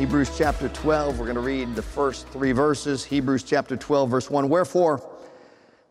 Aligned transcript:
Hebrews 0.00 0.30
chapter 0.38 0.70
12, 0.70 1.18
we're 1.18 1.26
going 1.26 1.34
to 1.34 1.42
read 1.42 1.74
the 1.74 1.82
first 1.82 2.26
three 2.28 2.52
verses. 2.52 3.04
Hebrews 3.04 3.42
chapter 3.42 3.76
12, 3.76 4.08
verse 4.08 4.30
1. 4.30 4.48
Wherefore, 4.48 5.06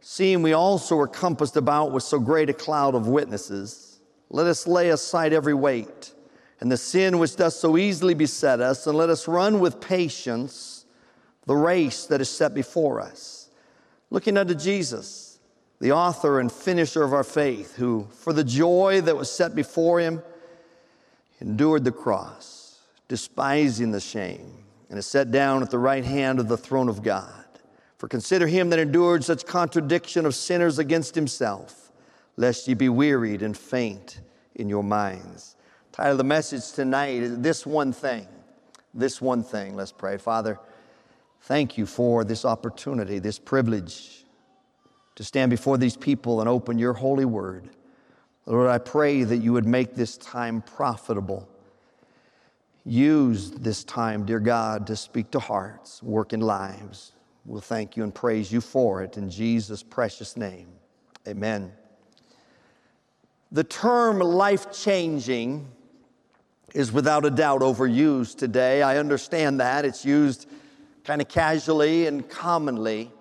seeing 0.02 0.42
we 0.42 0.54
also 0.54 0.98
are 0.98 1.06
compassed 1.06 1.56
about 1.56 1.92
with 1.92 2.02
so 2.02 2.18
great 2.18 2.50
a 2.50 2.54
cloud 2.54 2.96
of 2.96 3.06
witnesses, 3.08 4.00
let 4.32 4.48
us 4.48 4.66
lay 4.66 4.90
aside 4.90 5.32
every 5.32 5.54
weight 5.54 6.16
and 6.60 6.72
the 6.72 6.76
sin 6.76 7.20
which 7.20 7.36
does 7.36 7.56
so 7.56 7.78
easily 7.78 8.16
beset 8.16 8.60
us, 8.62 8.88
and 8.88 8.98
let 8.98 9.12
us 9.12 9.28
run 9.28 9.60
with 9.60 9.80
patience 9.80 10.86
the 11.46 11.56
race 11.56 12.08
that 12.08 12.20
is 12.20 12.32
set 12.32 12.56
before 12.56 13.00
us. 13.00 13.52
Looking 14.10 14.38
unto 14.38 14.56
Jesus, 14.56 15.38
the 15.80 15.92
author 15.92 16.40
and 16.40 16.52
finisher 16.52 17.04
of 17.04 17.14
our 17.14 17.24
faith, 17.24 17.76
who, 17.76 18.08
for 18.10 18.34
the 18.34 18.44
joy 18.44 19.02
that 19.02 19.16
was 19.16 19.32
set 19.32 19.54
before 19.54 20.00
him, 20.00 20.24
endured 21.40 21.84
the 21.84 21.92
cross 21.92 22.59
despising 23.10 23.92
the 23.92 24.00
shame, 24.00 24.64
and 24.90 24.98
is 24.98 25.06
set 25.06 25.32
down 25.32 25.62
at 25.62 25.70
the 25.70 25.78
right 25.78 26.06
hand 26.06 26.40
of 26.40 26.48
the 26.48 26.58
throne 26.58 26.88
of 26.88 27.04
God. 27.04 27.34
For 27.98 28.08
consider 28.08 28.48
him 28.48 28.70
that 28.70 28.80
endured 28.80 29.26
such 29.26 29.46
contradiction 29.46 30.26
of 30.26 30.34
sinners 30.34 30.80
against 30.80 31.16
himself, 31.16 31.92
lest 32.38 32.68
ye 32.68 32.76
be 32.76 32.88
wearied 32.88 33.42
and 33.42 33.58
faint 33.58 34.22
in 34.56 34.70
your 34.70 34.84
minds. 34.84 35.58
Title 35.92 36.14
of 36.14 36.18
the 36.20 36.24
message 36.24 36.72
tonight 36.72 37.22
is 37.22 37.40
This 37.40 37.66
One 37.66 37.92
Thing. 37.92 38.26
This 38.94 39.22
One 39.22 39.44
Thing. 39.44 39.76
Let's 39.76 39.92
pray. 39.92 40.18
Father, 40.18 40.58
thank 41.42 41.78
you 41.78 41.86
for 41.86 42.24
this 42.24 42.46
opportunity, 42.46 43.20
this 43.20 43.38
privilege 43.38 44.24
to 45.16 45.24
stand 45.24 45.50
before 45.50 45.78
these 45.78 45.98
people 45.98 46.40
and 46.40 46.48
open 46.48 46.80
your 46.80 46.94
holy 46.94 47.26
word. 47.26 47.70
Lord, 48.46 48.70
I 48.70 48.78
pray 48.78 49.24
that 49.24 49.38
you 49.38 49.52
would 49.52 49.66
make 49.66 49.94
this 49.94 50.16
time 50.18 50.62
profitable 50.62 51.50
Use 52.90 53.52
this 53.52 53.84
time, 53.84 54.26
dear 54.26 54.40
God, 54.40 54.88
to 54.88 54.96
speak 54.96 55.30
to 55.30 55.40
hearts, 55.40 56.02
work 56.02 56.34
in 56.34 56.40
lives. 56.40 57.12
We'll 57.46 57.62
thank 57.62 57.96
you 57.96 58.02
and 58.04 58.14
praise 58.14 58.52
you 58.52 58.62
for 58.62 59.04
it 59.04 59.16
in 59.16 59.30
Jesus' 59.30 59.84
precious 59.84 60.36
name. 60.36 60.70
Amen. 61.28 61.72
The 63.52 63.64
term 63.64 64.18
life 64.18 64.72
changing 64.72 65.68
is 66.74 66.92
without 66.92 67.26
a 67.26 67.30
doubt 67.30 67.62
overused 67.62 68.40
today. 68.40 68.82
I 68.82 68.98
understand 68.98 69.60
that. 69.60 69.86
It's 69.86 70.04
used 70.04 70.50
kind 71.04 71.22
of 71.22 71.28
casually 71.28 72.08
and 72.08 72.28
commonly. 72.28 73.12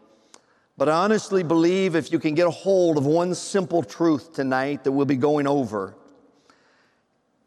But 0.79 0.89
I 0.89 0.93
honestly 0.93 1.43
believe 1.43 1.95
if 1.95 2.11
you 2.11 2.19
can 2.19 2.35
get 2.35 2.47
a 2.47 2.51
hold 2.51 2.97
of 2.97 3.05
one 3.05 3.35
simple 3.35 3.83
truth 3.83 4.33
tonight 4.33 4.85
that 4.85 4.93
we'll 4.93 5.05
be 5.05 5.17
going 5.17 5.47
over 5.47 5.95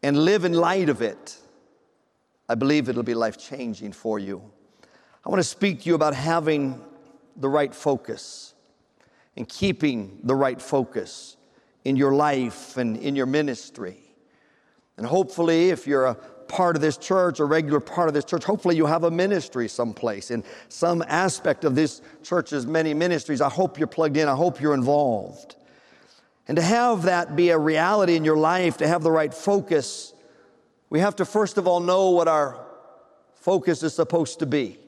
and 0.04 0.24
live 0.24 0.44
in 0.44 0.52
light 0.52 0.88
of 0.88 1.02
it, 1.02 1.38
I 2.52 2.54
believe 2.54 2.90
it'll 2.90 3.02
be 3.02 3.14
life 3.14 3.38
changing 3.38 3.92
for 3.92 4.18
you. 4.18 4.42
I 5.24 5.30
want 5.30 5.40
to 5.40 5.48
speak 5.48 5.80
to 5.80 5.88
you 5.88 5.94
about 5.94 6.12
having 6.14 6.84
the 7.34 7.48
right 7.48 7.74
focus 7.74 8.52
and 9.38 9.48
keeping 9.48 10.18
the 10.22 10.34
right 10.34 10.60
focus 10.60 11.38
in 11.86 11.96
your 11.96 12.12
life 12.12 12.76
and 12.76 12.98
in 12.98 13.16
your 13.16 13.24
ministry. 13.24 13.96
And 14.98 15.06
hopefully, 15.06 15.70
if 15.70 15.86
you're 15.86 16.04
a 16.04 16.14
part 16.14 16.76
of 16.76 16.82
this 16.82 16.98
church, 16.98 17.40
a 17.40 17.46
regular 17.46 17.80
part 17.80 18.08
of 18.08 18.12
this 18.12 18.26
church, 18.26 18.44
hopefully 18.44 18.76
you 18.76 18.84
have 18.84 19.04
a 19.04 19.10
ministry 19.10 19.66
someplace 19.66 20.30
in 20.30 20.44
some 20.68 21.02
aspect 21.08 21.64
of 21.64 21.74
this 21.74 22.02
church's 22.22 22.66
many 22.66 22.92
ministries. 22.92 23.40
I 23.40 23.48
hope 23.48 23.78
you're 23.78 23.86
plugged 23.86 24.18
in, 24.18 24.28
I 24.28 24.34
hope 24.34 24.60
you're 24.60 24.74
involved. 24.74 25.56
And 26.46 26.56
to 26.56 26.62
have 26.62 27.04
that 27.04 27.34
be 27.34 27.48
a 27.48 27.58
reality 27.58 28.14
in 28.14 28.26
your 28.26 28.36
life, 28.36 28.76
to 28.76 28.86
have 28.86 29.02
the 29.02 29.10
right 29.10 29.32
focus, 29.32 30.11
we 30.92 31.00
have 31.00 31.16
to 31.16 31.24
first 31.24 31.56
of 31.56 31.66
all 31.66 31.80
know 31.80 32.10
what 32.10 32.28
our 32.28 32.66
focus 33.36 33.82
is 33.82 33.94
supposed 33.94 34.40
to 34.40 34.46
be. 34.46 34.78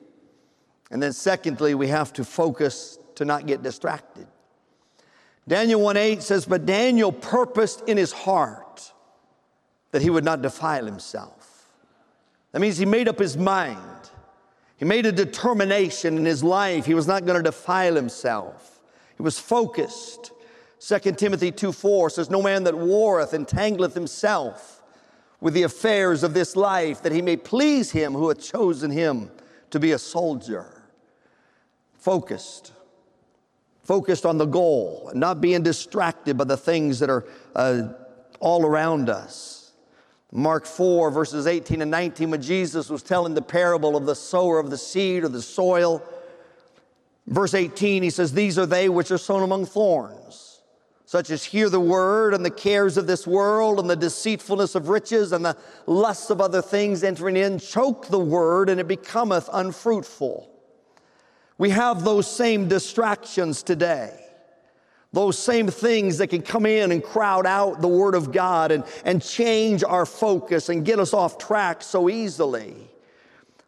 And 0.90 1.02
then, 1.02 1.14
secondly, 1.14 1.74
we 1.74 1.88
have 1.88 2.12
to 2.12 2.24
focus 2.24 2.98
to 3.14 3.24
not 3.24 3.46
get 3.46 3.62
distracted. 3.62 4.26
Daniel 5.48 5.80
1 5.80 5.96
8 5.96 6.22
says, 6.22 6.44
But 6.44 6.66
Daniel 6.66 7.10
purposed 7.10 7.88
in 7.88 7.96
his 7.96 8.12
heart 8.12 8.92
that 9.92 10.02
he 10.02 10.10
would 10.10 10.26
not 10.26 10.42
defile 10.42 10.84
himself. 10.84 11.70
That 12.52 12.60
means 12.60 12.76
he 12.76 12.84
made 12.84 13.08
up 13.08 13.18
his 13.18 13.38
mind. 13.38 14.10
He 14.76 14.84
made 14.84 15.06
a 15.06 15.12
determination 15.12 16.18
in 16.18 16.26
his 16.26 16.44
life. 16.44 16.84
He 16.84 16.92
was 16.92 17.06
not 17.06 17.24
going 17.24 17.38
to 17.38 17.42
defile 17.42 17.94
himself. 17.94 18.82
He 19.16 19.22
was 19.22 19.38
focused. 19.38 20.32
2 20.80 20.98
Timothy 21.12 21.50
2 21.50 21.72
4 21.72 22.10
says, 22.10 22.28
No 22.28 22.42
man 22.42 22.64
that 22.64 22.76
warreth 22.76 23.30
entangleth 23.30 23.94
himself 23.94 24.82
with 25.44 25.52
the 25.52 25.64
affairs 25.64 26.22
of 26.22 26.32
this 26.32 26.56
life, 26.56 27.02
that 27.02 27.12
he 27.12 27.20
may 27.20 27.36
please 27.36 27.90
him 27.90 28.14
who 28.14 28.30
hath 28.30 28.40
chosen 28.40 28.90
him 28.90 29.30
to 29.68 29.78
be 29.78 29.92
a 29.92 29.98
soldier. 29.98 30.82
Focused, 31.98 32.72
focused 33.82 34.24
on 34.24 34.38
the 34.38 34.46
goal, 34.46 35.08
and 35.10 35.20
not 35.20 35.42
being 35.42 35.62
distracted 35.62 36.38
by 36.38 36.44
the 36.44 36.56
things 36.56 36.98
that 36.98 37.10
are 37.10 37.26
uh, 37.54 37.88
all 38.40 38.64
around 38.64 39.10
us. 39.10 39.72
Mark 40.32 40.64
4, 40.64 41.10
verses 41.10 41.46
18 41.46 41.82
and 41.82 41.90
19, 41.90 42.30
when 42.30 42.40
Jesus 42.40 42.88
was 42.88 43.02
telling 43.02 43.34
the 43.34 43.42
parable 43.42 43.98
of 43.98 44.06
the 44.06 44.14
sower 44.14 44.58
of 44.58 44.70
the 44.70 44.78
seed 44.78 45.24
or 45.24 45.28
the 45.28 45.42
soil, 45.42 46.02
verse 47.26 47.52
18, 47.52 48.02
he 48.02 48.08
says, 48.08 48.32
These 48.32 48.58
are 48.58 48.64
they 48.64 48.88
which 48.88 49.10
are 49.10 49.18
sown 49.18 49.42
among 49.42 49.66
thorns 49.66 50.43
such 51.14 51.30
as 51.30 51.44
hear 51.44 51.70
the 51.70 51.78
word 51.78 52.34
and 52.34 52.44
the 52.44 52.50
cares 52.50 52.96
of 52.96 53.06
this 53.06 53.24
world 53.24 53.78
and 53.78 53.88
the 53.88 53.94
deceitfulness 53.94 54.74
of 54.74 54.88
riches 54.88 55.30
and 55.30 55.44
the 55.44 55.56
lusts 55.86 56.28
of 56.28 56.40
other 56.40 56.60
things 56.60 57.04
entering 57.04 57.36
in, 57.36 57.56
choke 57.56 58.08
the 58.08 58.18
word 58.18 58.68
and 58.68 58.80
it 58.80 58.88
becometh 58.88 59.48
unfruitful. 59.52 60.50
We 61.56 61.70
have 61.70 62.02
those 62.02 62.28
same 62.28 62.66
distractions 62.66 63.62
today. 63.62 64.12
Those 65.12 65.38
same 65.38 65.68
things 65.68 66.18
that 66.18 66.30
can 66.30 66.42
come 66.42 66.66
in 66.66 66.90
and 66.90 67.00
crowd 67.00 67.46
out 67.46 67.80
the 67.80 67.86
Word 67.86 68.16
of 68.16 68.32
God 68.32 68.72
and, 68.72 68.82
and 69.04 69.22
change 69.22 69.84
our 69.84 70.06
focus 70.06 70.68
and 70.68 70.84
get 70.84 70.98
us 70.98 71.14
off 71.14 71.38
track 71.38 71.82
so 71.82 72.10
easily. 72.10 72.90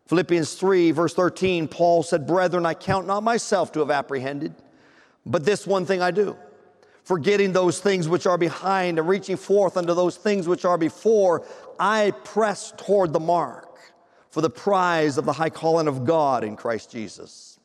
Philippians 0.08 0.54
3, 0.54 0.90
verse 0.90 1.14
13, 1.14 1.68
Paul 1.68 2.02
said, 2.02 2.26
Brethren, 2.26 2.66
I 2.66 2.74
count 2.74 3.06
not 3.06 3.22
myself 3.22 3.70
to 3.74 3.78
have 3.78 3.92
apprehended, 3.92 4.52
but 5.24 5.44
this 5.44 5.64
one 5.64 5.86
thing 5.86 6.02
I 6.02 6.10
do 6.10 6.36
forgetting 7.06 7.52
those 7.52 7.78
things 7.78 8.08
which 8.08 8.26
are 8.26 8.36
behind 8.36 8.98
and 8.98 9.08
reaching 9.08 9.36
forth 9.36 9.76
unto 9.76 9.94
those 9.94 10.16
things 10.16 10.48
which 10.48 10.64
are 10.64 10.76
before, 10.76 11.46
I 11.78 12.10
press 12.24 12.72
toward 12.76 13.12
the 13.12 13.20
mark 13.20 13.78
for 14.30 14.40
the 14.40 14.50
prize 14.50 15.16
of 15.16 15.24
the 15.24 15.32
high 15.32 15.50
calling 15.50 15.86
of 15.86 16.04
God 16.04 16.42
in 16.42 16.56
Christ 16.56 16.90
Jesus. 16.90 17.60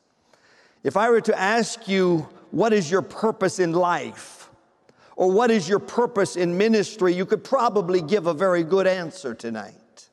If 0.84 0.96
I 0.96 1.10
were 1.10 1.20
to 1.22 1.36
ask 1.36 1.88
you, 1.88 2.28
what 2.52 2.72
is 2.72 2.88
your 2.88 3.02
purpose 3.02 3.58
in 3.58 3.72
life? 3.72 4.48
Or 5.16 5.28
what 5.28 5.50
is 5.50 5.68
your 5.68 5.80
purpose 5.80 6.36
in 6.36 6.56
ministry? 6.56 7.12
You 7.12 7.26
could 7.26 7.42
probably 7.42 8.00
give 8.00 8.28
a 8.28 8.34
very 8.34 8.62
good 8.62 8.86
answer 8.86 9.34
tonight. 9.34 10.08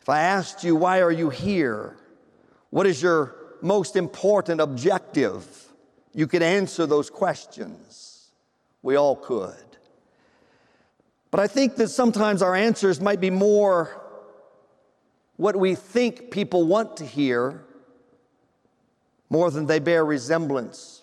If 0.00 0.08
I 0.08 0.20
asked 0.20 0.62
you, 0.62 0.76
why 0.76 1.02
are 1.02 1.10
you 1.10 1.30
here? 1.30 1.96
What 2.70 2.86
is 2.86 3.02
your 3.02 3.34
most 3.62 3.96
important 3.96 4.60
objective? 4.60 5.65
You 6.16 6.26
could 6.26 6.42
answer 6.42 6.86
those 6.86 7.10
questions. 7.10 8.30
We 8.82 8.96
all 8.96 9.16
could. 9.16 9.54
But 11.30 11.40
I 11.40 11.46
think 11.46 11.76
that 11.76 11.88
sometimes 11.88 12.40
our 12.40 12.54
answers 12.54 13.02
might 13.02 13.20
be 13.20 13.28
more 13.28 14.02
what 15.36 15.56
we 15.56 15.74
think 15.74 16.30
people 16.30 16.66
want 16.66 16.96
to 16.96 17.04
hear 17.04 17.62
more 19.28 19.50
than 19.50 19.66
they 19.66 19.78
bear 19.78 20.06
resemblance 20.06 21.02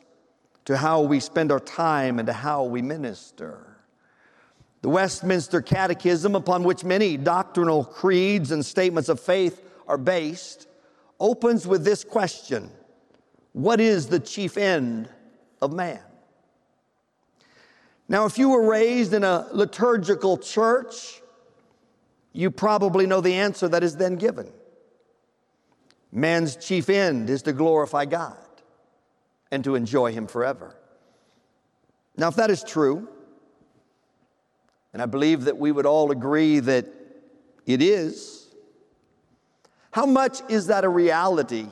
to 0.65 0.77
how 0.77 1.01
we 1.01 1.19
spend 1.19 1.51
our 1.51 1.59
time 1.59 2.17
and 2.17 2.25
to 2.25 2.33
how 2.33 2.63
we 2.63 2.81
minister. 2.81 3.77
The 4.81 4.89
Westminster 4.89 5.61
Catechism, 5.61 6.33
upon 6.33 6.63
which 6.63 6.83
many 6.83 7.17
doctrinal 7.17 7.83
creeds 7.83 8.49
and 8.49 8.65
statements 8.65 9.09
of 9.09 9.19
faith 9.19 9.63
are 9.87 9.99
based, 9.99 10.67
opens 11.19 11.67
with 11.67 11.85
this 11.85 12.03
question 12.03 12.71
what 13.53 13.79
is 13.79 14.07
the 14.07 14.19
chief 14.19 14.57
end 14.57 15.07
of 15.61 15.71
man? 15.71 16.01
Now, 18.09 18.25
if 18.25 18.37
you 18.37 18.49
were 18.49 18.67
raised 18.67 19.13
in 19.13 19.23
a 19.23 19.47
liturgical 19.53 20.37
church, 20.37 21.21
you 22.33 22.51
probably 22.51 23.07
know 23.07 23.21
the 23.21 23.35
answer 23.35 23.67
that 23.69 23.83
is 23.83 23.95
then 23.95 24.17
given. 24.17 24.51
Man's 26.11 26.55
chief 26.55 26.89
end 26.89 27.29
is 27.29 27.43
to 27.43 27.53
glorify 27.53 28.05
God 28.05 28.37
and 29.51 29.63
to 29.63 29.75
enjoy 29.75 30.11
Him 30.11 30.27
forever. 30.27 30.75
Now, 32.17 32.27
if 32.27 32.35
that 32.35 32.49
is 32.49 32.63
true, 32.63 33.07
and 34.91 35.01
I 35.01 35.05
believe 35.05 35.45
that 35.45 35.57
we 35.57 35.71
would 35.71 35.85
all 35.85 36.11
agree 36.11 36.59
that 36.59 36.87
it 37.65 37.81
is, 37.81 38.47
how 39.91 40.05
much 40.05 40.41
is 40.49 40.67
that 40.67 40.83
a 40.83 40.89
reality 40.89 41.67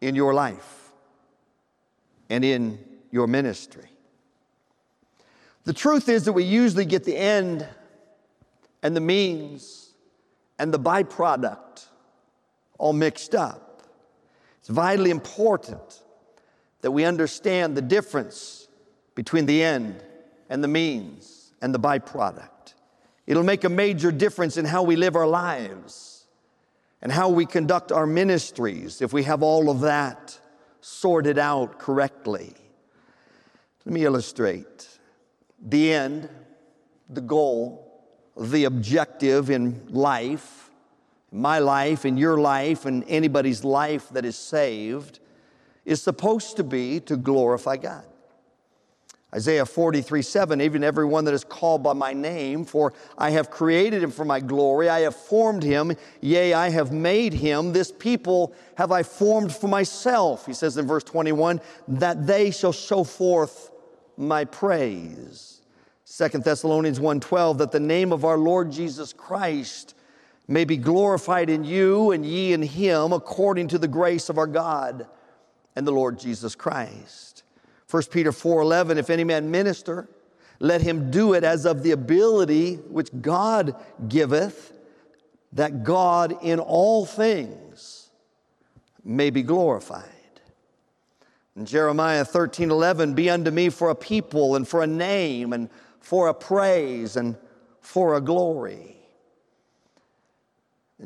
in 0.00 0.14
your 0.14 0.32
life 0.32 0.81
and 2.32 2.44
in 2.44 2.78
your 3.10 3.26
ministry? 3.26 3.88
The 5.64 5.72
truth 5.72 6.08
is 6.08 6.24
that 6.24 6.32
we 6.32 6.44
usually 6.44 6.86
get 6.86 7.04
the 7.04 7.16
end 7.16 7.66
and 8.82 8.96
the 8.96 9.00
means 9.00 9.90
and 10.58 10.72
the 10.72 10.78
byproduct 10.78 11.86
all 12.78 12.94
mixed 12.94 13.34
up. 13.34 13.82
It's 14.60 14.68
vitally 14.68 15.10
important 15.10 16.02
that 16.80 16.90
we 16.90 17.04
understand 17.04 17.76
the 17.76 17.82
difference 17.82 18.66
between 19.14 19.46
the 19.46 19.62
end 19.62 20.02
and 20.48 20.64
the 20.64 20.68
means 20.68 21.52
and 21.60 21.74
the 21.74 21.78
byproduct. 21.78 22.74
It'll 23.26 23.44
make 23.44 23.64
a 23.64 23.68
major 23.68 24.10
difference 24.10 24.56
in 24.56 24.64
how 24.64 24.82
we 24.82 24.96
live 24.96 25.16
our 25.16 25.26
lives 25.26 26.26
and 27.02 27.12
how 27.12 27.28
we 27.28 27.44
conduct 27.44 27.92
our 27.92 28.06
ministries 28.06 29.02
if 29.02 29.12
we 29.12 29.24
have 29.24 29.42
all 29.42 29.68
of 29.68 29.80
that 29.80 30.38
sorted 30.82 31.38
out 31.38 31.78
correctly. 31.78 32.52
Let 33.86 33.92
me 33.94 34.04
illustrate 34.04 34.88
the 35.64 35.92
end, 35.92 36.28
the 37.08 37.20
goal, 37.20 38.04
the 38.36 38.64
objective 38.64 39.48
in 39.48 39.86
life, 39.88 40.70
my 41.30 41.60
life, 41.60 42.04
in 42.04 42.16
your 42.16 42.38
life, 42.38 42.84
and 42.84 43.04
anybody's 43.08 43.64
life 43.64 44.08
that 44.10 44.24
is 44.24 44.36
saved, 44.36 45.20
is 45.84 46.02
supposed 46.02 46.56
to 46.56 46.64
be 46.64 47.00
to 47.00 47.16
glorify 47.16 47.76
God. 47.76 48.04
Isaiah 49.34 49.64
43 49.64 50.20
7, 50.20 50.60
even 50.60 50.84
everyone 50.84 51.24
that 51.24 51.32
is 51.34 51.44
called 51.44 51.82
by 51.82 51.94
my 51.94 52.12
name, 52.12 52.64
for 52.64 52.92
I 53.16 53.30
have 53.30 53.50
created 53.50 54.02
him 54.02 54.10
for 54.10 54.26
my 54.26 54.40
glory, 54.40 54.90
I 54.90 55.00
have 55.00 55.16
formed 55.16 55.62
him, 55.62 55.92
yea, 56.20 56.52
I 56.52 56.68
have 56.68 56.92
made 56.92 57.32
him. 57.32 57.72
This 57.72 57.90
people 57.90 58.54
have 58.76 58.92
I 58.92 59.02
formed 59.02 59.54
for 59.54 59.68
myself, 59.68 60.44
he 60.44 60.52
says 60.52 60.76
in 60.76 60.86
verse 60.86 61.04
21, 61.04 61.60
that 61.88 62.26
they 62.26 62.50
shall 62.50 62.72
show 62.72 63.04
forth 63.04 63.70
my 64.18 64.44
praise. 64.44 65.62
Second 66.04 66.44
Thessalonians 66.44 67.00
1:12 67.00 67.56
that 67.56 67.72
the 67.72 67.80
name 67.80 68.12
of 68.12 68.26
our 68.26 68.36
Lord 68.36 68.70
Jesus 68.70 69.14
Christ 69.14 69.94
may 70.46 70.66
be 70.66 70.76
glorified 70.76 71.48
in 71.48 71.64
you 71.64 72.10
and 72.10 72.26
ye 72.26 72.52
in 72.52 72.60
him 72.60 73.14
according 73.14 73.68
to 73.68 73.78
the 73.78 73.88
grace 73.88 74.28
of 74.28 74.36
our 74.36 74.46
God 74.46 75.06
and 75.74 75.86
the 75.86 75.92
Lord 75.92 76.18
Jesus 76.18 76.54
Christ. 76.54 77.31
1 77.92 78.02
Peter 78.10 78.32
4:11 78.32 78.96
if 78.96 79.10
any 79.10 79.22
man 79.22 79.50
minister 79.50 80.08
let 80.60 80.80
him 80.80 81.10
do 81.10 81.34
it 81.34 81.44
as 81.44 81.66
of 81.66 81.82
the 81.82 81.90
ability 81.90 82.76
which 82.76 83.10
God 83.20 83.76
giveth 84.08 84.72
that 85.52 85.84
God 85.84 86.38
in 86.40 86.58
all 86.58 87.04
things 87.04 88.08
may 89.04 89.28
be 89.28 89.42
glorified. 89.42 90.08
In 91.54 91.66
Jeremiah 91.66 92.24
13 92.24 92.70
11, 92.70 93.12
be 93.12 93.28
unto 93.28 93.50
me 93.50 93.68
for 93.68 93.90
a 93.90 93.94
people 93.94 94.56
and 94.56 94.66
for 94.66 94.82
a 94.82 94.86
name 94.86 95.52
and 95.52 95.68
for 96.00 96.28
a 96.28 96.34
praise 96.34 97.16
and 97.16 97.36
for 97.80 98.14
a 98.14 98.20
glory. 98.22 98.96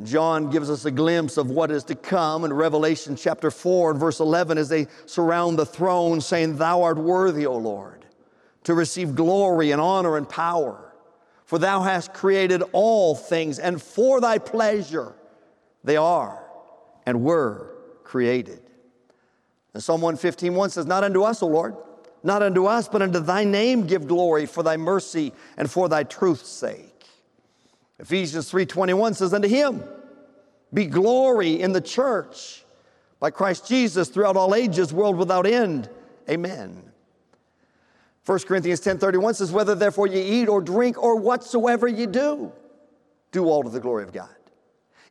John 0.03 0.51
gives 0.51 0.69
us 0.69 0.85
a 0.85 0.91
glimpse 0.91 1.37
of 1.37 1.51
what 1.51 1.71
is 1.71 1.85
to 1.85 1.95
come 1.95 2.45
in 2.45 2.53
Revelation 2.53 3.17
chapter 3.17 3.51
4 3.51 3.93
and 3.93 4.01
verse 4.01 4.21
11 4.21 4.59
as 4.59 4.69
they 4.69 4.89
surround 5.07 5.59
the 5.59 5.65
throne, 5.65 6.21
saying, 6.21 6.57
Thou 6.57 6.83
art 6.83 6.99
worthy, 6.99 7.47
O 7.47 7.57
Lord, 7.57 8.05
to 8.65 8.75
receive 8.75 9.15
glory 9.15 9.71
and 9.71 9.81
honor 9.81 10.17
and 10.17 10.29
power. 10.29 10.95
For 11.45 11.59
thou 11.59 11.83
hast 11.83 12.13
created 12.13 12.63
all 12.73 13.15
things, 13.15 13.59
and 13.59 13.81
for 13.81 14.21
thy 14.21 14.39
pleasure 14.39 15.15
they 15.85 15.97
are 15.97 16.45
and 17.07 17.23
were 17.23 17.77
created. 18.03 18.61
And 19.73 19.83
Psalm 19.83 20.01
115 20.01 20.55
1 20.55 20.71
says, 20.71 20.87
Not 20.87 21.05
unto 21.05 21.23
us, 21.23 21.43
O 21.43 21.47
Lord, 21.47 21.77
not 22.23 22.43
unto 22.43 22.67
us, 22.67 22.89
but 22.89 23.03
unto 23.03 23.21
thy 23.21 23.45
name 23.45 23.87
give 23.87 24.09
glory 24.09 24.47
for 24.47 24.63
thy 24.63 24.77
mercy 24.77 25.33
and 25.57 25.71
for 25.71 25.89
thy 25.89 26.03
truth's 26.03 26.49
sake. 26.49 26.96
Ephesians 27.99 28.51
3:21 28.51 29.15
says, 29.17 29.33
Unto 29.33 29.49
him 29.49 29.83
be 30.73 30.87
glory 30.87 31.61
in 31.61 31.73
the 31.73 31.81
church 31.81 32.65
by 33.21 33.31
Christ 33.31 33.67
Jesus 33.67 34.09
throughout 34.09 34.37
all 34.37 34.55
ages, 34.55 34.93
world 34.93 35.17
without 35.17 35.47
end. 35.47 35.89
Amen. 36.29 36.83
1 38.25 38.39
Corinthians 38.41 38.81
10:31 38.81 39.37
says, 39.37 39.53
Whether 39.53 39.75
therefore 39.75 40.07
ye 40.07 40.21
eat 40.21 40.49
or 40.49 40.61
drink 40.61 41.03
or 41.03 41.17
whatsoever 41.17 41.89
ye 41.89 42.07
do, 42.07 42.53
do 43.33 43.47
all 43.47 43.63
to 43.63 43.71
the 43.71 43.81
glory 43.81 44.03
of 44.03 44.13
God. 44.13 44.29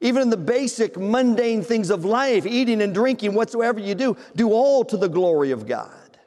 Even 0.02 0.22
in 0.22 0.30
the 0.30 0.38
basic 0.38 0.98
mundane 0.98 1.64
things 1.64 1.90
of 1.90 2.06
life, 2.06 2.46
eating 2.46 2.81
and 2.81 2.94
drinking, 2.94 3.34
whatsoever 3.34 3.80
you 3.80 3.96
do, 3.96 4.16
do 4.36 4.52
all 4.52 4.84
to 4.86 4.98
the 4.98 5.08
glory 5.10 5.52
of 5.52 5.66
God. 5.66 6.20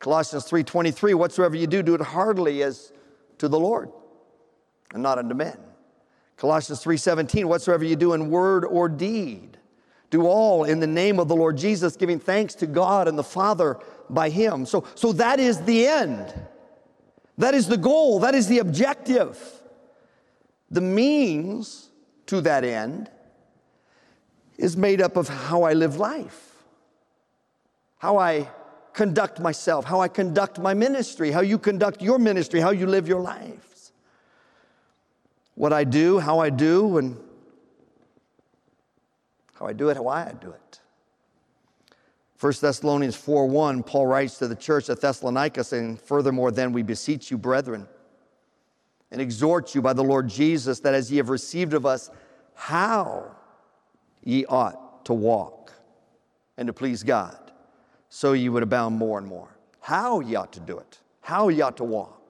Colossians 0.00 0.44
3:23, 0.44 1.14
whatsoever 1.14 1.56
you 1.56 1.66
do, 1.66 1.82
do 1.82 1.94
it 1.94 2.02
heartily 2.02 2.62
as 2.62 2.92
to 3.38 3.48
the 3.48 3.58
Lord 3.58 3.90
and 4.92 5.02
not 5.02 5.18
unto 5.18 5.34
men. 5.34 5.58
Colossians 6.36 6.82
3:17, 6.82 7.46
whatsoever 7.48 7.84
you 7.84 7.96
do 7.96 8.14
in 8.14 8.30
word 8.30 8.64
or 8.64 8.88
deed, 8.88 9.58
do 10.10 10.26
all 10.26 10.64
in 10.64 10.80
the 10.80 10.86
name 10.86 11.18
of 11.18 11.28
the 11.28 11.36
Lord 11.36 11.56
Jesus, 11.56 11.96
giving 11.96 12.18
thanks 12.18 12.54
to 12.56 12.66
God 12.66 13.08
and 13.08 13.18
the 13.18 13.24
Father 13.24 13.78
by 14.10 14.28
him. 14.28 14.66
So, 14.66 14.84
so 14.94 15.12
that 15.12 15.40
is 15.40 15.62
the 15.62 15.86
end. 15.86 16.34
That 17.38 17.54
is 17.54 17.66
the 17.66 17.78
goal. 17.78 18.20
That 18.20 18.34
is 18.34 18.46
the 18.46 18.58
objective. 18.58 19.38
The 20.70 20.80
means 20.80 21.90
to 22.26 22.40
that 22.42 22.64
end 22.64 23.10
is 24.58 24.76
made 24.76 25.00
up 25.00 25.16
of 25.16 25.28
how 25.28 25.62
I 25.62 25.72
live 25.72 25.96
life, 25.96 26.64
how 27.98 28.18
I 28.18 28.50
conduct 28.92 29.40
myself, 29.40 29.84
how 29.84 30.00
I 30.00 30.08
conduct 30.08 30.58
my 30.58 30.74
ministry, 30.74 31.30
how 31.30 31.40
you 31.40 31.58
conduct 31.58 32.02
your 32.02 32.18
ministry, 32.18 32.60
how 32.60 32.70
you 32.70 32.86
live 32.86 33.08
your 33.08 33.20
lives. 33.20 33.71
What 35.54 35.72
I 35.72 35.84
do, 35.84 36.18
how 36.18 36.38
I 36.38 36.50
do, 36.50 36.98
and 36.98 37.16
how 39.54 39.66
I 39.66 39.72
do 39.72 39.90
it, 39.90 40.02
why 40.02 40.26
I 40.26 40.32
do 40.32 40.50
it. 40.50 40.80
1 42.40 42.52
Thessalonians 42.60 43.14
4 43.14 43.46
1, 43.46 43.82
Paul 43.84 44.06
writes 44.06 44.38
to 44.38 44.48
the 44.48 44.56
church 44.56 44.90
at 44.90 45.00
Thessalonica, 45.00 45.62
saying, 45.62 45.98
Furthermore, 45.98 46.50
then 46.50 46.72
we 46.72 46.82
beseech 46.82 47.30
you, 47.30 47.38
brethren, 47.38 47.86
and 49.12 49.20
exhort 49.20 49.74
you 49.74 49.82
by 49.82 49.92
the 49.92 50.02
Lord 50.02 50.28
Jesus, 50.28 50.80
that 50.80 50.94
as 50.94 51.10
ye 51.10 51.18
have 51.18 51.28
received 51.28 51.74
of 51.74 51.86
us, 51.86 52.10
how 52.54 53.36
ye 54.24 54.44
ought 54.46 55.04
to 55.04 55.14
walk 55.14 55.72
and 56.56 56.66
to 56.66 56.72
please 56.72 57.02
God 57.02 57.52
so 58.08 58.32
you 58.32 58.52
would 58.52 58.62
abound 58.62 58.96
more 58.96 59.18
and 59.18 59.26
more. 59.26 59.56
How 59.80 60.20
ye 60.20 60.34
ought 60.34 60.52
to 60.52 60.60
do 60.60 60.78
it, 60.78 60.98
how 61.20 61.48
ye 61.48 61.60
ought 61.60 61.76
to 61.76 61.84
walk. 61.84 62.21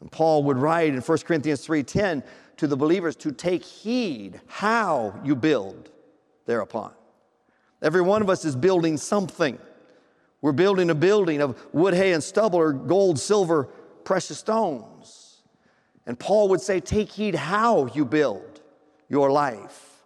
And 0.00 0.10
Paul 0.10 0.44
would 0.44 0.58
write 0.58 0.94
in 0.94 1.00
1 1.00 1.18
Corinthians 1.26 1.66
3:10 1.66 2.22
to 2.56 2.66
the 2.66 2.76
believers 2.76 3.16
to 3.16 3.32
take 3.32 3.64
heed 3.64 4.40
how 4.46 5.14
you 5.24 5.34
build 5.34 5.90
thereupon. 6.46 6.92
Every 7.82 8.00
one 8.00 8.22
of 8.22 8.30
us 8.30 8.44
is 8.44 8.56
building 8.56 8.96
something. 8.96 9.58
We're 10.40 10.52
building 10.52 10.90
a 10.90 10.94
building 10.94 11.40
of 11.40 11.60
wood, 11.72 11.94
hay, 11.94 12.12
and 12.12 12.22
stubble, 12.22 12.58
or 12.58 12.72
gold, 12.72 13.18
silver, 13.18 13.64
precious 14.04 14.38
stones. 14.38 15.42
And 16.06 16.18
Paul 16.18 16.48
would 16.48 16.60
say, 16.60 16.80
Take 16.80 17.10
heed 17.10 17.34
how 17.34 17.86
you 17.86 18.04
build 18.04 18.60
your 19.08 19.30
life. 19.30 20.02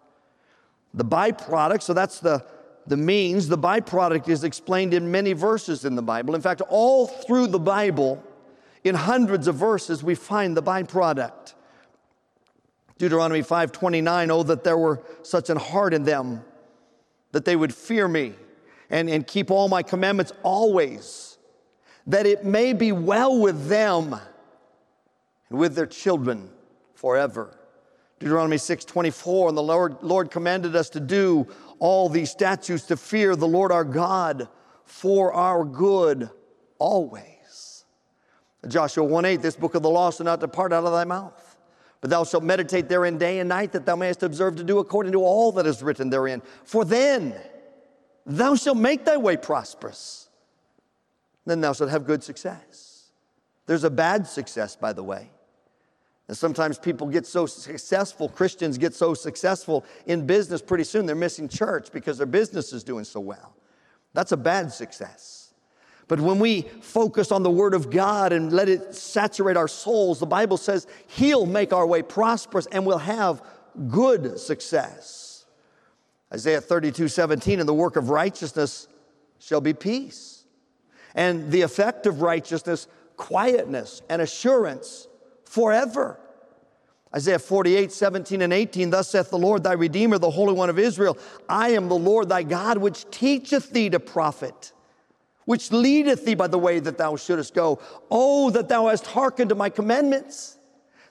The 0.94 1.04
byproduct, 1.04 1.82
so 1.82 1.94
that's 1.94 2.20
the 2.20 2.44
the 2.86 2.96
means, 2.96 3.48
the 3.48 3.58
byproduct 3.58 4.28
is 4.28 4.44
explained 4.44 4.92
in 4.94 5.10
many 5.10 5.32
verses 5.32 5.84
in 5.84 5.94
the 5.94 6.02
Bible. 6.02 6.34
In 6.34 6.40
fact, 6.40 6.62
all 6.68 7.06
through 7.06 7.48
the 7.48 7.58
Bible, 7.58 8.22
in 8.84 8.94
hundreds 8.94 9.46
of 9.46 9.54
verses, 9.54 10.02
we 10.02 10.14
find 10.14 10.56
the 10.56 10.62
byproduct. 10.62 11.54
Deuteronomy 12.98 13.42
5:29, 13.42 14.30
oh, 14.30 14.42
that 14.42 14.64
there 14.64 14.78
were 14.78 15.02
such 15.22 15.50
an 15.50 15.56
heart 15.56 15.94
in 15.94 16.04
them, 16.04 16.44
that 17.32 17.44
they 17.44 17.56
would 17.56 17.74
fear 17.74 18.06
me 18.06 18.34
and, 18.90 19.08
and 19.08 19.26
keep 19.26 19.50
all 19.50 19.68
my 19.68 19.82
commandments 19.82 20.32
always, 20.42 21.38
that 22.06 22.26
it 22.26 22.44
may 22.44 22.72
be 22.72 22.92
well 22.92 23.40
with 23.40 23.68
them 23.68 24.14
and 25.48 25.58
with 25.58 25.74
their 25.74 25.86
children 25.86 26.50
forever. 26.94 27.58
Deuteronomy 28.20 28.56
6:24, 28.56 29.48
and 29.48 29.56
the 29.56 29.62
Lord, 29.62 29.96
Lord 30.02 30.30
commanded 30.30 30.76
us 30.76 30.88
to 30.90 31.00
do 31.00 31.48
all 31.80 32.08
these 32.08 32.30
statutes 32.30 32.84
to 32.84 32.96
fear 32.96 33.34
the 33.34 33.48
Lord 33.48 33.72
our 33.72 33.84
God 33.84 34.48
for 34.84 35.32
our 35.32 35.64
good 35.64 36.30
always. 36.78 37.31
Joshua 38.68 39.04
1 39.04 39.24
8, 39.24 39.42
this 39.42 39.56
book 39.56 39.74
of 39.74 39.82
the 39.82 39.90
law 39.90 40.10
shall 40.10 40.26
not 40.26 40.40
depart 40.40 40.72
out 40.72 40.84
of 40.84 40.92
thy 40.92 41.04
mouth, 41.04 41.56
But 42.00 42.10
thou 42.10 42.24
shalt 42.24 42.44
meditate 42.44 42.88
therein 42.88 43.18
day 43.18 43.40
and 43.40 43.48
night, 43.48 43.72
that 43.72 43.86
thou 43.86 43.96
mayest 43.96 44.22
observe 44.22 44.56
to 44.56 44.64
do 44.64 44.78
according 44.78 45.12
to 45.12 45.24
all 45.24 45.52
that 45.52 45.66
is 45.66 45.82
written 45.82 46.10
therein. 46.10 46.42
For 46.64 46.84
then 46.84 47.34
thou 48.24 48.54
shalt 48.54 48.76
make 48.76 49.04
thy 49.04 49.16
way 49.16 49.36
prosperous. 49.36 50.28
Then 51.44 51.60
thou 51.60 51.72
shalt 51.72 51.90
have 51.90 52.06
good 52.06 52.22
success. 52.22 53.10
There's 53.66 53.84
a 53.84 53.90
bad 53.90 54.26
success, 54.26 54.76
by 54.76 54.92
the 54.92 55.02
way. 55.02 55.30
And 56.28 56.36
sometimes 56.36 56.78
people 56.78 57.08
get 57.08 57.26
so 57.26 57.46
successful, 57.46 58.28
Christians 58.28 58.78
get 58.78 58.94
so 58.94 59.12
successful 59.12 59.84
in 60.06 60.24
business, 60.24 60.62
pretty 60.62 60.84
soon 60.84 61.04
they're 61.04 61.16
missing 61.16 61.48
church 61.48 61.90
because 61.92 62.16
their 62.16 62.26
business 62.26 62.72
is 62.72 62.84
doing 62.84 63.04
so 63.04 63.18
well. 63.18 63.54
That's 64.14 64.32
a 64.32 64.36
bad 64.36 64.72
success. 64.72 65.41
But 66.08 66.20
when 66.20 66.38
we 66.38 66.62
focus 66.80 67.32
on 67.32 67.42
the 67.42 67.50
Word 67.50 67.74
of 67.74 67.90
God 67.90 68.32
and 68.32 68.52
let 68.52 68.68
it 68.68 68.94
saturate 68.94 69.56
our 69.56 69.68
souls, 69.68 70.18
the 70.18 70.26
Bible 70.26 70.56
says 70.56 70.86
He'll 71.06 71.46
make 71.46 71.72
our 71.72 71.86
way 71.86 72.02
prosperous 72.02 72.66
and 72.66 72.84
we'll 72.84 72.98
have 72.98 73.42
good 73.88 74.38
success. 74.38 75.46
Isaiah 76.32 76.60
32 76.60 77.08
17, 77.08 77.60
and 77.60 77.68
the 77.68 77.74
work 77.74 77.96
of 77.96 78.10
righteousness 78.10 78.88
shall 79.38 79.60
be 79.60 79.74
peace. 79.74 80.44
And 81.14 81.50
the 81.50 81.62
effect 81.62 82.06
of 82.06 82.22
righteousness, 82.22 82.88
quietness 83.16 84.02
and 84.08 84.22
assurance 84.22 85.06
forever. 85.44 86.18
Isaiah 87.14 87.38
48, 87.38 87.92
17 87.92 88.40
and 88.40 88.52
18, 88.54 88.88
thus 88.88 89.10
saith 89.10 89.28
the 89.28 89.36
Lord 89.36 89.62
thy 89.62 89.74
Redeemer, 89.74 90.16
the 90.16 90.30
Holy 90.30 90.54
One 90.54 90.70
of 90.70 90.78
Israel, 90.78 91.18
I 91.46 91.70
am 91.70 91.88
the 91.88 91.94
Lord 91.94 92.30
thy 92.30 92.42
God, 92.42 92.78
which 92.78 93.04
teacheth 93.10 93.70
thee 93.70 93.90
to 93.90 94.00
profit 94.00 94.72
which 95.44 95.72
leadeth 95.72 96.24
thee 96.24 96.34
by 96.34 96.46
the 96.46 96.58
way 96.58 96.78
that 96.78 96.98
thou 96.98 97.16
shouldest 97.16 97.54
go. 97.54 97.80
Oh, 98.10 98.50
that 98.50 98.68
thou 98.68 98.88
hast 98.88 99.06
hearkened 99.06 99.48
to 99.48 99.54
my 99.54 99.70
commandments. 99.70 100.56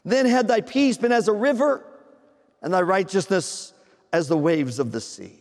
Then 0.06 0.26
had 0.26 0.48
thy 0.48 0.62
peace 0.62 0.98
been 0.98 1.12
as 1.12 1.28
a 1.28 1.34
river, 1.34 1.86
and 2.62 2.74
thy 2.74 2.82
righteousness 2.82 3.74
as 4.14 4.28
the 4.28 4.38
waves 4.38 4.80
of 4.80 4.92
the 4.92 5.02
sea. 5.02 5.38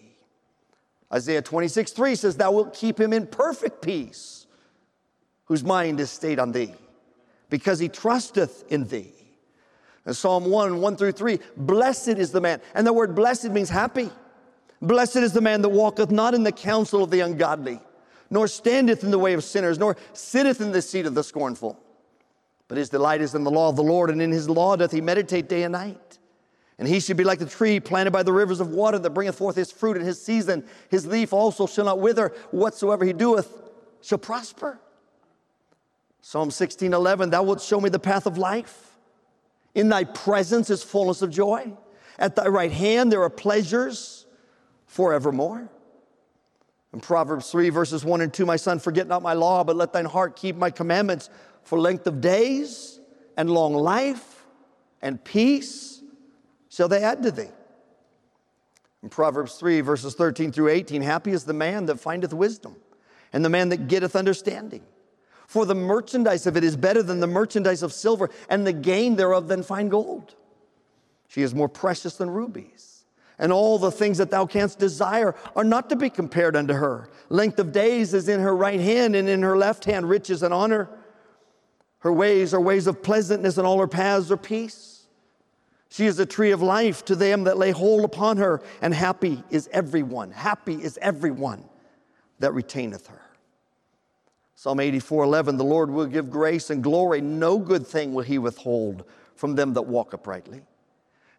Isaiah 1.12 1.42
26, 1.42 1.92
3 1.92 2.14
says, 2.14 2.36
Thou 2.36 2.52
wilt 2.52 2.74
keep 2.74 3.00
him 3.00 3.12
in 3.12 3.26
perfect 3.26 3.82
peace, 3.82 4.46
whose 5.46 5.64
mind 5.64 5.98
is 5.98 6.10
stayed 6.10 6.38
on 6.38 6.52
thee, 6.52 6.74
because 7.48 7.78
he 7.78 7.88
trusteth 7.88 8.64
in 8.70 8.86
thee. 8.86 9.12
And 10.04 10.16
Psalm 10.16 10.46
1, 10.46 10.80
1 10.80 10.96
through 10.96 11.12
3, 11.12 11.38
blessed 11.56 12.08
is 12.08 12.32
the 12.32 12.40
man. 12.40 12.60
And 12.74 12.86
the 12.86 12.92
word 12.92 13.14
blessed 13.14 13.50
means 13.50 13.68
happy. 13.68 14.10
Blessed 14.80 15.16
is 15.16 15.32
the 15.32 15.42
man 15.42 15.62
that 15.62 15.68
walketh 15.68 16.10
not 16.10 16.32
in 16.32 16.42
the 16.42 16.52
counsel 16.52 17.02
of 17.02 17.10
the 17.10 17.20
ungodly 17.20 17.80
nor 18.30 18.46
standeth 18.46 19.04
in 19.04 19.10
the 19.10 19.18
way 19.18 19.32
of 19.34 19.44
sinners, 19.44 19.78
nor 19.78 19.96
sitteth 20.12 20.60
in 20.60 20.72
the 20.72 20.80
seat 20.80 21.06
of 21.06 21.14
the 21.14 21.24
scornful. 21.24 21.78
But 22.68 22.78
his 22.78 22.88
delight 22.88 23.20
is 23.20 23.34
in 23.34 23.42
the 23.42 23.50
law 23.50 23.68
of 23.68 23.76
the 23.76 23.82
Lord, 23.82 24.10
and 24.10 24.22
in 24.22 24.30
his 24.30 24.48
law 24.48 24.76
doth 24.76 24.92
he 24.92 25.00
meditate 25.00 25.48
day 25.48 25.64
and 25.64 25.72
night. 25.72 26.18
And 26.78 26.88
he 26.88 27.00
should 27.00 27.16
be 27.16 27.24
like 27.24 27.40
the 27.40 27.46
tree 27.46 27.78
planted 27.78 28.12
by 28.12 28.22
the 28.22 28.32
rivers 28.32 28.60
of 28.60 28.68
water 28.68 28.98
that 28.98 29.10
bringeth 29.10 29.36
forth 29.36 29.56
his 29.56 29.70
fruit 29.70 29.96
in 29.96 30.04
his 30.04 30.22
season. 30.22 30.64
His 30.88 31.06
leaf 31.06 31.32
also 31.32 31.66
shall 31.66 31.84
not 31.84 31.98
wither. 31.98 32.32
Whatsoever 32.52 33.04
he 33.04 33.12
doeth 33.12 33.52
shall 34.00 34.18
prosper. 34.18 34.80
Psalm 36.22 36.50
16 36.50 36.94
11, 36.94 37.30
Thou 37.30 37.42
wilt 37.42 37.60
show 37.60 37.80
me 37.80 37.90
the 37.90 37.98
path 37.98 38.26
of 38.26 38.38
life. 38.38 38.96
In 39.74 39.88
thy 39.88 40.04
presence 40.04 40.70
is 40.70 40.82
fullness 40.82 41.22
of 41.22 41.30
joy. 41.30 41.72
At 42.18 42.36
thy 42.36 42.46
right 42.46 42.72
hand 42.72 43.10
there 43.10 43.22
are 43.22 43.30
pleasures 43.30 44.26
forevermore. 44.86 45.68
In 46.92 47.00
Proverbs 47.00 47.50
3, 47.50 47.70
verses 47.70 48.04
1 48.04 48.20
and 48.20 48.32
2, 48.32 48.44
my 48.44 48.56
son, 48.56 48.78
forget 48.78 49.06
not 49.06 49.22
my 49.22 49.32
law, 49.32 49.62
but 49.62 49.76
let 49.76 49.92
thine 49.92 50.06
heart 50.06 50.34
keep 50.34 50.56
my 50.56 50.70
commandments 50.70 51.30
for 51.62 51.78
length 51.78 52.06
of 52.06 52.20
days 52.20 53.00
and 53.36 53.50
long 53.50 53.74
life 53.74 54.44
and 55.02 55.22
peace 55.22 56.02
shall 56.68 56.88
they 56.88 57.02
add 57.02 57.22
to 57.22 57.30
thee. 57.30 57.50
In 59.02 59.08
Proverbs 59.08 59.54
3, 59.54 59.80
verses 59.80 60.14
13 60.14 60.52
through 60.52 60.68
18, 60.68 61.02
happy 61.02 61.30
is 61.30 61.44
the 61.44 61.52
man 61.52 61.86
that 61.86 62.00
findeth 62.00 62.34
wisdom 62.34 62.76
and 63.32 63.44
the 63.44 63.48
man 63.48 63.68
that 63.70 63.88
getteth 63.88 64.16
understanding. 64.16 64.82
For 65.46 65.64
the 65.64 65.74
merchandise 65.74 66.46
of 66.46 66.56
it 66.56 66.64
is 66.64 66.76
better 66.76 67.02
than 67.02 67.20
the 67.20 67.26
merchandise 67.26 67.82
of 67.82 67.92
silver, 67.92 68.30
and 68.48 68.66
the 68.66 68.72
gain 68.72 69.16
thereof 69.16 69.48
than 69.48 69.62
fine 69.62 69.88
gold. 69.88 70.34
She 71.28 71.42
is 71.42 71.54
more 71.54 71.68
precious 71.68 72.16
than 72.16 72.30
rubies 72.30 72.99
and 73.40 73.52
all 73.52 73.78
the 73.78 73.90
things 73.90 74.18
that 74.18 74.30
thou 74.30 74.46
canst 74.46 74.78
desire 74.78 75.34
are 75.56 75.64
not 75.64 75.88
to 75.88 75.96
be 75.96 76.10
compared 76.10 76.54
unto 76.54 76.74
her. 76.74 77.08
Length 77.30 77.58
of 77.58 77.72
days 77.72 78.14
is 78.14 78.28
in 78.28 78.38
her 78.38 78.54
right 78.54 78.78
hand, 78.78 79.16
and 79.16 79.28
in 79.28 79.42
her 79.42 79.56
left 79.56 79.84
hand 79.86 80.08
riches 80.08 80.42
and 80.44 80.54
honor. 80.54 80.88
Her 82.00 82.12
ways 82.12 82.54
are 82.54 82.60
ways 82.60 82.86
of 82.86 83.02
pleasantness, 83.02 83.56
and 83.56 83.66
all 83.66 83.80
her 83.80 83.88
paths 83.88 84.30
are 84.30 84.36
peace. 84.36 85.06
She 85.88 86.06
is 86.06 86.18
a 86.18 86.26
tree 86.26 86.52
of 86.52 86.62
life 86.62 87.04
to 87.06 87.16
them 87.16 87.44
that 87.44 87.56
lay 87.56 87.72
hold 87.72 88.04
upon 88.04 88.36
her, 88.36 88.62
and 88.82 88.94
happy 88.94 89.42
is 89.50 89.68
everyone, 89.72 90.30
happy 90.30 90.74
is 90.74 90.98
everyone 91.02 91.64
that 92.38 92.52
retaineth 92.52 93.06
her. 93.06 93.22
Psalm 94.54 94.80
84 94.80 95.24
11, 95.24 95.56
the 95.56 95.64
Lord 95.64 95.90
will 95.90 96.06
give 96.06 96.30
grace 96.30 96.68
and 96.68 96.82
glory, 96.82 97.22
no 97.22 97.58
good 97.58 97.86
thing 97.86 98.12
will 98.12 98.22
he 98.22 98.36
withhold 98.36 99.04
from 99.34 99.54
them 99.54 99.72
that 99.72 99.82
walk 99.82 100.12
uprightly. 100.12 100.60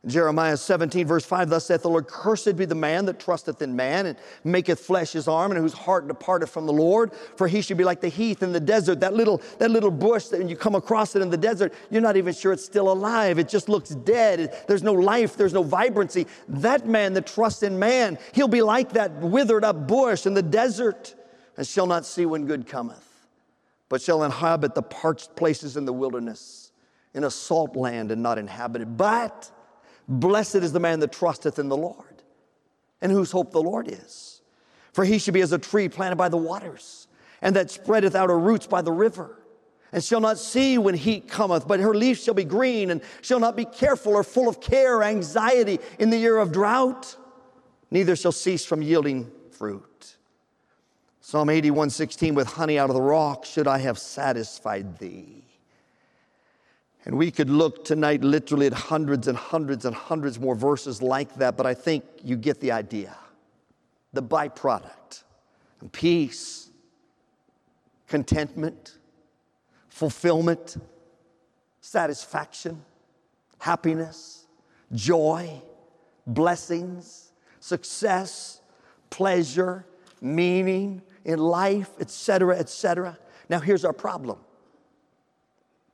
Jeremiah 0.07 0.57
17, 0.57 1.05
verse 1.05 1.23
5, 1.25 1.49
thus 1.49 1.67
saith 1.67 1.83
the 1.83 1.89
Lord, 1.89 2.07
Cursed 2.07 2.55
be 2.55 2.65
the 2.65 2.73
man 2.73 3.05
that 3.05 3.19
trusteth 3.19 3.61
in 3.61 3.75
man 3.75 4.07
and 4.07 4.17
maketh 4.43 4.79
flesh 4.79 5.11
his 5.11 5.27
arm, 5.27 5.51
and 5.51 5.61
whose 5.61 5.73
heart 5.73 6.07
departeth 6.07 6.49
from 6.49 6.65
the 6.65 6.73
Lord, 6.73 7.13
for 7.35 7.47
he 7.47 7.61
should 7.61 7.77
be 7.77 7.83
like 7.83 8.01
the 8.01 8.07
heath 8.07 8.41
in 8.41 8.51
the 8.51 8.59
desert, 8.59 8.99
that 9.01 9.13
little, 9.13 9.43
that 9.59 9.69
little 9.69 9.91
bush 9.91 10.25
that 10.25 10.39
when 10.39 10.49
you 10.49 10.55
come 10.55 10.73
across 10.73 11.15
it 11.15 11.21
in 11.21 11.29
the 11.29 11.37
desert, 11.37 11.71
you're 11.91 12.01
not 12.01 12.17
even 12.17 12.33
sure 12.33 12.51
it's 12.51 12.65
still 12.65 12.91
alive. 12.91 13.37
It 13.37 13.47
just 13.47 13.69
looks 13.69 13.91
dead. 13.91 14.65
There's 14.67 14.81
no 14.81 14.93
life, 14.93 15.37
there's 15.37 15.53
no 15.53 15.61
vibrancy. 15.61 16.25
That 16.47 16.87
man 16.87 17.13
that 17.13 17.27
trusts 17.27 17.61
in 17.61 17.77
man, 17.77 18.17
he'll 18.33 18.47
be 18.47 18.63
like 18.63 18.93
that 18.93 19.11
withered 19.17 19.63
up 19.63 19.87
bush 19.87 20.25
in 20.25 20.33
the 20.33 20.41
desert, 20.41 21.13
and 21.57 21.67
shall 21.67 21.85
not 21.85 22.07
see 22.07 22.25
when 22.25 22.47
good 22.47 22.65
cometh, 22.65 23.07
but 23.87 24.01
shall 24.01 24.23
inhabit 24.23 24.73
the 24.73 24.81
parched 24.81 25.35
places 25.35 25.77
in 25.77 25.85
the 25.85 25.93
wilderness, 25.93 26.71
in 27.13 27.23
a 27.23 27.29
salt 27.29 27.75
land 27.75 28.11
and 28.11 28.23
not 28.23 28.39
inhabited. 28.39 28.97
But 28.97 29.51
Blessed 30.11 30.55
is 30.55 30.73
the 30.73 30.79
man 30.81 30.99
that 30.99 31.13
trusteth 31.13 31.57
in 31.57 31.69
the 31.69 31.77
Lord, 31.77 32.21
and 32.99 33.13
whose 33.13 33.31
hope 33.31 33.51
the 33.51 33.61
Lord 33.61 33.87
is. 33.87 34.41
For 34.91 35.05
he 35.05 35.17
should 35.17 35.33
be 35.33 35.39
as 35.39 35.53
a 35.53 35.57
tree 35.57 35.87
planted 35.87 36.17
by 36.17 36.27
the 36.27 36.35
waters, 36.35 37.07
and 37.41 37.55
that 37.55 37.71
spreadeth 37.71 38.13
out 38.13 38.29
her 38.29 38.37
roots 38.37 38.67
by 38.67 38.81
the 38.81 38.91
river, 38.91 39.41
and 39.93 40.03
shall 40.03 40.19
not 40.19 40.37
see 40.37 40.77
when 40.77 40.95
heat 40.95 41.29
cometh, 41.29 41.65
but 41.65 41.79
her 41.79 41.93
leaf 41.93 42.19
shall 42.19 42.33
be 42.33 42.43
green, 42.43 42.91
and 42.91 43.01
shall 43.21 43.39
not 43.39 43.55
be 43.55 43.63
careful 43.63 44.13
or 44.13 44.25
full 44.25 44.49
of 44.49 44.59
care 44.59 44.97
or 44.97 45.03
anxiety 45.03 45.79
in 45.97 46.09
the 46.09 46.17
year 46.17 46.37
of 46.39 46.51
drought, 46.51 47.15
neither 47.89 48.17
shall 48.17 48.33
cease 48.33 48.65
from 48.65 48.81
yielding 48.81 49.31
fruit. 49.49 50.17
Psalm 51.21 51.49
81 51.49 51.89
16, 51.89 52.35
with 52.35 52.47
honey 52.47 52.77
out 52.77 52.89
of 52.89 52.95
the 52.95 53.01
rock 53.01 53.45
should 53.45 53.65
I 53.65 53.77
have 53.77 53.97
satisfied 53.97 54.99
thee. 54.99 55.45
And 57.05 57.17
we 57.17 57.31
could 57.31 57.49
look 57.49 57.83
tonight 57.83 58.23
literally 58.23 58.67
at 58.67 58.73
hundreds 58.73 59.27
and 59.27 59.37
hundreds 59.37 59.85
and 59.85 59.95
hundreds 59.95 60.39
more 60.39 60.55
verses 60.55 61.01
like 61.01 61.35
that, 61.35 61.57
but 61.57 61.65
I 61.65 61.73
think 61.73 62.03
you 62.23 62.35
get 62.37 62.59
the 62.59 62.71
idea. 62.71 63.15
The 64.13 64.21
byproduct 64.21 65.23
peace, 65.91 66.69
contentment, 68.07 68.99
fulfillment, 69.89 70.77
satisfaction, 71.81 72.83
happiness, 73.57 74.45
joy, 74.93 75.59
blessings, 76.27 77.31
success, 77.59 78.61
pleasure, 79.09 79.87
meaning 80.21 81.01
in 81.25 81.39
life, 81.39 81.89
etc., 81.99 82.59
etc. 82.59 83.17
Now, 83.49 83.59
here's 83.59 83.83
our 83.83 83.93
problem. 83.93 84.37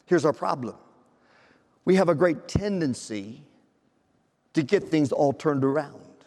Here's 0.06 0.26
our 0.26 0.34
problem 0.34 0.76
we 1.88 1.96
have 1.96 2.10
a 2.10 2.16
great 2.16 2.50
tendency 2.50 3.42
to 4.54 4.62
get 4.62 4.84
things 4.84 5.14
all 5.14 5.32
turned 5.32 5.64
around, 5.64 6.26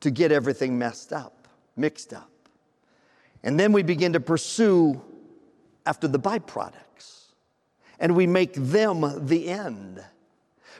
to 0.00 0.10
get 0.10 0.30
everything 0.30 0.78
messed 0.78 1.14
up, 1.14 1.48
mixed 1.76 2.12
up. 2.12 2.28
And 3.42 3.58
then 3.58 3.72
we 3.72 3.82
begin 3.82 4.12
to 4.12 4.20
pursue 4.20 5.00
after 5.86 6.06
the 6.06 6.18
byproducts, 6.18 7.28
and 8.00 8.14
we 8.14 8.26
make 8.26 8.52
them 8.52 9.26
the 9.26 9.48
end. 9.48 10.04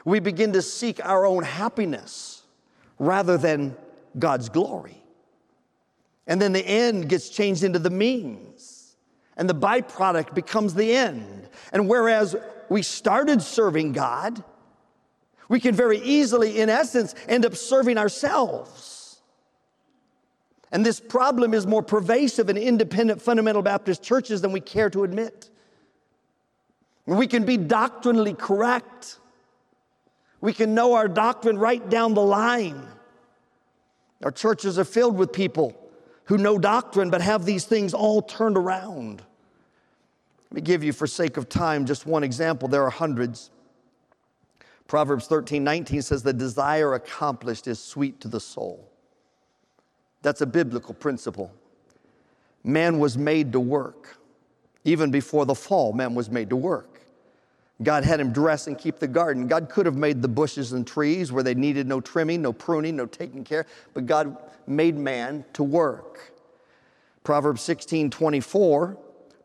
We 0.05 0.19
begin 0.19 0.53
to 0.53 0.61
seek 0.61 1.03
our 1.03 1.25
own 1.25 1.41
happiness 1.41 2.43
rather 2.99 3.35
than 3.35 3.75
God's 4.19 4.47
glory. 4.47 5.03
And 6.27 6.39
then 6.39 6.53
the 6.53 6.63
end 6.63 7.09
gets 7.09 7.29
changed 7.29 7.63
into 7.63 7.79
the 7.79 7.89
means, 7.89 8.95
and 9.37 9.49
the 9.49 9.55
byproduct 9.55 10.35
becomes 10.35 10.75
the 10.75 10.95
end. 10.95 11.49
And 11.71 11.89
whereas 11.89 12.35
we 12.73 12.81
started 12.81 13.39
serving 13.39 13.91
God, 13.91 14.43
we 15.47 15.59
can 15.59 15.75
very 15.75 15.99
easily, 15.99 16.59
in 16.59 16.69
essence, 16.69 17.13
end 17.27 17.45
up 17.45 17.55
serving 17.55 17.99
ourselves. 17.99 19.21
And 20.71 20.83
this 20.83 20.99
problem 20.99 21.53
is 21.53 21.67
more 21.67 21.83
pervasive 21.83 22.49
in 22.49 22.57
independent 22.57 23.21
fundamental 23.21 23.61
Baptist 23.61 24.01
churches 24.01 24.41
than 24.41 24.51
we 24.51 24.59
care 24.59 24.89
to 24.89 25.03
admit. 25.03 25.51
We 27.05 27.27
can 27.27 27.45
be 27.45 27.57
doctrinally 27.57 28.33
correct. 28.33 29.19
We 30.41 30.51
can 30.51 30.73
know 30.73 30.95
our 30.95 31.07
doctrine 31.07 31.59
right 31.59 31.87
down 31.91 32.15
the 32.15 32.23
line. 32.23 32.87
Our 34.23 34.31
churches 34.31 34.79
are 34.79 34.83
filled 34.83 35.15
with 35.15 35.31
people 35.31 35.79
who 36.23 36.39
know 36.39 36.57
doctrine 36.57 37.11
but 37.11 37.21
have 37.21 37.45
these 37.45 37.65
things 37.65 37.93
all 37.93 38.23
turned 38.23 38.57
around. 38.57 39.21
Let 40.53 40.57
me 40.57 40.61
give 40.61 40.83
you, 40.83 40.93
for 40.93 41.07
sake 41.07 41.37
of 41.37 41.49
time, 41.49 41.83
just 41.83 42.05
one 42.05 42.23
example. 42.23 42.67
There 42.67 42.83
are 42.83 42.91
hundreds. 42.91 43.49
Proverbs 44.87 45.25
13 45.25 45.63
19 45.63 46.03
says, 46.03 46.21
The 46.21 46.31
desire 46.31 46.93
accomplished 46.93 47.65
is 47.65 47.79
sweet 47.79 48.21
to 48.21 48.27
the 48.27 48.39
soul. 48.39 48.87
That's 50.21 50.41
a 50.41 50.45
biblical 50.45 50.93
principle. 50.93 51.51
Man 52.63 52.99
was 52.99 53.17
made 53.17 53.51
to 53.53 53.59
work. 53.59 54.19
Even 54.83 55.09
before 55.09 55.47
the 55.47 55.55
fall, 55.55 55.91
man 55.91 56.13
was 56.13 56.29
made 56.29 56.51
to 56.51 56.55
work. 56.55 57.01
God 57.81 58.03
had 58.03 58.19
him 58.19 58.31
dress 58.31 58.67
and 58.67 58.77
keep 58.77 58.99
the 58.99 59.07
garden. 59.07 59.47
God 59.47 59.69
could 59.69 59.87
have 59.87 59.95
made 59.95 60.21
the 60.21 60.27
bushes 60.27 60.73
and 60.73 60.85
trees 60.85 61.31
where 61.31 61.41
they 61.41 61.55
needed 61.55 61.87
no 61.87 61.99
trimming, 61.99 62.43
no 62.43 62.53
pruning, 62.53 62.95
no 62.95 63.07
taking 63.07 63.43
care, 63.43 63.65
but 63.95 64.05
God 64.05 64.37
made 64.67 64.95
man 64.95 65.45
to 65.53 65.63
work. 65.63 66.31
Proverbs 67.23 67.63
16 67.63 68.11
24 68.11 68.99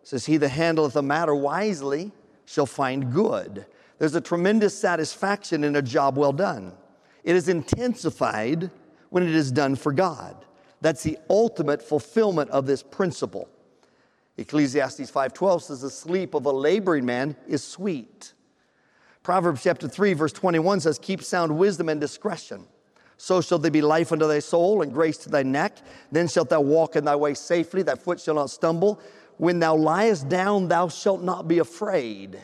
says, 0.09 0.25
He 0.25 0.39
that 0.39 0.49
handleth 0.49 0.97
a 0.97 1.03
matter 1.03 1.35
wisely 1.35 2.13
shall 2.47 2.65
find 2.65 3.13
good. 3.13 3.67
There's 3.99 4.15
a 4.15 4.23
tremendous 4.23 4.79
satisfaction 4.79 5.65
in 5.65 5.77
a 5.77 5.83
job 5.83 6.17
well 6.17 6.33
done. 6.33 6.73
It 7.25 7.37
is 7.37 7.51
intensified 7.51 8.71
when 9.11 9.23
it 9.23 9.35
is 9.35 9.53
done 9.53 9.77
for 9.77 9.93
God. 9.93 10.47
That's 10.81 11.03
the 11.03 11.19
ultimate 11.29 11.83
fulfillment 11.83 12.49
of 12.51 12.65
this 12.65 12.83
principle. 12.83 13.51
Ecclesiastes 14.39 15.11
5:12 15.11 15.65
says 15.65 15.83
the 15.83 15.91
sleep 15.91 16.33
of 16.33 16.47
a 16.47 16.53
laboring 16.53 17.05
man 17.05 17.37
is 17.47 17.63
sweet. 17.63 18.33
Proverbs 19.23 19.63
chapter 19.63 19.89
3 19.89 20.15
verse 20.15 20.33
21 20.33 20.81
says 20.81 20.99
keep 20.99 21.23
sound 21.23 21.59
wisdom 21.59 21.91
and 21.91 22.01
discretion. 22.01 22.67
So 23.19 23.43
shall 23.43 23.59
there 23.59 23.71
be 23.71 23.83
life 23.83 24.11
unto 24.11 24.27
thy 24.27 24.39
soul 24.39 24.81
and 24.81 24.91
grace 24.91 25.19
to 25.19 25.29
thy 25.29 25.43
neck. 25.43 25.77
Then 26.11 26.29
shalt 26.29 26.49
thou 26.49 26.63
walk 26.63 26.97
in 26.97 27.05
thy 27.05 27.17
way 27.17 27.35
safely, 27.35 27.83
thy 27.83 27.97
foot 27.97 28.21
shall 28.21 28.37
not 28.37 28.49
stumble. 28.49 29.01
When 29.39 29.61
thou 29.61 29.77
liest 29.77 30.29
down, 30.29 30.69
thou 30.69 30.89
shalt 30.89 31.23
not 31.23 31.49
be 31.49 31.59
afraid. 31.59 32.39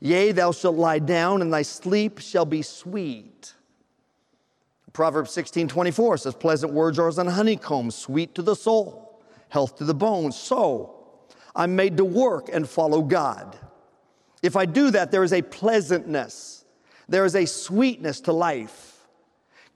Yea, 0.00 0.32
thou 0.32 0.52
shalt 0.52 0.76
lie 0.76 0.98
down, 0.98 1.40
and 1.40 1.52
thy 1.52 1.62
sleep 1.62 2.18
shall 2.18 2.44
be 2.44 2.62
sweet. 2.62 3.54
Proverbs 4.92 5.30
16 5.30 5.68
24 5.68 6.18
says, 6.18 6.34
Pleasant 6.34 6.72
words 6.72 6.98
are 6.98 7.08
as 7.08 7.18
an 7.18 7.28
honeycomb, 7.28 7.90
sweet 7.90 8.34
to 8.34 8.42
the 8.42 8.54
soul, 8.54 9.22
health 9.48 9.76
to 9.78 9.84
the 9.84 9.94
bones. 9.94 10.36
So 10.36 10.94
I'm 11.54 11.76
made 11.76 11.96
to 11.96 12.04
work 12.04 12.48
and 12.52 12.68
follow 12.68 13.02
God. 13.02 13.58
If 14.42 14.56
I 14.56 14.66
do 14.66 14.90
that, 14.90 15.10
there 15.12 15.22
is 15.22 15.32
a 15.32 15.42
pleasantness, 15.42 16.64
there 17.08 17.24
is 17.24 17.36
a 17.36 17.46
sweetness 17.46 18.20
to 18.22 18.32
life. 18.32 18.91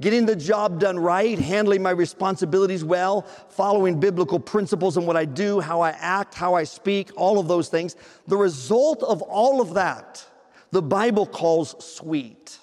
Getting 0.01 0.27
the 0.27 0.37
job 0.37 0.79
done 0.79 0.99
right, 0.99 1.39
handling 1.39 1.83
my 1.83 1.91
responsibilities 1.91 2.85
well, 2.85 3.23
following 3.49 3.99
biblical 3.99 4.39
principles 4.39 4.99
in 4.99 5.07
what 5.07 5.17
I 5.17 5.25
do, 5.25 5.59
how 5.61 5.81
I 5.81 5.91
act, 5.91 6.35
how 6.35 6.55
I 6.55 6.65
speak, 6.65 7.11
all 7.17 7.39
of 7.39 7.49
those 7.49 7.69
things. 7.69 7.97
The 8.27 8.37
result 8.37 9.03
of 9.03 9.23
all 9.23 9.63
of 9.63 9.73
that, 9.75 10.23
the 10.71 10.83
Bible 10.83 11.25
calls 11.25 11.83
sweet, 11.83 12.59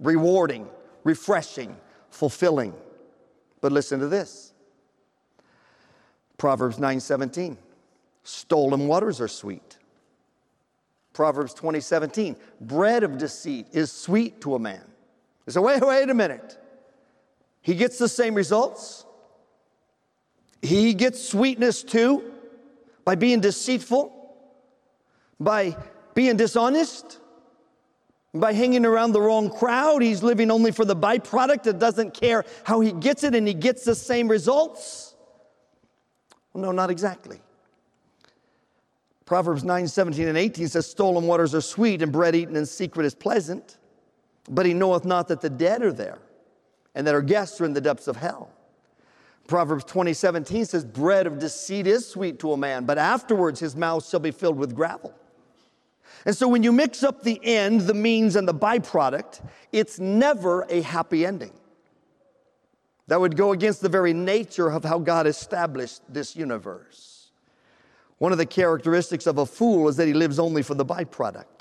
rewarding, 0.00 0.68
refreshing, 1.02 1.76
fulfilling. 2.10 2.72
But 3.60 3.72
listen 3.72 3.98
to 3.98 4.06
this 4.06 4.52
Proverbs 6.36 6.78
9 6.78 7.00
17. 7.00 7.58
Stolen 8.22 8.86
waters 8.86 9.20
are 9.20 9.28
sweet. 9.28 9.78
Proverbs 11.12 11.52
20 11.52 11.80
17. 11.80 12.36
Bread 12.60 13.02
of 13.02 13.18
deceit 13.18 13.66
is 13.72 13.90
sweet 13.90 14.40
to 14.42 14.54
a 14.54 14.58
man. 14.60 14.84
So, 15.48 15.62
wait, 15.62 15.80
wait 15.84 16.10
a 16.10 16.14
minute. 16.14 16.58
He 17.62 17.74
gets 17.74 17.98
the 17.98 18.08
same 18.08 18.34
results. 18.34 19.06
He 20.62 20.94
gets 20.94 21.26
sweetness 21.26 21.82
too 21.82 22.32
by 23.04 23.14
being 23.14 23.40
deceitful, 23.40 24.12
by 25.40 25.76
being 26.14 26.36
dishonest, 26.36 27.20
by 28.34 28.52
hanging 28.52 28.84
around 28.84 29.12
the 29.12 29.20
wrong 29.20 29.50
crowd. 29.50 30.02
He's 30.02 30.22
living 30.22 30.50
only 30.50 30.72
for 30.72 30.84
the 30.84 30.96
byproduct 30.96 31.62
that 31.64 31.78
doesn't 31.78 32.12
care 32.12 32.44
how 32.64 32.80
he 32.80 32.92
gets 32.92 33.24
it 33.24 33.34
and 33.34 33.46
he 33.46 33.54
gets 33.54 33.84
the 33.84 33.94
same 33.94 34.28
results. 34.28 35.14
Well, 36.52 36.64
no, 36.64 36.72
not 36.72 36.90
exactly. 36.90 37.40
Proverbs 39.24 39.62
9, 39.62 39.86
17, 39.86 40.26
and 40.26 40.38
18 40.38 40.68
says, 40.68 40.86
Stolen 40.86 41.26
waters 41.26 41.54
are 41.54 41.60
sweet, 41.60 42.00
and 42.00 42.10
bread 42.10 42.34
eaten 42.34 42.56
in 42.56 42.64
secret 42.64 43.04
is 43.04 43.14
pleasant. 43.14 43.76
But 44.48 44.66
he 44.66 44.74
knoweth 44.74 45.04
not 45.04 45.28
that 45.28 45.40
the 45.40 45.50
dead 45.50 45.82
are 45.82 45.92
there, 45.92 46.18
and 46.94 47.06
that 47.06 47.14
our 47.14 47.22
guests 47.22 47.60
are 47.60 47.64
in 47.64 47.74
the 47.74 47.80
depths 47.80 48.08
of 48.08 48.16
hell. 48.16 48.50
Proverbs 49.46 49.84
20, 49.84 50.12
17 50.12 50.64
says, 50.66 50.84
Bread 50.84 51.26
of 51.26 51.38
deceit 51.38 51.86
is 51.86 52.06
sweet 52.06 52.38
to 52.40 52.52
a 52.52 52.56
man, 52.56 52.84
but 52.84 52.98
afterwards 52.98 53.60
his 53.60 53.74
mouth 53.74 54.06
shall 54.06 54.20
be 54.20 54.30
filled 54.30 54.58
with 54.58 54.74
gravel. 54.74 55.14
And 56.26 56.36
so 56.36 56.48
when 56.48 56.62
you 56.62 56.72
mix 56.72 57.02
up 57.02 57.22
the 57.22 57.40
end, 57.42 57.82
the 57.82 57.94
means, 57.94 58.36
and 58.36 58.46
the 58.46 58.54
byproduct, 58.54 59.40
it's 59.72 59.98
never 59.98 60.66
a 60.68 60.82
happy 60.82 61.24
ending. 61.24 61.52
That 63.06 63.20
would 63.20 63.36
go 63.36 63.52
against 63.52 63.80
the 63.80 63.88
very 63.88 64.12
nature 64.12 64.68
of 64.68 64.84
how 64.84 64.98
God 64.98 65.26
established 65.26 66.02
this 66.08 66.36
universe. 66.36 67.30
One 68.18 68.32
of 68.32 68.38
the 68.38 68.46
characteristics 68.46 69.26
of 69.26 69.38
a 69.38 69.46
fool 69.46 69.88
is 69.88 69.96
that 69.96 70.06
he 70.06 70.12
lives 70.12 70.38
only 70.38 70.62
for 70.62 70.74
the 70.74 70.84
byproduct. 70.84 71.57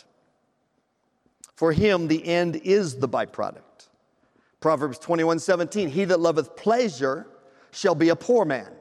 For 1.57 1.73
him, 1.73 2.07
the 2.07 2.23
end 2.23 2.57
is 2.57 2.99
the 2.99 3.09
byproduct. 3.09 3.89
Proverbs 4.59 4.99
21 4.99 5.39
17, 5.39 5.89
he 5.89 6.05
that 6.05 6.19
loveth 6.19 6.55
pleasure 6.55 7.27
shall 7.71 7.95
be 7.95 8.09
a 8.09 8.15
poor 8.15 8.45
man. 8.45 8.71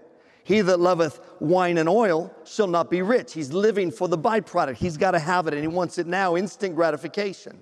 He 0.45 0.61
that 0.61 0.79
loveth 0.79 1.19
wine 1.41 1.79
and 1.79 1.89
oil 1.89 2.33
shall 2.45 2.67
not 2.67 2.91
be 2.91 3.01
rich. 3.01 3.33
He's 3.33 3.51
living 3.51 3.91
for 3.91 4.09
the 4.09 4.19
byproduct. 4.19 4.77
He's 4.77 4.99
got 4.99 5.13
to 5.13 5.19
have 5.19 5.47
it 5.47 5.55
and 5.55 5.63
he 5.63 5.69
wants 5.69 5.97
it 5.97 6.07
now, 6.07 6.37
instant 6.37 6.77
gratification. 6.77 7.59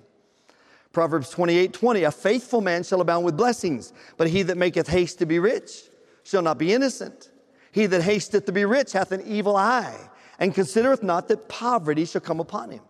Proverbs 0.91 1.29
28 1.29 1.71
20, 1.71 2.03
a 2.03 2.11
faithful 2.11 2.59
man 2.59 2.83
shall 2.83 2.99
abound 2.99 3.23
with 3.23 3.37
blessings, 3.37 3.93
but 4.17 4.27
he 4.27 4.43
that 4.43 4.57
maketh 4.57 4.89
haste 4.89 5.19
to 5.19 5.25
be 5.25 5.39
rich 5.39 5.83
shall 6.23 6.41
not 6.41 6.57
be 6.57 6.73
innocent. 6.73 7.31
He 7.71 7.85
that 7.85 8.01
hasteth 8.01 8.45
to 8.45 8.51
be 8.51 8.65
rich 8.65 8.91
hath 8.91 9.13
an 9.13 9.21
evil 9.25 9.55
eye, 9.55 9.97
and 10.39 10.53
considereth 10.53 11.03
not 11.03 11.29
that 11.29 11.47
poverty 11.47 12.03
shall 12.03 12.21
come 12.21 12.41
upon 12.41 12.71
him. 12.71 12.81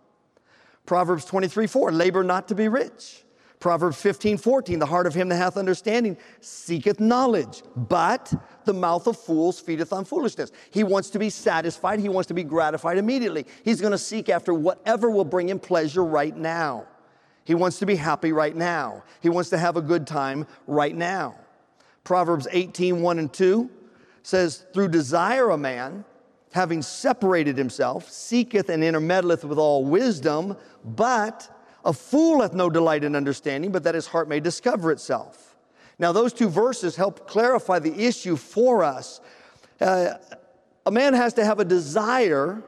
Proverbs 0.86 1.24
23, 1.24 1.66
4, 1.66 1.92
labor 1.92 2.22
not 2.22 2.48
to 2.48 2.54
be 2.54 2.68
rich. 2.68 3.22
Proverbs 3.58 4.00
15, 4.00 4.38
14, 4.38 4.78
the 4.78 4.86
heart 4.86 5.06
of 5.06 5.14
him 5.14 5.28
that 5.30 5.36
hath 5.36 5.56
understanding 5.56 6.16
seeketh 6.40 7.00
knowledge, 7.00 7.62
but 7.74 8.32
the 8.64 8.74
mouth 8.74 9.06
of 9.06 9.18
fools 9.18 9.58
feedeth 9.58 9.92
on 9.92 10.04
foolishness. 10.04 10.52
He 10.70 10.84
wants 10.84 11.10
to 11.10 11.18
be 11.18 11.30
satisfied, 11.30 11.98
he 11.98 12.08
wants 12.08 12.28
to 12.28 12.34
be 12.34 12.44
gratified 12.44 12.98
immediately. 12.98 13.46
He's 13.64 13.80
gonna 13.80 13.98
seek 13.98 14.28
after 14.28 14.52
whatever 14.52 15.10
will 15.10 15.24
bring 15.24 15.48
him 15.48 15.58
pleasure 15.58 16.04
right 16.04 16.36
now. 16.36 16.86
He 17.44 17.54
wants 17.54 17.78
to 17.78 17.86
be 17.86 17.96
happy 17.96 18.32
right 18.32 18.54
now. 18.54 19.04
He 19.20 19.28
wants 19.28 19.50
to 19.50 19.58
have 19.58 19.76
a 19.76 19.82
good 19.82 20.06
time 20.06 20.46
right 20.66 20.94
now. 20.94 21.36
Proverbs 22.04 22.46
18, 22.50 23.00
1 23.00 23.18
and 23.18 23.32
2 23.32 23.70
says, 24.22 24.66
Through 24.74 24.88
desire 24.88 25.50
a 25.50 25.56
man 25.56 26.04
having 26.56 26.82
separated 26.82 27.56
himself, 27.56 28.10
seeketh 28.10 28.68
and 28.68 28.82
intermeddleth 28.82 29.44
with 29.44 29.58
all 29.58 29.84
wisdom, 29.84 30.56
but 30.84 31.48
a 31.84 31.92
fool 31.92 32.40
hath 32.40 32.54
no 32.54 32.68
delight 32.68 33.04
in 33.04 33.14
understanding, 33.14 33.70
but 33.70 33.84
that 33.84 33.94
his 33.94 34.06
heart 34.06 34.28
may 34.28 34.40
discover 34.40 34.90
itself. 34.90 35.54
Now, 35.98 36.12
those 36.12 36.32
two 36.32 36.48
verses 36.48 36.96
help 36.96 37.28
clarify 37.28 37.78
the 37.78 38.06
issue 38.06 38.36
for 38.36 38.82
us. 38.82 39.20
Uh, 39.80 40.14
a 40.84 40.90
man 40.90 41.14
has 41.14 41.34
to 41.34 41.44
have 41.44 41.60
a 41.60 41.64
desire 41.64 42.62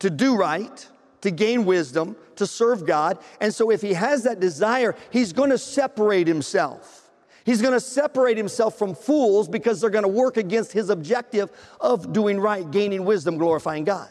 to 0.00 0.10
do 0.10 0.36
right, 0.36 0.86
to 1.20 1.30
gain 1.30 1.64
wisdom, 1.64 2.16
to 2.36 2.46
serve 2.46 2.84
God. 2.84 3.18
And 3.40 3.54
so, 3.54 3.70
if 3.70 3.80
he 3.80 3.94
has 3.94 4.24
that 4.24 4.40
desire, 4.40 4.94
he's 5.10 5.32
going 5.32 5.50
to 5.50 5.58
separate 5.58 6.26
himself. 6.26 7.07
He's 7.48 7.62
going 7.62 7.72
to 7.72 7.80
separate 7.80 8.36
himself 8.36 8.76
from 8.76 8.94
fools 8.94 9.48
because 9.48 9.80
they're 9.80 9.88
going 9.88 10.02
to 10.02 10.06
work 10.06 10.36
against 10.36 10.70
his 10.70 10.90
objective 10.90 11.50
of 11.80 12.12
doing 12.12 12.38
right, 12.38 12.70
gaining 12.70 13.06
wisdom, 13.06 13.38
glorifying 13.38 13.84
God. 13.84 14.10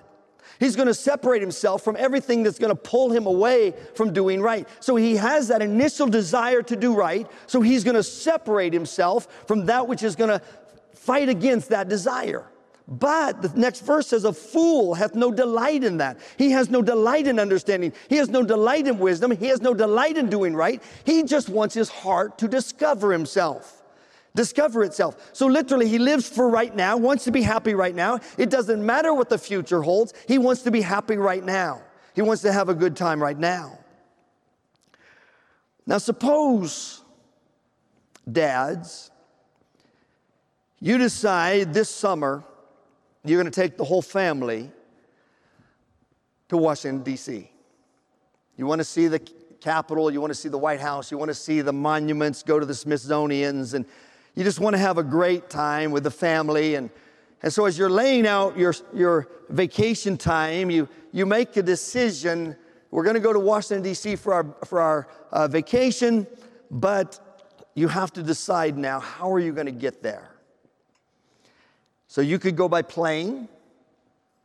He's 0.60 0.76
going 0.76 0.88
to 0.88 0.94
separate 0.96 1.40
himself 1.40 1.84
from 1.84 1.96
everything 2.00 2.42
that's 2.42 2.58
going 2.58 2.76
to 2.76 2.82
pull 2.82 3.12
him 3.12 3.28
away 3.28 3.76
from 3.94 4.12
doing 4.12 4.42
right. 4.42 4.68
So 4.80 4.96
he 4.96 5.18
has 5.18 5.50
that 5.50 5.62
initial 5.62 6.08
desire 6.08 6.64
to 6.64 6.76
do 6.76 6.96
right. 6.96 7.30
So 7.46 7.62
he's 7.62 7.84
going 7.84 7.94
to 7.94 8.02
separate 8.02 8.74
himself 8.74 9.46
from 9.46 9.68
that 9.68 9.88
which 9.88 10.02
is 10.02 10.16
going 10.16 10.32
to 10.32 10.42
fight 10.96 11.30
against 11.30 11.70
that 11.70 11.90
desire. 11.90 12.48
But 12.88 13.42
the 13.42 13.52
next 13.60 13.82
verse 13.82 14.08
says, 14.08 14.24
A 14.24 14.32
fool 14.32 14.94
hath 14.94 15.14
no 15.14 15.30
delight 15.30 15.84
in 15.84 15.98
that. 15.98 16.20
He 16.38 16.52
has 16.52 16.70
no 16.70 16.82
delight 16.82 17.28
in 17.28 17.38
understanding. 17.38 17.92
He 18.08 18.16
has 18.16 18.30
no 18.30 18.44
delight 18.44 18.88
in 18.88 18.98
wisdom. 18.98 19.32
He 19.32 19.48
has 19.48 19.62
no 19.62 19.74
delight 19.74 20.18
in 20.18 20.30
doing 20.30 20.56
right. 20.56 20.82
He 21.04 21.24
just 21.24 21.50
wants 21.50 21.76
his 21.76 21.90
heart 21.90 22.38
to 22.38 22.48
discover 22.48 23.12
himself, 23.12 23.84
discover 24.36 24.84
itself. 24.84 25.32
So 25.34 25.48
literally, 25.48 25.90
he 25.90 26.00
lives 26.00 26.30
for 26.30 26.50
right 26.50 26.74
now, 26.74 26.96
wants 26.96 27.26
to 27.26 27.32
be 27.32 27.42
happy 27.42 27.74
right 27.74 27.94
now. 27.94 28.22
It 28.38 28.50
doesn't 28.50 28.86
matter 28.86 29.14
what 29.14 29.28
the 29.28 29.38
future 29.38 29.82
holds. 29.82 30.14
He 30.26 30.38
wants 30.38 30.62
to 30.62 30.72
be 30.72 30.80
happy 30.80 31.18
right 31.18 31.44
now. 31.44 31.82
He 32.16 32.22
wants 32.22 32.42
to 32.44 32.54
have 32.54 32.70
a 32.70 32.74
good 32.74 32.96
time 32.96 33.22
right 33.22 33.38
now. 33.38 33.80
Now, 35.86 35.98
suppose, 35.98 37.02
dads, 38.30 39.12
you 40.80 40.98
decide 40.98 41.74
this 41.74 41.90
summer 41.90 42.46
you're 43.30 43.42
going 43.42 43.52
to 43.52 43.62
take 43.62 43.78
the 43.78 43.84
whole 43.84 44.02
family 44.02 44.72
to 46.50 46.58
Washington, 46.58 47.04
D.C. 47.04 47.50
You 48.56 48.66
want 48.66 48.80
to 48.80 48.86
see 48.86 49.08
the 49.08 49.20
Capitol, 49.60 50.12
you 50.12 50.22
want 50.22 50.32
to 50.32 50.40
see 50.40 50.50
the 50.50 50.58
White 50.58 50.80
House, 50.80 51.12
you 51.12 51.18
want 51.18 51.30
to 51.30 51.36
see 51.36 51.62
the 51.62 51.74
monuments, 51.74 52.44
go 52.44 52.60
to 52.60 52.66
the 52.66 52.76
Smithsonian's, 52.76 53.74
and 53.74 53.86
you 54.36 54.44
just 54.44 54.60
want 54.60 54.76
to 54.76 54.78
have 54.78 54.98
a 54.98 55.04
great 55.04 55.50
time 55.50 55.92
with 55.92 56.04
the 56.04 56.12
family. 56.12 56.76
And, 56.76 56.90
and 57.42 57.52
so, 57.52 57.66
as 57.66 57.78
you're 57.78 57.90
laying 57.90 58.28
out 58.28 58.58
your, 58.58 58.74
your 58.94 59.28
vacation 59.50 60.18
time, 60.18 60.70
you, 60.70 60.88
you 61.12 61.26
make 61.26 61.58
a 61.58 61.64
decision. 61.64 62.56
We're 62.92 63.04
going 63.04 63.16
to 63.16 63.20
go 63.20 63.34
to 63.34 63.40
Washington, 63.40 63.84
D.C. 63.84 64.16
for 64.16 64.34
our, 64.34 64.46
for 64.66 64.80
our 64.80 65.08
uh, 65.32 65.48
vacation, 65.48 66.28
but 66.72 67.20
you 67.74 67.88
have 67.88 68.14
to 68.14 68.24
decide 68.24 68.78
now 68.78 69.00
how 69.00 69.32
are 69.32 69.40
you 69.40 69.52
going 69.52 69.66
to 69.66 69.72
get 69.72 70.02
there? 70.02 70.30
So, 72.08 72.22
you 72.22 72.40
could 72.40 72.56
go 72.56 72.70
by 72.70 72.82
plane, 72.82 73.48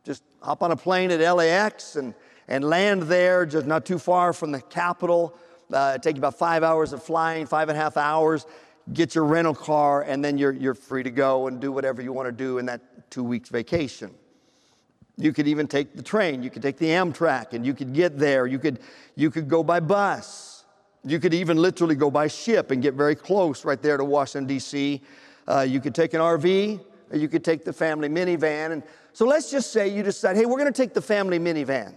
just 0.03 0.23
hop 0.41 0.61
on 0.61 0.71
a 0.71 0.75
plane 0.75 1.11
at 1.11 1.19
LAX 1.19 1.95
and 1.95 2.13
and 2.47 2.63
land 2.63 3.03
there, 3.03 3.45
just 3.45 3.65
not 3.65 3.85
too 3.85 3.99
far 3.99 4.33
from 4.33 4.51
the 4.51 4.61
capital. 4.61 5.35
Uh, 5.71 5.97
take 5.97 6.17
about 6.17 6.37
five 6.37 6.63
hours 6.63 6.93
of 6.93 7.01
flying, 7.01 7.45
five 7.45 7.69
and 7.69 7.77
a 7.77 7.81
half 7.81 7.97
hours. 7.97 8.45
Get 8.91 9.15
your 9.15 9.23
rental 9.23 9.55
car, 9.55 10.01
and 10.01 10.23
then 10.23 10.37
you're, 10.37 10.51
you're 10.51 10.73
free 10.73 11.03
to 11.03 11.09
go 11.09 11.47
and 11.47 11.59
do 11.61 11.71
whatever 11.71 12.01
you 12.01 12.11
want 12.11 12.27
to 12.27 12.33
do 12.33 12.57
in 12.57 12.65
that 12.65 13.09
two 13.09 13.23
weeks 13.23 13.49
vacation. 13.49 14.11
You 15.15 15.31
could 15.31 15.47
even 15.47 15.67
take 15.67 15.95
the 15.95 16.03
train, 16.03 16.43
you 16.43 16.49
could 16.49 16.61
take 16.61 16.77
the 16.77 16.87
Amtrak, 16.87 17.53
and 17.53 17.65
you 17.65 17.73
could 17.73 17.93
get 17.93 18.17
there. 18.17 18.45
You 18.45 18.59
could, 18.59 18.79
you 19.15 19.31
could 19.31 19.47
go 19.47 19.63
by 19.63 19.79
bus. 19.79 20.65
You 21.05 21.19
could 21.19 21.33
even 21.33 21.57
literally 21.57 21.95
go 21.95 22.09
by 22.09 22.27
ship 22.27 22.71
and 22.71 22.81
get 22.81 22.93
very 22.93 23.15
close 23.15 23.63
right 23.63 23.81
there 23.81 23.97
to 23.97 24.03
Washington, 24.03 24.47
D.C. 24.47 25.01
Uh, 25.47 25.61
you 25.61 25.79
could 25.79 25.93
take 25.93 26.13
an 26.13 26.19
RV, 26.19 26.79
you 27.21 27.27
could 27.27 27.43
take 27.43 27.63
the 27.63 27.73
family 27.73 28.09
minivan. 28.09 28.71
And 28.71 28.83
so 29.13 29.25
let's 29.25 29.51
just 29.51 29.71
say 29.71 29.87
you 29.87 30.03
decide, 30.03 30.35
hey, 30.35 30.45
we're 30.45 30.57
going 30.57 30.71
to 30.71 30.81
take 30.81 30.93
the 30.93 31.01
family 31.01 31.39
minivan. 31.39 31.95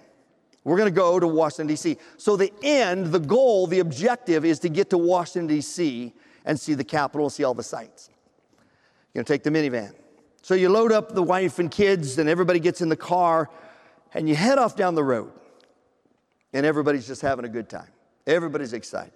We're 0.66 0.76
going 0.76 0.92
to 0.92 0.94
go 0.94 1.20
to 1.20 1.28
Washington, 1.28 1.68
D.C. 1.68 1.96
So, 2.16 2.36
the 2.36 2.52
end, 2.60 3.06
the 3.12 3.20
goal, 3.20 3.68
the 3.68 3.78
objective 3.78 4.44
is 4.44 4.58
to 4.58 4.68
get 4.68 4.90
to 4.90 4.98
Washington, 4.98 5.46
D.C. 5.46 6.12
and 6.44 6.58
see 6.58 6.74
the 6.74 6.82
Capitol 6.82 7.26
and 7.26 7.32
see 7.32 7.44
all 7.44 7.54
the 7.54 7.62
sights. 7.62 8.10
You're 9.14 9.22
going 9.22 9.26
to 9.26 9.32
take 9.32 9.44
the 9.44 9.50
minivan. 9.50 9.94
So, 10.42 10.54
you 10.54 10.68
load 10.68 10.90
up 10.90 11.14
the 11.14 11.22
wife 11.22 11.60
and 11.60 11.70
kids, 11.70 12.18
and 12.18 12.28
everybody 12.28 12.58
gets 12.58 12.80
in 12.80 12.88
the 12.88 12.96
car, 12.96 13.48
and 14.12 14.28
you 14.28 14.34
head 14.34 14.58
off 14.58 14.74
down 14.74 14.96
the 14.96 15.04
road. 15.04 15.30
And 16.52 16.66
everybody's 16.66 17.06
just 17.06 17.22
having 17.22 17.44
a 17.44 17.48
good 17.48 17.68
time. 17.68 17.88
Everybody's 18.26 18.72
excited. 18.72 19.12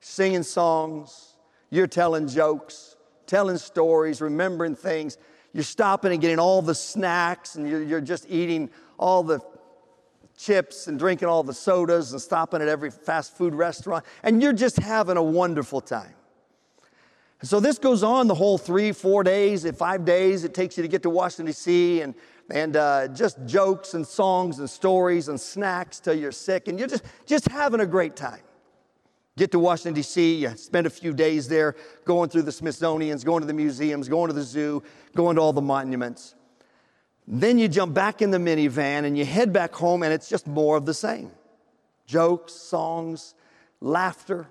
Singing 0.00 0.42
songs, 0.42 1.34
you're 1.70 1.86
telling 1.86 2.26
jokes, 2.26 2.93
telling 3.34 3.58
stories, 3.58 4.20
remembering 4.20 4.76
things. 4.76 5.18
You're 5.52 5.64
stopping 5.64 6.12
and 6.12 6.20
getting 6.20 6.38
all 6.38 6.62
the 6.62 6.74
snacks, 6.74 7.56
and 7.56 7.68
you're, 7.68 7.82
you're 7.82 8.00
just 8.00 8.26
eating 8.30 8.70
all 8.96 9.24
the 9.24 9.40
chips 10.38 10.86
and 10.86 10.96
drinking 10.96 11.26
all 11.26 11.42
the 11.42 11.52
sodas 11.52 12.12
and 12.12 12.22
stopping 12.22 12.62
at 12.62 12.68
every 12.68 12.92
fast 12.92 13.36
food 13.36 13.52
restaurant, 13.52 14.04
and 14.22 14.40
you're 14.40 14.52
just 14.52 14.76
having 14.76 15.16
a 15.16 15.22
wonderful 15.22 15.80
time. 15.80 16.14
And 17.40 17.50
so 17.50 17.58
this 17.58 17.76
goes 17.76 18.04
on 18.04 18.28
the 18.28 18.36
whole 18.36 18.56
three, 18.56 18.92
four 18.92 19.24
days, 19.24 19.68
five 19.72 20.04
days 20.04 20.44
it 20.44 20.54
takes 20.54 20.76
you 20.76 20.82
to 20.82 20.88
get 20.88 21.02
to 21.02 21.10
Washington, 21.10 21.46
D.C., 21.46 22.02
and, 22.02 22.14
and 22.50 22.76
uh, 22.76 23.08
just 23.08 23.44
jokes 23.46 23.94
and 23.94 24.06
songs 24.06 24.60
and 24.60 24.70
stories 24.70 25.26
and 25.26 25.40
snacks 25.40 25.98
till 25.98 26.14
you're 26.14 26.30
sick, 26.30 26.68
and 26.68 26.78
you're 26.78 26.86
just, 26.86 27.02
just 27.26 27.48
having 27.48 27.80
a 27.80 27.86
great 27.86 28.14
time. 28.14 28.42
Get 29.36 29.50
to 29.50 29.58
Washington, 29.58 29.94
D.C., 29.94 30.36
you 30.36 30.56
spend 30.56 30.86
a 30.86 30.90
few 30.90 31.12
days 31.12 31.48
there 31.48 31.74
going 32.04 32.30
through 32.30 32.42
the 32.42 32.52
Smithsonian's, 32.52 33.24
going 33.24 33.40
to 33.40 33.46
the 33.46 33.54
museums, 33.54 34.08
going 34.08 34.28
to 34.28 34.34
the 34.34 34.42
zoo, 34.42 34.82
going 35.16 35.36
to 35.36 35.42
all 35.42 35.52
the 35.52 35.60
monuments. 35.60 36.36
Then 37.26 37.58
you 37.58 37.66
jump 37.66 37.94
back 37.94 38.22
in 38.22 38.30
the 38.30 38.38
minivan 38.38 39.04
and 39.04 39.18
you 39.18 39.24
head 39.24 39.52
back 39.52 39.74
home, 39.74 40.02
and 40.02 40.12
it's 40.12 40.28
just 40.28 40.46
more 40.46 40.76
of 40.76 40.86
the 40.86 40.94
same 40.94 41.32
jokes, 42.06 42.52
songs, 42.52 43.34
laughter, 43.80 44.46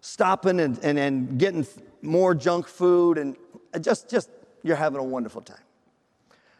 stopping 0.00 0.60
and, 0.60 0.78
and, 0.82 0.98
and 0.98 1.38
getting 1.38 1.66
more 2.02 2.34
junk 2.34 2.68
food, 2.68 3.18
and 3.18 3.36
just, 3.80 4.08
just 4.08 4.30
you're 4.62 4.76
having 4.76 5.00
a 5.00 5.04
wonderful 5.04 5.40
time. 5.40 5.62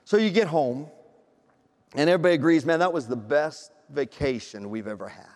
So 0.04 0.16
you 0.16 0.30
get 0.30 0.48
home, 0.48 0.88
and 1.94 2.11
everybody 2.11 2.35
agrees, 2.35 2.64
man, 2.64 2.80
that 2.80 2.92
was 2.92 3.06
the 3.06 3.16
best 3.16 3.72
vacation 3.90 4.70
we've 4.70 4.88
ever 4.88 5.09
had. 5.09 5.30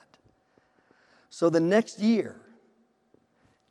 So 1.35 1.51
the 1.51 1.59
next 1.59 1.99
year, 1.99 2.37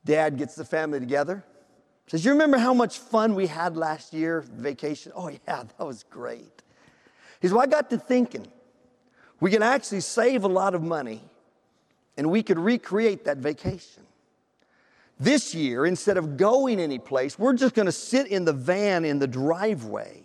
dad 0.04 0.38
gets 0.38 0.54
the 0.56 0.66
family 0.66 1.00
together 1.00 1.46
Says, 2.08 2.26
You 2.26 2.32
remember 2.32 2.58
how 2.58 2.74
much 2.74 3.00
fun 3.00 3.36
we 3.36 3.48
had 3.48 3.78
last 3.78 4.14
year, 4.14 4.42
vacation? 4.42 5.14
Oh, 5.16 5.30
yeah, 5.30 5.64
that 5.78 5.86
was 5.86 6.04
great. 6.04 6.62
He 7.40 7.48
says, 7.48 7.54
Well, 7.54 7.62
I 7.62 7.68
got 7.68 7.90
to 7.92 7.98
thinking, 7.98 8.48
we 9.40 9.50
can 9.50 9.64
actually 9.64 10.02
save 10.02 10.44
a 10.44 10.48
lot 10.50 10.76
of 10.76 10.84
money 10.84 11.22
and 12.18 12.30
we 12.30 12.44
could 12.44 12.60
recreate 12.60 13.24
that 13.24 13.38
vacation. 13.38 14.04
This 15.18 15.56
year, 15.56 15.86
instead 15.86 16.18
of 16.18 16.36
going 16.36 16.82
anyplace, 16.82 17.40
we're 17.40 17.54
just 17.54 17.76
gonna 17.76 17.94
sit 17.94 18.28
in 18.28 18.44
the 18.44 18.52
van 18.52 19.06
in 19.06 19.20
the 19.20 19.28
driveway 19.28 20.24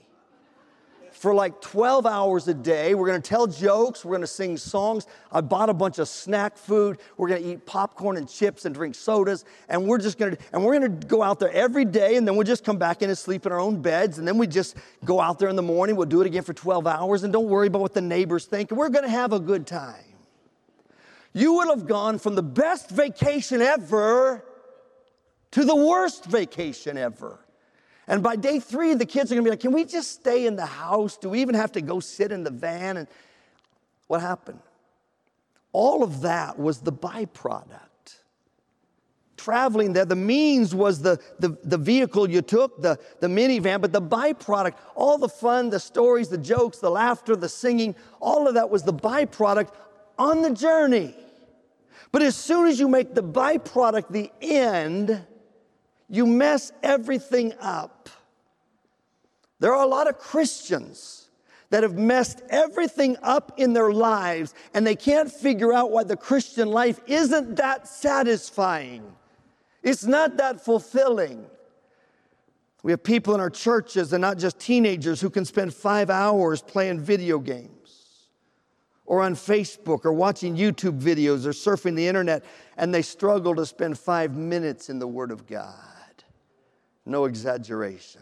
for 1.19 1.35
like 1.35 1.61
12 1.61 2.07
hours 2.07 2.49
a 2.49 2.55
day. 2.55 2.95
We're 2.95 3.07
gonna 3.07 3.21
tell 3.21 3.47
jokes, 3.47 4.05
we're 4.05 4.15
gonna 4.15 4.27
sing 4.27 4.57
songs. 4.57 5.07
I 5.33 5.41
bought 5.41 5.69
a 5.69 5.75
bunch 5.75 5.99
of 5.99 6.09
snack 6.09 6.57
food. 6.57 6.99
We're 7.17 7.29
gonna 7.29 7.41
eat 7.41 7.67
popcorn 7.67 8.17
and 8.17 8.29
chips 8.29 8.65
and 8.65 8.75
drink 8.75 8.95
sodas. 8.95 9.45
And 9.69 9.87
we're 9.87 9.99
just 9.99 10.19
gonna, 10.19 10.37
and 10.53 10.65
we're 10.65 10.75
gonna 10.75 10.89
go 10.89 11.23
out 11.23 11.41
there 11.41 11.53
every 11.53 11.85
day 11.85 12.17
and 12.17 12.27
then 12.27 12.37
we'll 12.37 12.47
just 12.47 12.65
come 12.65 12.79
back 12.79 13.03
in 13.03 13.11
and 13.11 13.19
sleep 13.19 13.47
in 13.47 13.53
our 13.53 13.61
own 13.61 13.83
beds. 13.83 14.19
And 14.19 14.27
then 14.27 14.39
we 14.39 14.47
just 14.47 14.77
go 15.05 15.21
out 15.21 15.39
there 15.39 15.49
in 15.49 15.57
the 15.57 15.63
morning. 15.63 15.97
We'll 15.97 16.07
do 16.07 16.21
it 16.21 16.27
again 16.27 16.45
for 16.45 16.55
12 16.55 16.87
hours 16.87 17.25
and 17.25 17.33
don't 17.33 17.49
worry 17.49 17.67
about 17.67 17.83
what 17.83 17.95
the 17.95 18.01
neighbors 18.01 18.47
think. 18.47 18.71
We're 18.71 18.89
gonna 18.89 19.09
have 19.09 19.33
a 19.33 19.41
good 19.41 19.67
time. 19.67 20.05
You 21.33 21.55
would 21.55 21.69
have 21.69 21.87
gone 21.87 22.19
from 22.19 22.37
the 22.37 22.43
best 22.43 22.91
vacation 22.91 23.61
ever 23.61 24.45
to 25.51 25.65
the 25.65 25.77
worst 25.77 26.25
vacation 26.27 26.97
ever. 26.97 27.41
And 28.09 28.23
by 28.23 28.37
day 28.37 28.59
three, 28.59 28.95
the 28.95 29.07
kids 29.07 29.31
are 29.31 29.35
gonna 29.35 29.45
be 29.45 29.51
like, 29.51 29.61
Can 29.61 29.73
we 29.73 29.85
just 29.85 30.13
stay 30.13 30.47
in 30.47 30.57
the 30.57 30.67
house? 30.67 31.19
Do 31.19 31.29
we 31.29 31.41
even 31.43 31.55
have 31.55 31.73
to 31.73 31.83
go 31.83 32.01
sit 32.01 32.33
in 32.33 32.43
the 32.43 32.51
van? 32.51 32.97
And 32.97 33.07
what 34.07 34.23
happened? 34.23 34.61
All 35.73 36.03
of 36.03 36.23
that 36.23 36.59
was 36.59 36.81
the 36.81 36.93
byproduct. 36.93 37.83
Traveling 39.37 39.93
there, 39.93 40.07
the 40.07 40.17
means 40.17 40.75
was 40.75 41.01
the, 41.03 41.21
the, 41.39 41.57
the 41.63 41.77
vehicle 41.77 42.29
you 42.29 42.43
took, 42.43 42.83
the, 42.83 42.99
the 43.21 43.29
minivan, 43.29 43.81
but 43.81 43.93
the 43.93 44.03
byproduct, 44.03 44.75
all 44.97 45.19
the 45.19 45.29
fun, 45.29 45.71
the 45.71 45.79
stories, 45.79 46.29
the 46.29 46.39
jokes, 46.39 46.79
the 46.79 46.91
laughter, 46.91 47.37
the 47.37 47.49
singing, 47.49 47.95
all 48.21 48.49
of 48.49 48.55
that 48.55 48.69
was 48.69 48.83
the 48.83 48.93
byproduct 48.93 49.71
on 50.19 50.43
the 50.43 50.51
journey. 50.51 51.15
But 52.11 52.23
as 52.23 52.35
soon 52.35 52.67
as 52.67 52.81
you 52.81 52.89
make 52.89 53.15
the 53.15 53.23
byproduct 53.23 54.09
the 54.09 54.33
end, 54.41 55.25
you 56.09 56.27
mess 56.27 56.73
everything 56.83 57.53
up. 57.61 58.09
There 59.61 59.75
are 59.75 59.85
a 59.85 59.89
lot 59.89 60.09
of 60.09 60.19
Christians 60.19 61.29
that 61.71 61.83
have 61.83 61.95
messed 61.95 62.43
everything 62.49 63.17
up 63.23 63.53
in 63.59 63.73
their 63.73 63.93
lives 63.93 64.55
and 64.73 64.87
they 64.87 64.97
can't 64.97 65.31
figure 65.31 65.73
out 65.73 65.91
why 65.91 66.05
the 66.05 66.17
Christian 66.17 66.69
life 66.69 67.01
isn't 67.07 67.57
that 67.57 67.87
satisfying. 67.87 69.05
It's 69.83 70.05
not 70.05 70.37
that 70.39 70.65
fulfilling. 70.65 71.45
We 72.83 72.93
have 72.93 73.03
people 73.03 73.35
in 73.35 73.41
our 73.41 73.51
churches 73.51 74.13
and 74.13 74.23
not 74.23 74.39
just 74.39 74.59
teenagers 74.59 75.21
who 75.21 75.29
can 75.29 75.45
spend 75.45 75.75
five 75.75 76.09
hours 76.09 76.63
playing 76.63 77.01
video 77.01 77.39
games 77.39 78.29
or 79.05 79.23
on 79.23 79.35
Facebook 79.35 80.05
or 80.05 80.13
watching 80.13 80.57
YouTube 80.57 81.01
videos 81.01 81.45
or 81.45 81.51
surfing 81.51 81.97
the 81.97 82.07
internet 82.07 82.45
and 82.77 82.95
they 82.95 83.03
struggle 83.03 83.55
to 83.57 83.67
spend 83.67 83.99
five 83.99 84.37
minutes 84.37 84.89
in 84.89 84.99
the 84.99 85.09
Word 85.09 85.31
of 85.31 85.47
God. 85.47 85.98
No 87.09 87.25
exaggeration. 87.25 88.21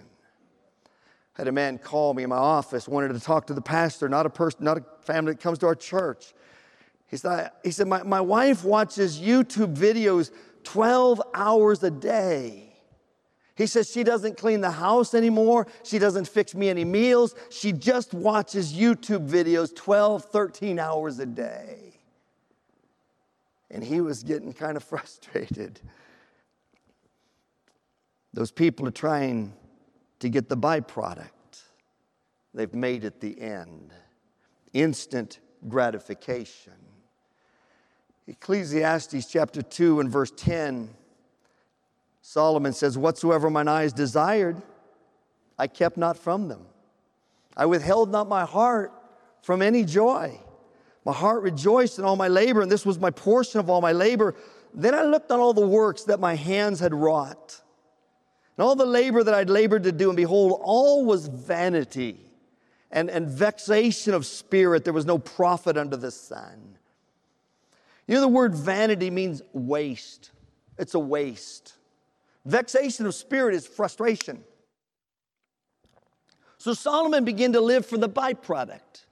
I 1.36 1.40
had 1.40 1.48
a 1.48 1.52
man 1.52 1.76
call 1.76 2.14
me 2.14 2.22
in 2.22 2.30
my 2.30 2.36
office, 2.36 2.88
wanted 2.88 3.12
to 3.12 3.20
talk 3.20 3.48
to 3.48 3.54
the 3.54 3.60
pastor, 3.60 4.08
not 4.08 4.24
a 4.24 4.30
person, 4.30 4.64
not 4.64 4.78
a 4.78 4.84
family 5.02 5.32
that 5.32 5.40
comes 5.40 5.58
to 5.58 5.66
our 5.66 5.74
church. 5.74 6.32
He 7.08 7.16
said, 7.16 7.50
he 7.62 7.72
said 7.72 7.88
my, 7.88 8.02
my 8.04 8.20
wife 8.20 8.64
watches 8.64 9.20
YouTube 9.20 9.76
videos 9.76 10.30
12 10.62 11.20
hours 11.34 11.82
a 11.82 11.90
day. 11.90 12.72
He 13.56 13.66
says 13.66 13.90
she 13.90 14.04
doesn't 14.04 14.36
clean 14.36 14.60
the 14.60 14.70
house 14.70 15.14
anymore. 15.14 15.66
She 15.82 15.98
doesn't 15.98 16.28
fix 16.28 16.54
me 16.54 16.68
any 16.68 16.84
meals. 16.84 17.34
She 17.50 17.72
just 17.72 18.14
watches 18.14 18.72
YouTube 18.72 19.28
videos 19.28 19.74
12, 19.74 20.26
13 20.26 20.78
hours 20.78 21.18
a 21.18 21.26
day. 21.26 21.98
And 23.70 23.82
he 23.82 24.00
was 24.00 24.22
getting 24.22 24.52
kind 24.52 24.76
of 24.76 24.84
frustrated. 24.84 25.80
Those 28.36 28.50
people 28.50 28.86
are 28.86 28.90
trying 28.92 29.54
to 30.18 30.28
get 30.28 30.50
the 30.50 30.58
byproduct. 30.58 31.30
They've 32.52 32.74
made 32.74 33.04
it 33.04 33.18
the 33.18 33.40
end. 33.40 33.94
Instant 34.74 35.40
gratification. 35.66 36.74
Ecclesiastes 38.28 39.24
chapter 39.24 39.62
2 39.62 40.00
and 40.00 40.10
verse 40.10 40.30
10, 40.36 40.90
Solomon 42.20 42.74
says, 42.74 42.98
Whatsoever 42.98 43.48
mine 43.48 43.68
eyes 43.68 43.94
desired, 43.94 44.60
I 45.58 45.66
kept 45.66 45.96
not 45.96 46.18
from 46.18 46.48
them. 46.48 46.66
I 47.56 47.64
withheld 47.64 48.12
not 48.12 48.28
my 48.28 48.44
heart 48.44 48.92
from 49.40 49.62
any 49.62 49.82
joy. 49.82 50.38
My 51.06 51.14
heart 51.14 51.42
rejoiced 51.42 51.98
in 51.98 52.04
all 52.04 52.16
my 52.16 52.28
labor, 52.28 52.60
and 52.60 52.70
this 52.70 52.84
was 52.84 52.98
my 52.98 53.10
portion 53.10 53.60
of 53.60 53.70
all 53.70 53.80
my 53.80 53.92
labor. 53.92 54.34
Then 54.74 54.94
I 54.94 55.04
looked 55.04 55.30
on 55.30 55.40
all 55.40 55.54
the 55.54 55.66
works 55.66 56.02
that 56.04 56.20
my 56.20 56.34
hands 56.34 56.80
had 56.80 56.92
wrought, 56.92 57.62
and 58.56 58.64
all 58.64 58.74
the 58.74 58.86
labor 58.86 59.22
that 59.22 59.34
I'd 59.34 59.50
labored 59.50 59.82
to 59.84 59.92
do, 59.92 60.08
and 60.08 60.16
behold, 60.16 60.60
all 60.62 61.04
was 61.04 61.26
vanity 61.28 62.20
and, 62.90 63.10
and 63.10 63.28
vexation 63.28 64.14
of 64.14 64.24
spirit. 64.24 64.84
There 64.84 64.94
was 64.94 65.04
no 65.04 65.18
profit 65.18 65.76
under 65.76 65.96
the 65.96 66.10
sun. 66.10 66.78
You 68.06 68.14
know, 68.14 68.20
the 68.20 68.28
word 68.28 68.54
vanity 68.54 69.10
means 69.10 69.42
waste, 69.52 70.30
it's 70.78 70.94
a 70.94 70.98
waste. 70.98 71.74
Vexation 72.44 73.06
of 73.06 73.14
spirit 73.14 73.56
is 73.56 73.66
frustration. 73.66 74.44
So 76.58 76.74
Solomon 76.74 77.24
began 77.24 77.52
to 77.52 77.60
live 77.60 77.84
for 77.84 77.98
the 77.98 78.08
byproduct. 78.08 79.04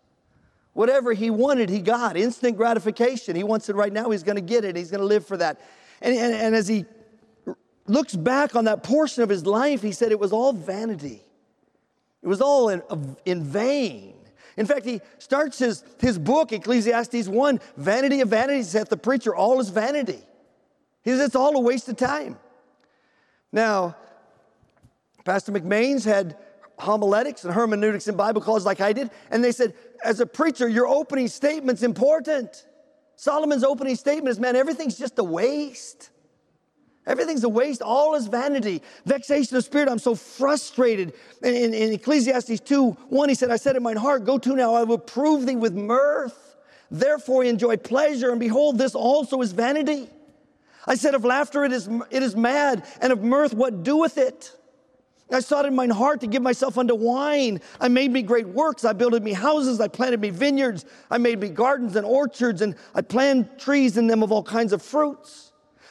Whatever 0.73 1.13
he 1.13 1.31
wanted, 1.31 1.69
he 1.69 1.81
got. 1.81 2.17
Instant 2.17 2.57
gratification. 2.57 3.35
He 3.35 3.43
wants 3.43 3.69
it 3.69 3.77
right 3.77 3.93
now, 3.93 4.11
he's 4.11 4.23
going 4.23 4.37
to 4.37 4.43
get 4.43 4.65
it. 4.65 4.77
He's 4.77 4.91
going 4.91 5.01
to 5.01 5.07
live 5.07 5.27
for 5.27 5.37
that. 5.37 5.61
And, 6.01 6.17
and, 6.17 6.33
and 6.33 6.55
as 6.55 6.69
he 6.69 6.85
looks 7.87 8.15
back 8.15 8.57
on 8.57 8.65
that 8.65 8.83
portion 8.83 9.23
of 9.23 9.29
his 9.29 9.47
life, 9.47 9.83
he 9.83 9.93
said 9.93 10.13
it 10.13 10.19
was 10.19 10.33
all 10.33 10.53
vanity. 10.53 11.23
It 12.23 12.29
was 12.29 12.41
all 12.41 12.71
in, 12.71 12.83
in 13.25 13.45
vain. 13.45 14.15
In 14.57 14.67
fact, 14.67 14.87
he 14.87 15.01
starts 15.19 15.59
his, 15.59 15.85
his 15.99 16.19
book, 16.19 16.53
Ecclesiastes 16.53 17.29
1, 17.29 17.61
vanity 17.77 18.21
of 18.21 18.29
vanities, 18.29 18.71
saith 18.71 18.89
the 18.89 18.97
preacher, 18.97 19.35
all 19.35 19.61
is 19.61 19.69
vanity. 19.69 20.21
He 21.03 21.11
says 21.11 21.21
it's 21.21 21.37
all 21.37 21.57
a 21.57 21.61
waste 21.61 21.89
of 21.89 21.97
time. 21.97 22.39
Now, 23.53 23.97
Pastor 25.25 25.53
McMains 25.53 26.05
had 26.05 26.37
homiletics 26.79 27.45
and 27.45 27.53
hermeneutics 27.53 28.09
in 28.09 28.17
Bible 28.17 28.41
college 28.41 28.65
like 28.65 28.81
I 28.81 28.93
did, 28.93 29.11
and 29.31 29.43
they 29.43 29.53
said, 29.53 29.75
as 30.03 30.21
a 30.21 30.27
preacher, 30.27 30.69
your 30.69 30.87
opening 30.87 31.29
statement's 31.29 31.83
important. 31.83 32.67
Solomon's 33.17 33.65
opening 33.65 33.97
statement 33.97 34.29
is, 34.29 34.41
man, 34.41 34.57
everything's 34.57 34.99
just 34.99 35.19
a 35.19 35.25
waste. 35.25 36.11
Everything's 37.07 37.45
a 37.45 37.49
waste. 37.49 37.83
All 37.83 38.15
is 38.15 38.27
vanity. 38.27 38.81
Vexation 39.05 39.57
of 39.57 39.65
spirit. 39.65 39.89
I'm 39.89 39.99
so 39.99 40.15
frustrated. 40.15 41.13
In, 41.43 41.55
in, 41.55 41.75
in, 41.75 41.93
Ecclesiastes 41.93 42.61
2 42.61 42.91
1, 42.91 43.29
he 43.29 43.35
said, 43.35 43.51
I 43.51 43.57
said 43.57 43.77
in 43.77 43.83
mine 43.83 43.97
heart, 43.97 44.25
Go 44.25 44.39
to 44.39 44.57
now, 44.57 44.75
I 44.75 44.85
will 44.85 44.99
prove 44.99 45.47
thee 45.47 45.57
with 45.57 45.75
mirth. 45.75 46.57
Therefore 46.91 47.45
enjoy 47.45 47.77
pleasure, 47.77 48.31
and 48.31 48.41
behold, 48.41 48.79
this 48.79 48.95
also 48.95 49.43
is 49.43 49.53
vanity. 49.53 50.09
I 50.87 50.95
said, 50.95 51.15
Of 51.15 51.25
laughter 51.25 51.65
it 51.65 51.73
is, 51.73 51.89
it 52.11 52.23
is 52.23 52.37
mad, 52.37 52.87
and 53.01 53.13
of 53.13 53.23
mirth 53.23 53.53
what 53.53 53.83
doeth 53.83 54.17
it? 54.17 54.57
I 55.31 55.41
sought 55.41 55.67
in 55.67 55.75
mine 55.75 55.91
heart 55.91 56.21
to 56.21 56.27
give 56.27 56.43
myself 56.43 56.79
unto 56.79 56.95
wine. 56.95 57.61
I 57.81 57.89
made 57.89 58.13
me 58.13 58.23
great 58.23 58.47
works. 58.47 58.85
I 58.85 58.93
builded 58.93 59.23
me 59.23 59.33
houses. 59.33 59.81
I 59.81 59.89
planted 59.89 60.21
me 60.21 60.31
vineyards. 60.31 60.85
I 61.11 61.19
made 61.19 61.41
me 61.41 61.49
gardens 61.49 61.97
and 61.97 62.07
orchards, 62.07 62.61
and 62.61 62.77
I 62.95 63.01
planted 63.01 63.59
trees 63.59 63.97
in 63.97 64.07
them 64.07 64.23
of 64.23 64.31
all 64.31 64.43
kinds 64.43 64.73
of 64.73 64.83
fruits. 64.83 65.44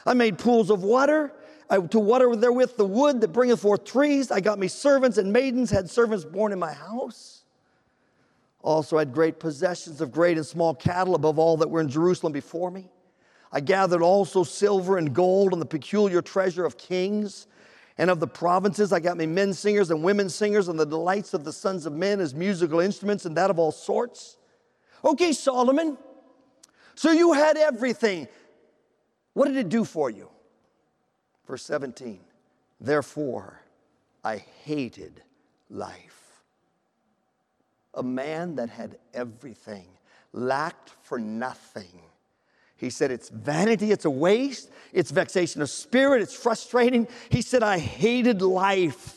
I 0.06 0.14
made 0.14 0.38
pools 0.38 0.70
of 0.70 0.82
water 0.82 1.32
I, 1.70 1.78
to 1.78 1.98
water 1.98 2.34
therewith 2.36 2.76
the 2.76 2.84
wood 2.84 3.20
that 3.22 3.28
bringeth 3.28 3.60
forth 3.60 3.84
trees. 3.84 4.30
I 4.30 4.40
got 4.40 4.58
me 4.58 4.68
servants 4.68 5.18
and 5.18 5.32
maidens, 5.32 5.70
had 5.70 5.88
servants 5.88 6.24
born 6.24 6.52
in 6.52 6.58
my 6.58 6.72
house. 6.72 7.42
Also, 8.62 8.96
I 8.96 9.00
had 9.00 9.12
great 9.12 9.38
possessions 9.38 10.00
of 10.00 10.12
great 10.12 10.36
and 10.36 10.46
small 10.46 10.74
cattle 10.74 11.14
above 11.14 11.38
all 11.38 11.56
that 11.58 11.68
were 11.68 11.80
in 11.80 11.88
Jerusalem 11.88 12.32
before 12.32 12.70
me. 12.70 12.88
I 13.52 13.60
gathered 13.60 14.02
also 14.02 14.42
silver 14.42 14.98
and 14.98 15.14
gold 15.14 15.52
and 15.52 15.60
the 15.60 15.66
peculiar 15.66 16.22
treasure 16.22 16.64
of 16.64 16.76
kings 16.76 17.46
and 17.98 18.10
of 18.10 18.20
the 18.20 18.26
provinces. 18.26 18.92
I 18.92 19.00
got 19.00 19.16
me 19.16 19.26
men 19.26 19.52
singers 19.52 19.90
and 19.90 20.02
women 20.02 20.28
singers 20.28 20.68
and 20.68 20.78
the 20.78 20.86
delights 20.86 21.34
of 21.34 21.44
the 21.44 21.52
sons 21.52 21.86
of 21.86 21.92
men 21.92 22.20
as 22.20 22.34
musical 22.34 22.80
instruments 22.80 23.26
and 23.26 23.36
that 23.36 23.50
of 23.50 23.58
all 23.58 23.70
sorts. 23.72 24.38
Okay, 25.04 25.32
Solomon, 25.32 25.98
so 26.94 27.12
you 27.12 27.32
had 27.32 27.56
everything. 27.56 28.28
What 29.34 29.48
did 29.48 29.56
it 29.56 29.68
do 29.68 29.84
for 29.84 30.08
you? 30.08 30.30
Verse 31.46 31.62
17, 31.64 32.20
therefore 32.80 33.60
I 34.24 34.38
hated 34.64 35.22
life. 35.68 36.40
A 37.92 38.02
man 38.02 38.56
that 38.56 38.70
had 38.70 38.98
everything, 39.12 39.86
lacked 40.32 40.90
for 41.02 41.18
nothing. 41.18 42.00
He 42.76 42.90
said, 42.90 43.10
It's 43.10 43.28
vanity, 43.28 43.92
it's 43.92 44.04
a 44.04 44.10
waste, 44.10 44.70
it's 44.92 45.10
vexation 45.10 45.62
of 45.62 45.70
spirit, 45.70 46.22
it's 46.22 46.34
frustrating. 46.34 47.06
He 47.28 47.42
said, 47.42 47.62
I 47.62 47.78
hated 47.78 48.42
life. 48.42 49.16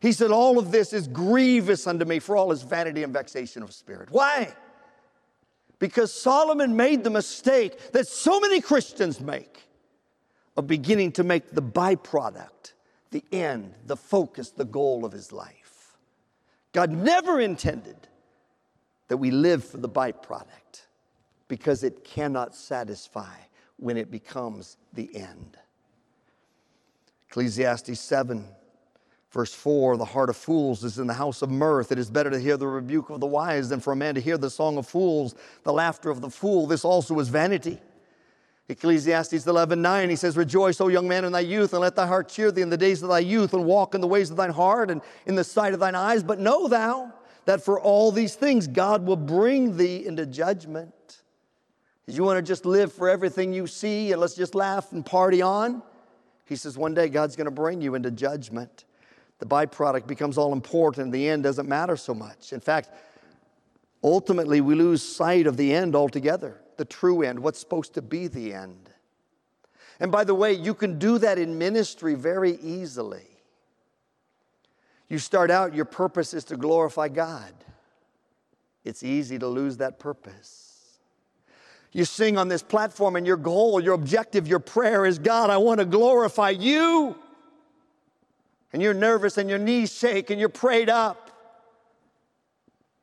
He 0.00 0.12
said, 0.12 0.30
All 0.30 0.58
of 0.58 0.70
this 0.70 0.92
is 0.92 1.06
grievous 1.06 1.86
unto 1.86 2.04
me 2.04 2.18
for 2.18 2.36
all 2.36 2.50
his 2.50 2.62
vanity 2.62 3.02
and 3.02 3.12
vexation 3.12 3.62
of 3.62 3.72
spirit. 3.72 4.10
Why? 4.10 4.54
Because 5.80 6.12
Solomon 6.12 6.76
made 6.76 7.02
the 7.02 7.10
mistake 7.10 7.92
that 7.92 8.06
so 8.06 8.38
many 8.38 8.60
Christians 8.60 9.20
make 9.20 9.62
of 10.56 10.68
beginning 10.68 11.10
to 11.12 11.24
make 11.24 11.50
the 11.50 11.62
byproduct, 11.62 12.74
the 13.10 13.24
end, 13.32 13.74
the 13.86 13.96
focus, 13.96 14.50
the 14.50 14.64
goal 14.64 15.04
of 15.04 15.10
his 15.10 15.32
life. 15.32 15.96
God 16.72 16.90
never 16.90 17.40
intended 17.40 17.96
that 19.08 19.16
we 19.16 19.32
live 19.32 19.64
for 19.64 19.78
the 19.78 19.88
byproduct 19.88 20.82
because 21.48 21.82
it 21.82 22.04
cannot 22.04 22.54
satisfy 22.54 23.34
when 23.78 23.96
it 23.96 24.10
becomes 24.10 24.76
the 24.92 25.10
end. 25.16 25.56
Ecclesiastes 27.28 27.98
7 27.98 28.44
Verse 29.30 29.54
4 29.54 29.96
The 29.96 30.04
heart 30.04 30.28
of 30.28 30.36
fools 30.36 30.84
is 30.84 30.98
in 30.98 31.06
the 31.06 31.14
house 31.14 31.42
of 31.42 31.50
mirth. 31.50 31.92
It 31.92 31.98
is 31.98 32.10
better 32.10 32.30
to 32.30 32.38
hear 32.38 32.56
the 32.56 32.66
rebuke 32.66 33.10
of 33.10 33.20
the 33.20 33.26
wise 33.26 33.68
than 33.68 33.80
for 33.80 33.92
a 33.92 33.96
man 33.96 34.14
to 34.16 34.20
hear 34.20 34.36
the 34.36 34.50
song 34.50 34.76
of 34.76 34.86
fools, 34.86 35.34
the 35.62 35.72
laughter 35.72 36.10
of 36.10 36.20
the 36.20 36.30
fool. 36.30 36.66
This 36.66 36.84
also 36.84 37.18
is 37.20 37.28
vanity. 37.28 37.80
Ecclesiastes 38.68 39.46
11 39.46 39.82
9, 39.82 40.10
he 40.10 40.16
says, 40.16 40.36
Rejoice, 40.36 40.80
O 40.80 40.88
young 40.88 41.08
man, 41.08 41.24
in 41.24 41.32
thy 41.32 41.40
youth, 41.40 41.72
and 41.72 41.80
let 41.80 41.96
thy 41.96 42.06
heart 42.06 42.28
cheer 42.28 42.52
thee 42.52 42.62
in 42.62 42.70
the 42.70 42.76
days 42.76 43.02
of 43.02 43.08
thy 43.08 43.18
youth, 43.18 43.52
and 43.52 43.64
walk 43.64 43.94
in 43.94 44.00
the 44.00 44.06
ways 44.06 44.30
of 44.30 44.36
thine 44.36 44.50
heart 44.50 44.90
and 44.90 45.00
in 45.26 45.34
the 45.34 45.44
sight 45.44 45.74
of 45.74 45.80
thine 45.80 45.96
eyes. 45.96 46.22
But 46.22 46.38
know 46.38 46.68
thou 46.68 47.12
that 47.46 47.64
for 47.64 47.80
all 47.80 48.12
these 48.12 48.36
things 48.36 48.68
God 48.68 49.04
will 49.04 49.16
bring 49.16 49.76
thee 49.76 50.06
into 50.06 50.24
judgment. 50.26 51.22
If 52.06 52.16
you 52.16 52.24
want 52.24 52.38
to 52.38 52.42
just 52.42 52.64
live 52.64 52.92
for 52.92 53.08
everything 53.08 53.52
you 53.52 53.66
see 53.66 54.12
and 54.12 54.20
let's 54.20 54.34
just 54.34 54.54
laugh 54.54 54.92
and 54.92 55.06
party 55.06 55.42
on, 55.42 55.82
he 56.46 56.56
says, 56.56 56.76
One 56.76 56.94
day 56.94 57.08
God's 57.08 57.36
going 57.36 57.46
to 57.46 57.52
bring 57.52 57.80
you 57.80 57.94
into 57.94 58.10
judgment 58.10 58.84
the 59.40 59.46
byproduct 59.46 60.06
becomes 60.06 60.38
all 60.38 60.52
important. 60.52 61.12
The 61.12 61.28
end 61.28 61.42
doesn't 61.42 61.68
matter 61.68 61.96
so 61.96 62.14
much. 62.14 62.52
In 62.52 62.60
fact, 62.60 62.90
ultimately, 64.04 64.60
we 64.60 64.74
lose 64.74 65.02
sight 65.02 65.46
of 65.46 65.56
the 65.56 65.74
end 65.74 65.96
altogether, 65.96 66.60
the 66.76 66.84
true 66.84 67.22
end, 67.22 67.40
what's 67.40 67.58
supposed 67.58 67.94
to 67.94 68.02
be 68.02 68.28
the 68.28 68.52
end. 68.54 68.90
And 69.98 70.12
by 70.12 70.24
the 70.24 70.34
way, 70.34 70.52
you 70.52 70.74
can 70.74 70.98
do 70.98 71.18
that 71.18 71.38
in 71.38 71.58
ministry 71.58 72.14
very 72.14 72.52
easily. 72.62 73.26
You 75.08 75.18
start 75.18 75.50
out, 75.50 75.74
your 75.74 75.86
purpose 75.86 76.34
is 76.34 76.44
to 76.44 76.56
glorify 76.56 77.08
God. 77.08 77.52
It's 78.84 79.02
easy 79.02 79.38
to 79.38 79.46
lose 79.46 79.78
that 79.78 79.98
purpose. 79.98 80.98
You 81.92 82.04
sing 82.04 82.38
on 82.38 82.48
this 82.48 82.62
platform, 82.62 83.16
and 83.16 83.26
your 83.26 83.36
goal, 83.36 83.80
your 83.80 83.94
objective, 83.94 84.46
your 84.46 84.60
prayer 84.60 85.04
is 85.04 85.18
God, 85.18 85.50
I 85.50 85.56
want 85.56 85.80
to 85.80 85.86
glorify 85.86 86.50
you 86.50 87.16
and 88.72 88.80
you're 88.82 88.94
nervous 88.94 89.38
and 89.38 89.48
your 89.48 89.58
knees 89.58 89.92
shake 89.92 90.30
and 90.30 90.38
you're 90.38 90.48
prayed 90.48 90.88
up. 90.88 91.30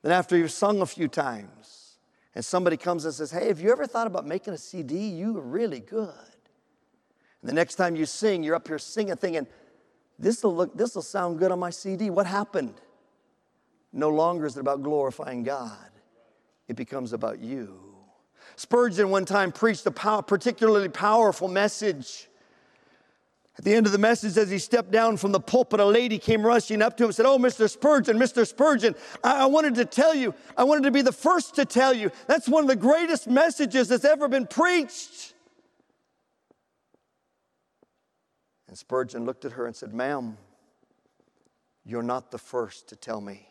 Then, 0.02 0.12
after 0.12 0.38
you've 0.38 0.52
sung 0.52 0.82
a 0.82 0.86
few 0.86 1.08
times, 1.08 1.98
and 2.36 2.46
somebody 2.46 2.78
comes 2.78 3.04
and 3.04 3.14
says, 3.14 3.32
Hey, 3.32 3.48
have 3.48 3.60
you 3.60 3.72
ever 3.72 3.88
thought 3.88 4.06
about 4.06 4.26
making 4.26 4.54
a 4.54 4.58
CD? 4.58 5.08
You 5.08 5.38
are 5.38 5.42
really 5.42 5.80
good. 5.80 6.12
And 7.42 7.50
the 7.50 7.54
next 7.54 7.76
time 7.76 7.96
you 7.96 8.06
sing, 8.06 8.44
you're 8.44 8.56
up 8.56 8.68
here 8.68 8.78
singing, 8.78 9.16
thinking, 9.16 9.48
This 10.20 10.44
will 10.44 10.56
look, 10.56 10.78
this 10.78 10.94
will 10.94 11.02
sound 11.02 11.40
good 11.40 11.52
on 11.52 11.60
my 11.60 11.72
CD. 11.72 12.10
What 12.10 12.28
happened? 12.28 12.76
No 13.92 14.10
longer 14.10 14.46
is 14.46 14.56
it 14.56 14.60
about 14.60 14.84
glorifying 14.84 15.44
God, 15.44 15.90
it 16.68 16.76
becomes 16.76 17.12
about 17.12 17.40
you. 17.40 17.80
Spurgeon 18.56 19.10
one 19.10 19.26
time 19.26 19.52
preached 19.52 19.86
a 19.88 19.92
pow- 19.92 20.22
particularly 20.22 20.90
powerful 20.90 21.48
message 21.48 22.28
at 23.58 23.64
the 23.64 23.74
end 23.74 23.88
of 23.88 23.92
the 23.92 23.98
message, 23.98 24.38
as 24.38 24.52
he 24.52 24.60
stepped 24.60 24.92
down 24.92 25.18
from 25.18 25.32
the 25.32 25.40
pulpit, 25.40 25.80
a 25.80 25.86
lady 25.86 26.20
came 26.20 26.46
rushing 26.46 26.82
up 26.82 26.96
to 26.98 27.04
him 27.04 27.08
and 27.08 27.16
said, 27.16 27.26
Oh, 27.26 27.40
Mr. 27.40 27.68
Spurgeon, 27.68 28.18
Mr. 28.18 28.46
Spurgeon, 28.46 28.94
I-, 29.24 29.44
I 29.44 29.46
wanted 29.48 29.76
to 29.76 29.86
tell 29.86 30.14
you, 30.14 30.36
I 30.56 30.64
wanted 30.64 30.84
to 30.84 30.92
be 30.92 31.02
the 31.02 31.12
first 31.12 31.56
to 31.56 31.66
tell 31.66 31.94
you, 31.94 32.12
that's 32.28 32.48
one 32.48 32.64
of 32.64 32.70
the 32.70 32.76
greatest 32.76 33.28
messages 33.28 33.88
that's 33.88 34.06
ever 34.06 34.28
been 34.28 34.46
preached. 34.46 35.34
And 38.68 38.78
Spurgeon 38.78 39.26
looked 39.26 39.44
at 39.44 39.54
her 39.54 39.66
and 39.66 39.76
said, 39.76 39.92
Ma'am, 39.92 40.38
you're 41.84 42.04
not 42.04 42.30
the 42.30 42.38
first 42.38 42.90
to 42.90 42.96
tell 42.96 43.22
me. 43.22 43.48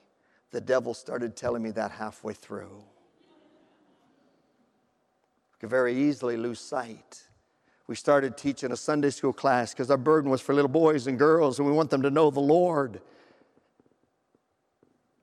The 0.53 0.61
devil 0.61 0.95
started 0.95 1.35
telling 1.35 1.63
me 1.63 1.73
that 1.73 1.91
halfway 1.91 2.35
through. 2.35 2.85
We 5.53 5.59
could 5.59 5.71
very 5.71 5.97
easily 5.97 6.37
lose 6.37 6.61
sight. 6.61 7.26
We 7.89 7.95
started 7.95 8.37
teaching 8.37 8.73
a 8.73 8.77
Sunday 8.77 9.11
school 9.11 9.33
class 9.33 9.73
because 9.73 9.91
our 9.91 9.97
burden 9.97 10.31
was 10.31 10.41
for 10.41 10.55
little 10.55 10.69
boys 10.69 11.07
and 11.07 11.19
girls, 11.19 11.59
and 11.59 11.69
we 11.69 11.73
want 11.73 11.91
them 11.91 12.03
to 12.03 12.11
know 12.11 12.31
the 12.31 12.41
Lord. 12.41 13.01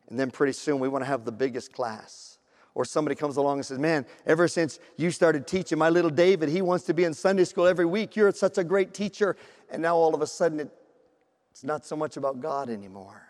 And 0.09 0.19
then 0.19 0.31
pretty 0.31 0.53
soon 0.53 0.79
we 0.79 0.87
want 0.87 1.03
to 1.03 1.07
have 1.07 1.25
the 1.25 1.31
biggest 1.31 1.73
class. 1.73 2.37
Or 2.75 2.85
somebody 2.85 3.15
comes 3.15 3.37
along 3.37 3.59
and 3.59 3.65
says, 3.65 3.79
Man, 3.79 4.05
ever 4.25 4.47
since 4.47 4.79
you 4.97 5.11
started 5.11 5.45
teaching, 5.45 5.77
my 5.77 5.89
little 5.89 6.09
David, 6.09 6.49
he 6.49 6.61
wants 6.61 6.85
to 6.85 6.93
be 6.93 7.03
in 7.03 7.13
Sunday 7.13 7.43
school 7.43 7.67
every 7.67 7.85
week. 7.85 8.15
You're 8.15 8.31
such 8.31 8.57
a 8.57 8.63
great 8.63 8.93
teacher. 8.93 9.35
And 9.69 9.81
now 9.81 9.95
all 9.95 10.15
of 10.15 10.21
a 10.21 10.27
sudden 10.27 10.59
it, 10.59 10.71
it's 11.51 11.63
not 11.63 11.85
so 11.85 11.95
much 11.95 12.17
about 12.17 12.39
God 12.39 12.69
anymore. 12.69 13.21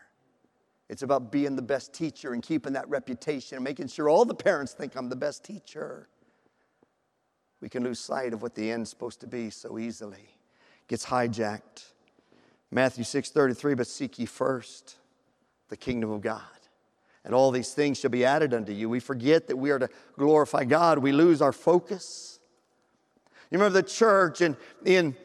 It's 0.89 1.01
about 1.01 1.31
being 1.31 1.55
the 1.55 1.61
best 1.61 1.93
teacher 1.93 2.33
and 2.33 2.43
keeping 2.43 2.73
that 2.73 2.87
reputation 2.87 3.57
and 3.57 3.63
making 3.63 3.87
sure 3.87 4.07
all 4.07 4.25
the 4.25 4.35
parents 4.35 4.73
think 4.73 4.95
I'm 4.95 5.09
the 5.09 5.15
best 5.15 5.43
teacher. 5.43 6.07
We 7.63 7.69
can 7.69 7.81
lose 7.81 8.01
sight 8.01 8.33
of 8.33 8.41
what 8.41 8.55
the 8.55 8.69
end's 8.69 8.89
supposed 8.89 9.21
to 9.21 9.27
be 9.27 9.49
so 9.49 9.79
easily. 9.79 10.27
Gets 10.89 11.05
hijacked. 11.05 11.93
Matthew 12.69 13.05
6:33, 13.05 13.73
but 13.73 13.87
seek 13.87 14.19
ye 14.19 14.25
first 14.25 14.97
the 15.69 15.77
kingdom 15.77 16.11
of 16.11 16.19
God. 16.19 16.41
And 17.23 17.33
all 17.33 17.51
these 17.51 17.73
things 17.73 17.97
shall 17.97 18.09
be 18.09 18.25
added 18.25 18.53
unto 18.53 18.73
you. 18.73 18.89
We 18.89 18.99
forget 18.99 19.47
that 19.47 19.55
we 19.55 19.71
are 19.71 19.79
to 19.79 19.87
glorify 20.17 20.65
God. 20.65 20.99
We 20.99 21.13
lose 21.13 21.41
our 21.41 21.53
focus. 21.53 22.37
You 23.49 23.57
remember 23.57 23.81
the 23.81 23.87
church 23.87 24.41
in, 24.41 24.57
in 24.83 25.15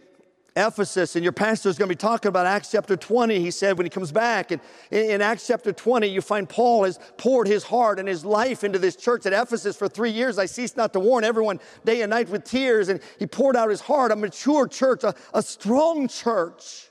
Ephesus, 0.59 1.15
and 1.15 1.23
your 1.23 1.33
pastor 1.33 1.69
is 1.69 1.79
going 1.79 1.89
to 1.89 1.95
be 1.95 1.99
talking 1.99 2.29
about 2.29 2.45
Acts 2.45 2.73
chapter 2.73 2.97
20. 2.97 3.39
He 3.39 3.51
said 3.53 3.79
when 3.79 3.87
he 3.87 3.91
comes 3.91 4.11
back, 4.11 4.51
and 4.51 4.61
in, 4.91 5.23
Acts 5.23 5.47
chapter 5.47 5.73
20, 5.73 6.09
you 6.09 6.21
find 6.21 6.49
Paul 6.49 6.85
has 6.85 6.99
poured 7.17 7.47
his 7.47 7.63
heart 7.63 8.01
and 8.01 8.09
his 8.09 8.25
life 8.25 8.65
into 8.65 8.79
this 8.79 8.97
church 8.97 9.25
at 9.25 9.33
Ephesus 9.33 9.77
for 9.77 9.89
three 9.89 10.11
years. 10.11 10.37
I 10.37 10.47
cease 10.47 10.77
not 10.77 10.93
to 10.95 11.01
warn 11.01 11.23
everyone 11.23 11.61
day 11.85 12.03
and 12.03 12.11
night 12.11 12.29
with 12.29 12.43
tears, 12.43 12.89
and 12.89 13.01
he 13.21 13.27
poured 13.27 13.57
out 13.57 13.71
his 13.71 13.81
heart, 13.81 14.11
a 14.11 14.17
mature 14.17 14.67
church, 14.67 15.05
a, 15.05 15.15
a 15.33 15.43
strong 15.43 16.09
church. 16.09 16.89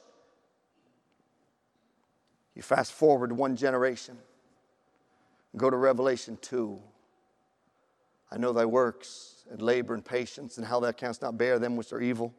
You 2.55 2.61
fast 2.61 2.93
forward 2.93 3.33
one 3.33 3.57
generation, 3.57 4.17
go 5.57 5.69
to 5.69 5.75
Revelation 5.75 6.37
2. 6.41 6.79
I 8.31 8.37
know 8.37 8.53
thy 8.53 8.65
works 8.65 9.45
and 9.51 9.61
labor 9.61 9.93
and 9.93 10.03
patience, 10.03 10.57
and 10.57 10.65
how 10.65 10.79
thou 10.79 10.93
canst 10.93 11.21
not 11.21 11.37
bear 11.37 11.59
them 11.59 11.75
which 11.75 11.91
are 11.91 12.01
evil 12.01 12.33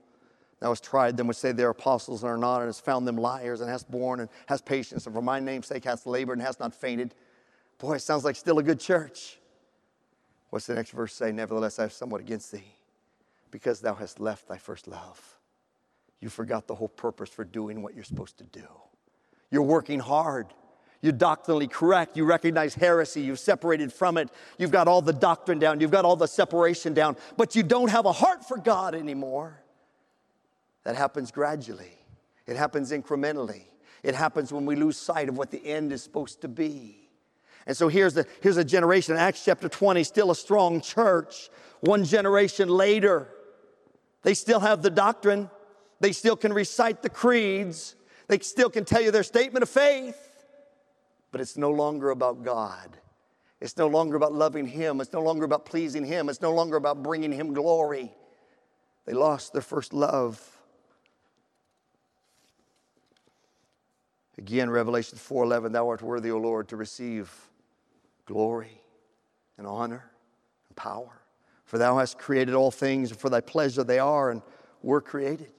that 0.61 0.69
was 0.69 0.81
tried 0.81 1.17
them 1.17 1.27
which 1.27 1.37
say 1.37 1.53
they're 1.53 1.71
apostles 1.71 2.23
and 2.23 2.31
are 2.31 2.37
not, 2.37 2.59
and 2.59 2.67
has 2.67 2.81
found 2.81 3.07
them 3.07 3.17
liars, 3.17 3.61
and 3.61 3.71
has 3.71 3.85
borne 3.85 4.21
and 4.21 4.29
has 4.47 4.61
patience, 4.61 5.07
and 5.07 5.15
for 5.15 5.23
my 5.23 5.39
name's 5.39 5.67
sake 5.67 5.85
has 5.85 6.07
labored 6.07 6.39
and 6.39 6.47
has 6.47 6.59
not 6.59 6.75
fainted. 6.75 7.15
Boy, 7.79 7.95
it 7.95 8.01
sounds 8.01 8.25
like 8.25 8.37
still 8.37 8.59
a 8.59 8.63
good 8.63 8.81
church. 8.81 9.39
What's 10.51 10.67
the 10.67 10.75
next 10.75 10.91
verse 10.91 11.15
say? 11.15 11.31
Nevertheless, 11.31 11.79
I 11.79 11.83
have 11.83 11.93
somewhat 11.93 12.21
against 12.21 12.51
thee, 12.51 12.75
because 13.51 13.81
thou 13.81 13.95
hast 13.95 14.19
left 14.19 14.49
thy 14.49 14.59
first 14.59 14.89
love. 14.89 15.39
You 16.21 16.29
forgot 16.29 16.67
the 16.67 16.75
whole 16.75 16.89
purpose 16.89 17.29
for 17.29 17.45
doing 17.45 17.83
what 17.83 17.95
you're 17.95 18.03
supposed 18.03 18.39
to 18.39 18.45
do. 18.45 18.67
You're 19.51 19.63
working 19.63 20.01
hard. 20.01 20.49
You're 21.01 21.13
doctrinally 21.13 21.69
correct. 21.69 22.17
You 22.17 22.25
recognize 22.25 22.75
heresy. 22.75 23.21
You've 23.21 23.39
separated 23.39 23.93
from 23.93 24.19
it. 24.19 24.29
You've 24.59 24.73
got 24.73 24.89
all 24.89 25.01
the 25.01 25.13
doctrine 25.13 25.61
down. 25.61 25.81
You've 25.81 25.93
got 25.93 26.05
all 26.05 26.17
the 26.17 26.27
separation 26.27 26.93
down. 26.93 27.17
But 27.37 27.55
you 27.55 27.63
don't 27.63 27.89
have 27.89 28.05
a 28.05 28.11
heart 28.11 28.47
for 28.47 28.57
God 28.59 28.97
anymore. 28.97 29.61
That 30.85 30.97
happens 30.97 31.31
gradually, 31.31 31.99
it 32.47 32.57
happens 32.57 32.93
incrementally. 32.93 33.65
It 34.03 34.15
happens 34.15 34.53
when 34.53 34.65
we 34.65 34.77
lose 34.77 34.97
sight 34.97 35.29
of 35.29 35.37
what 35.37 35.51
the 35.51 35.65
end 35.67 35.93
is 35.93 36.05
supposed 36.05 36.41
to 36.43 36.49
be. 36.49 37.09
And 37.67 37.77
so 37.77 37.89
here's, 37.89 38.15
the, 38.15 38.27
here's 38.41 38.57
a 38.57 38.65
generation, 38.65 39.17
Acts 39.17 39.45
chapter 39.45 39.69
20, 39.69 40.05
still 40.05 40.31
a 40.31 40.37
strong 40.37 40.81
church. 40.81 41.51
One 41.81 42.05
generation 42.05 42.69
later, 42.69 43.29
they 44.23 44.35
still 44.35 44.61
have 44.61 44.83
the 44.83 44.91
doctrine, 44.91 45.51
they 46.01 46.13
still 46.13 46.37
can 46.37 46.53
recite 46.53 47.03
the 47.03 47.11
creeds, 47.11 47.97
they 48.29 48.39
still 48.39 48.71
can 48.71 48.85
tell 48.85 49.03
you 49.03 49.11
their 49.11 49.23
statement 49.25 49.65
of 49.65 49.69
faith, 49.69 50.17
but 51.33 51.41
it's 51.41 51.57
no 51.57 51.71
longer 51.71 52.11
about 52.11 52.45
God. 52.45 52.97
It's 53.61 53.77
no 53.77 53.89
longer 53.89 54.17
about 54.17 54.33
loving 54.33 54.67
Him. 54.67 55.01
It's 55.01 55.13
no 55.13 55.21
longer 55.21 55.45
about 55.45 55.67
pleasing 55.67 56.05
Him. 56.05 56.29
It's 56.29 56.41
no 56.41 56.55
longer 56.55 56.77
about 56.77 57.03
bringing 57.03 57.33
Him 57.33 57.53
glory. 57.53 58.13
They 59.05 59.15
lost 59.15 59.53
their 59.53 59.63
first 59.63 59.93
love. 59.93 60.58
Again, 64.39 64.71
Revelation 64.71 65.19
4:11, 65.19 65.73
thou 65.73 65.89
art 65.89 66.01
worthy, 66.01 66.31
O 66.31 66.39
Lord, 66.39 66.69
to 66.69 66.77
receive 66.77 67.51
glory 68.25 68.81
and 69.59 69.67
honor 69.67 70.11
and 70.69 70.77
power. 70.77 71.21
For 71.65 71.77
thou 71.77 71.99
hast 71.99 72.19
created 72.19 72.55
all 72.55 72.71
things, 72.71 73.11
and 73.11 73.19
for 73.19 73.29
thy 73.29 73.41
pleasure 73.41 73.83
they 73.83 73.99
are 73.99 74.31
and 74.31 74.41
were 74.81 75.01
created. 75.01 75.53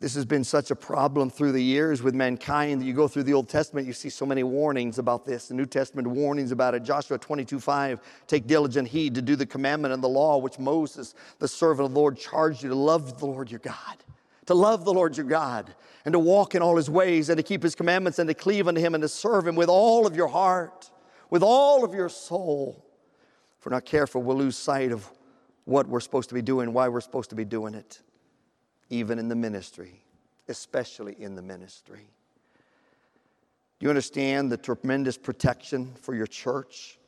This 0.00 0.14
has 0.16 0.26
been 0.26 0.44
such 0.44 0.70
a 0.70 0.76
problem 0.76 1.30
through 1.30 1.52
the 1.52 1.62
years 1.62 2.02
with 2.02 2.14
mankind. 2.14 2.82
That 2.82 2.84
you 2.84 2.92
go 2.92 3.08
through 3.08 3.22
the 3.22 3.32
Old 3.32 3.48
Testament, 3.48 3.86
you 3.86 3.94
see 3.94 4.10
so 4.10 4.26
many 4.26 4.42
warnings 4.42 4.98
about 4.98 5.24
this. 5.24 5.48
The 5.48 5.54
New 5.54 5.64
Testament 5.64 6.06
warnings 6.06 6.52
about 6.52 6.74
it. 6.74 6.82
Joshua 6.82 7.16
22 7.16 7.58
5, 7.58 8.00
take 8.26 8.46
diligent 8.46 8.88
heed 8.88 9.14
to 9.14 9.22
do 9.22 9.34
the 9.34 9.46
commandment 9.46 9.94
and 9.94 10.04
the 10.04 10.08
law 10.08 10.36
which 10.36 10.58
Moses, 10.58 11.14
the 11.38 11.48
servant 11.48 11.86
of 11.86 11.94
the 11.94 11.98
Lord, 11.98 12.18
charged 12.18 12.62
you 12.62 12.68
to 12.68 12.74
love 12.74 13.18
the 13.18 13.24
Lord 13.24 13.50
your 13.50 13.60
God 13.60 13.96
to 14.46 14.54
love 14.54 14.84
the 14.84 14.92
Lord 14.92 15.16
your 15.16 15.26
God 15.26 15.74
and 16.04 16.12
to 16.12 16.18
walk 16.18 16.54
in 16.54 16.62
all 16.62 16.76
his 16.76 16.90
ways 16.90 17.28
and 17.28 17.36
to 17.38 17.42
keep 17.42 17.62
his 17.62 17.74
commandments 17.74 18.18
and 18.18 18.28
to 18.28 18.34
cleave 18.34 18.68
unto 18.68 18.80
him 18.80 18.94
and 18.94 19.02
to 19.02 19.08
serve 19.08 19.46
him 19.46 19.56
with 19.56 19.68
all 19.68 20.06
of 20.06 20.14
your 20.14 20.28
heart, 20.28 20.90
with 21.30 21.42
all 21.42 21.84
of 21.84 21.94
your 21.94 22.08
soul. 22.08 22.84
If 23.58 23.66
we're 23.66 23.72
not 23.72 23.84
careful, 23.84 24.22
we'll 24.22 24.36
lose 24.36 24.56
sight 24.56 24.92
of 24.92 25.10
what 25.64 25.88
we're 25.88 26.00
supposed 26.00 26.28
to 26.28 26.34
be 26.34 26.42
doing, 26.42 26.72
why 26.72 26.88
we're 26.88 27.00
supposed 27.00 27.30
to 27.30 27.36
be 27.36 27.44
doing 27.44 27.74
it, 27.74 28.02
even 28.90 29.18
in 29.18 29.28
the 29.28 29.34
ministry, 29.34 30.02
especially 30.48 31.16
in 31.18 31.34
the 31.34 31.42
ministry. 31.42 32.06
Do 33.78 33.86
you 33.86 33.88
understand 33.90 34.52
the 34.52 34.58
tremendous 34.58 35.16
protection 35.16 35.94
for 36.00 36.14
your 36.14 36.26
church 36.26 36.98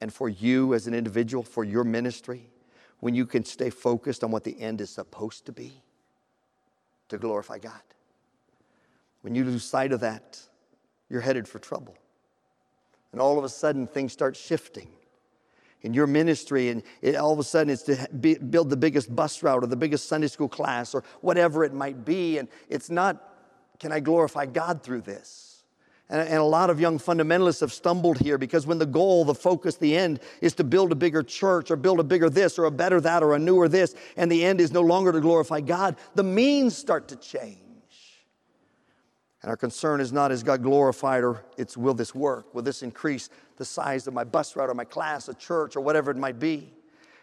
and 0.00 0.12
for 0.12 0.28
you 0.28 0.74
as 0.74 0.86
an 0.86 0.94
individual, 0.94 1.42
for 1.42 1.64
your 1.64 1.84
ministry, 1.84 2.48
when 3.00 3.14
you 3.14 3.24
can 3.24 3.44
stay 3.44 3.70
focused 3.70 4.22
on 4.22 4.30
what 4.30 4.44
the 4.44 4.60
end 4.60 4.80
is 4.82 4.90
supposed 4.90 5.46
to 5.46 5.52
be? 5.52 5.82
To 7.10 7.18
glorify 7.18 7.58
God. 7.58 7.80
When 9.22 9.34
you 9.34 9.44
lose 9.44 9.64
sight 9.64 9.92
of 9.92 10.00
that, 10.00 10.40
you're 11.08 11.20
headed 11.20 11.46
for 11.46 11.58
trouble. 11.58 11.96
And 13.12 13.20
all 13.20 13.38
of 13.38 13.44
a 13.44 13.48
sudden, 13.48 13.86
things 13.86 14.12
start 14.12 14.36
shifting 14.36 14.88
in 15.82 15.94
your 15.94 16.06
ministry, 16.06 16.68
and 16.68 16.82
it, 17.00 17.16
all 17.16 17.32
of 17.32 17.38
a 17.38 17.44
sudden 17.44 17.72
it's 17.72 17.82
to 17.84 18.08
be, 18.20 18.34
build 18.34 18.70
the 18.70 18.76
biggest 18.76 19.14
bus 19.14 19.42
route 19.42 19.64
or 19.64 19.66
the 19.66 19.76
biggest 19.76 20.08
Sunday 20.08 20.26
school 20.26 20.48
class 20.48 20.94
or 20.94 21.02
whatever 21.20 21.64
it 21.64 21.72
might 21.72 22.04
be. 22.04 22.38
And 22.38 22.48
it's 22.68 22.90
not, 22.90 23.34
can 23.78 23.90
I 23.90 24.00
glorify 24.00 24.46
God 24.46 24.82
through 24.82 25.02
this? 25.02 25.49
And, 26.10 26.28
and 26.28 26.38
a 26.38 26.44
lot 26.44 26.68
of 26.68 26.80
young 26.80 26.98
fundamentalists 26.98 27.60
have 27.60 27.72
stumbled 27.72 28.18
here 28.18 28.36
because 28.36 28.66
when 28.66 28.78
the 28.78 28.86
goal, 28.86 29.24
the 29.24 29.34
focus, 29.34 29.76
the 29.76 29.96
end 29.96 30.20
is 30.40 30.54
to 30.54 30.64
build 30.64 30.92
a 30.92 30.96
bigger 30.96 31.22
church 31.22 31.70
or 31.70 31.76
build 31.76 32.00
a 32.00 32.04
bigger 32.04 32.28
this 32.28 32.58
or 32.58 32.64
a 32.64 32.70
better 32.70 33.00
that 33.00 33.22
or 33.22 33.34
a 33.34 33.38
newer 33.38 33.68
this, 33.68 33.94
and 34.16 34.30
the 34.30 34.44
end 34.44 34.60
is 34.60 34.72
no 34.72 34.82
longer 34.82 35.12
to 35.12 35.20
glorify 35.20 35.60
God, 35.60 35.96
the 36.16 36.24
means 36.24 36.76
start 36.76 37.08
to 37.08 37.16
change. 37.16 37.58
And 39.42 39.48
our 39.48 39.56
concern 39.56 40.00
is 40.00 40.12
not 40.12 40.32
is 40.32 40.42
God 40.42 40.62
glorified 40.62 41.24
or 41.24 41.44
it's 41.56 41.76
will 41.76 41.94
this 41.94 42.14
work? 42.14 42.54
Will 42.54 42.62
this 42.62 42.82
increase 42.82 43.30
the 43.56 43.64
size 43.64 44.06
of 44.06 44.12
my 44.12 44.24
bus 44.24 44.54
route 44.54 44.68
or 44.68 44.74
my 44.74 44.84
class, 44.84 45.28
a 45.28 45.34
church, 45.34 45.76
or 45.76 45.80
whatever 45.80 46.10
it 46.10 46.18
might 46.18 46.38
be? 46.38 46.74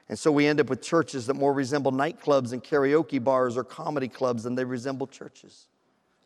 And 0.09 0.17
so 0.17 0.31
we 0.31 0.47
end 0.47 0.61
up 0.61 0.69
with 0.69 0.81
churches 0.81 1.27
that 1.27 1.35
more 1.35 1.53
resemble 1.53 1.91
nightclubs 1.91 2.53
and 2.53 2.63
karaoke 2.63 3.21
bars 3.21 3.57
or 3.57 3.63
comedy 3.63 4.07
clubs 4.07 4.43
than 4.43 4.55
they 4.55 4.63
resemble 4.63 5.05
churches 5.05 5.67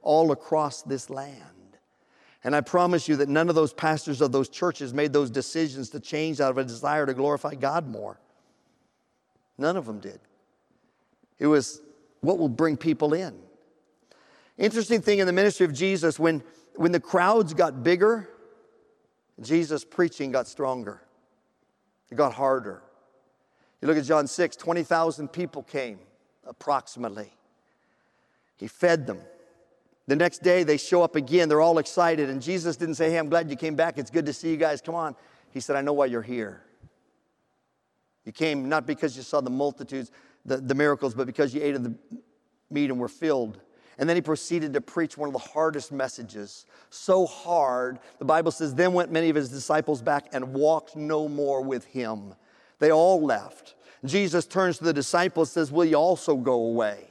all 0.04 0.32
across 0.32 0.84
this 0.84 1.10
land. 1.10 1.61
And 2.44 2.56
I 2.56 2.62
promise 2.62 3.08
you 3.08 3.16
that 3.18 3.30
none 3.30 3.50
of 3.50 3.56
those 3.56 3.72
pastors 3.72 4.20
of 4.22 4.32
those 4.32 4.50
churches 4.50 4.94
made 4.94 5.14
those 5.14 5.30
decisions 5.30 5.90
to 5.92 6.00
change 6.00 6.42
out 6.42 6.50
of 6.50 6.58
a 6.58 6.64
desire 6.64 7.06
to 7.06 7.14
glorify 7.14 7.54
God 7.56 7.88
more. 7.88 8.20
None 9.58 9.78
of 9.78 9.86
them 9.86 10.00
did. 10.00 10.20
It 11.38 11.48
was 11.48 11.82
what 12.22 12.40
will 12.40 12.50
bring 12.50 12.78
people 12.78 13.14
in. 13.14 13.36
Interesting 14.58 15.02
thing 15.02 15.20
in 15.20 15.28
the 15.28 15.34
ministry 15.34 15.66
of 15.66 15.74
Jesus, 15.74 16.20
when, 16.20 16.44
when 16.76 16.92
the 16.92 17.00
crowds 17.00 17.54
got 17.54 17.84
bigger, 17.84 18.30
Jesus' 19.42 19.84
preaching 19.84 20.32
got 20.32 20.48
stronger. 20.48 21.02
It 22.12 22.16
got 22.16 22.34
harder. 22.34 22.82
You 23.82 23.88
look 23.88 23.98
at 23.98 24.04
John 24.06 24.28
6, 24.28 24.56
20,000 24.56 25.28
people 25.30 25.64
came 25.64 26.00
approximately. 26.46 27.32
He 28.58 28.68
fed 28.68 29.08
them. 29.08 29.20
The 30.12 30.18
next 30.18 30.44
day 30.44 30.64
they 30.64 30.76
show 30.76 31.04
up 31.04 31.16
again. 31.16 31.48
They're 31.48 31.62
all 31.62 31.78
excited. 31.78 32.30
And 32.30 32.42
Jesus 32.42 32.76
didn't 32.76 32.96
say, 32.96 33.10
Hey, 33.10 33.18
I'm 33.18 33.30
glad 33.30 33.50
you 33.50 33.56
came 33.56 33.76
back. 33.76 33.98
It's 33.98 34.12
good 34.12 34.26
to 34.26 34.34
see 34.34 34.50
you 34.50 34.58
guys. 34.58 34.82
Come 34.82 34.94
on. 34.94 35.16
He 35.52 35.62
said, 35.62 35.78
I 35.78 35.82
know 35.82 35.94
why 35.94 36.08
you're 36.08 36.22
here. 36.22 36.66
You 38.26 38.34
came 38.34 38.68
not 38.68 38.86
because 38.86 39.16
you 39.16 39.24
saw 39.24 39.40
the 39.40 39.50
multitudes, 39.50 40.12
the, 40.44 40.58
the 40.58 40.76
miracles, 40.76 41.14
but 41.14 41.28
because 41.28 41.56
you 41.56 41.64
ate 41.64 41.76
of 41.76 41.86
the 41.86 41.96
meat 42.70 42.90
and 42.90 43.00
were 43.00 43.08
filled. 43.08 43.62
And 43.98 44.10
then 44.10 44.18
he 44.18 44.22
proceeded 44.22 44.74
to 44.74 44.82
preach 44.82 45.18
one 45.18 45.30
of 45.30 45.34
the 45.34 45.40
hardest 45.40 45.94
messages. 45.94 46.66
So 46.90 47.26
hard, 47.26 48.00
the 48.20 48.26
Bible 48.26 48.52
says, 48.52 48.76
Then 48.76 48.92
went 48.92 49.14
many 49.14 49.30
of 49.30 49.38
his 49.38 49.48
disciples 49.48 50.02
back 50.02 50.28
and 50.34 50.54
walked 50.54 50.94
no 50.94 51.30
more 51.30 51.62
with 51.62 51.86
him. 51.86 52.36
They 52.80 52.92
all 52.92 53.22
left. 53.22 53.76
Jesus 54.04 54.46
turns 54.46 54.78
to 54.80 54.84
the 54.84 54.92
disciples 54.92 55.50
says, 55.54 55.72
Will 55.72 55.86
you 55.86 55.96
also 55.96 56.36
go 56.36 56.56
away? 56.56 57.11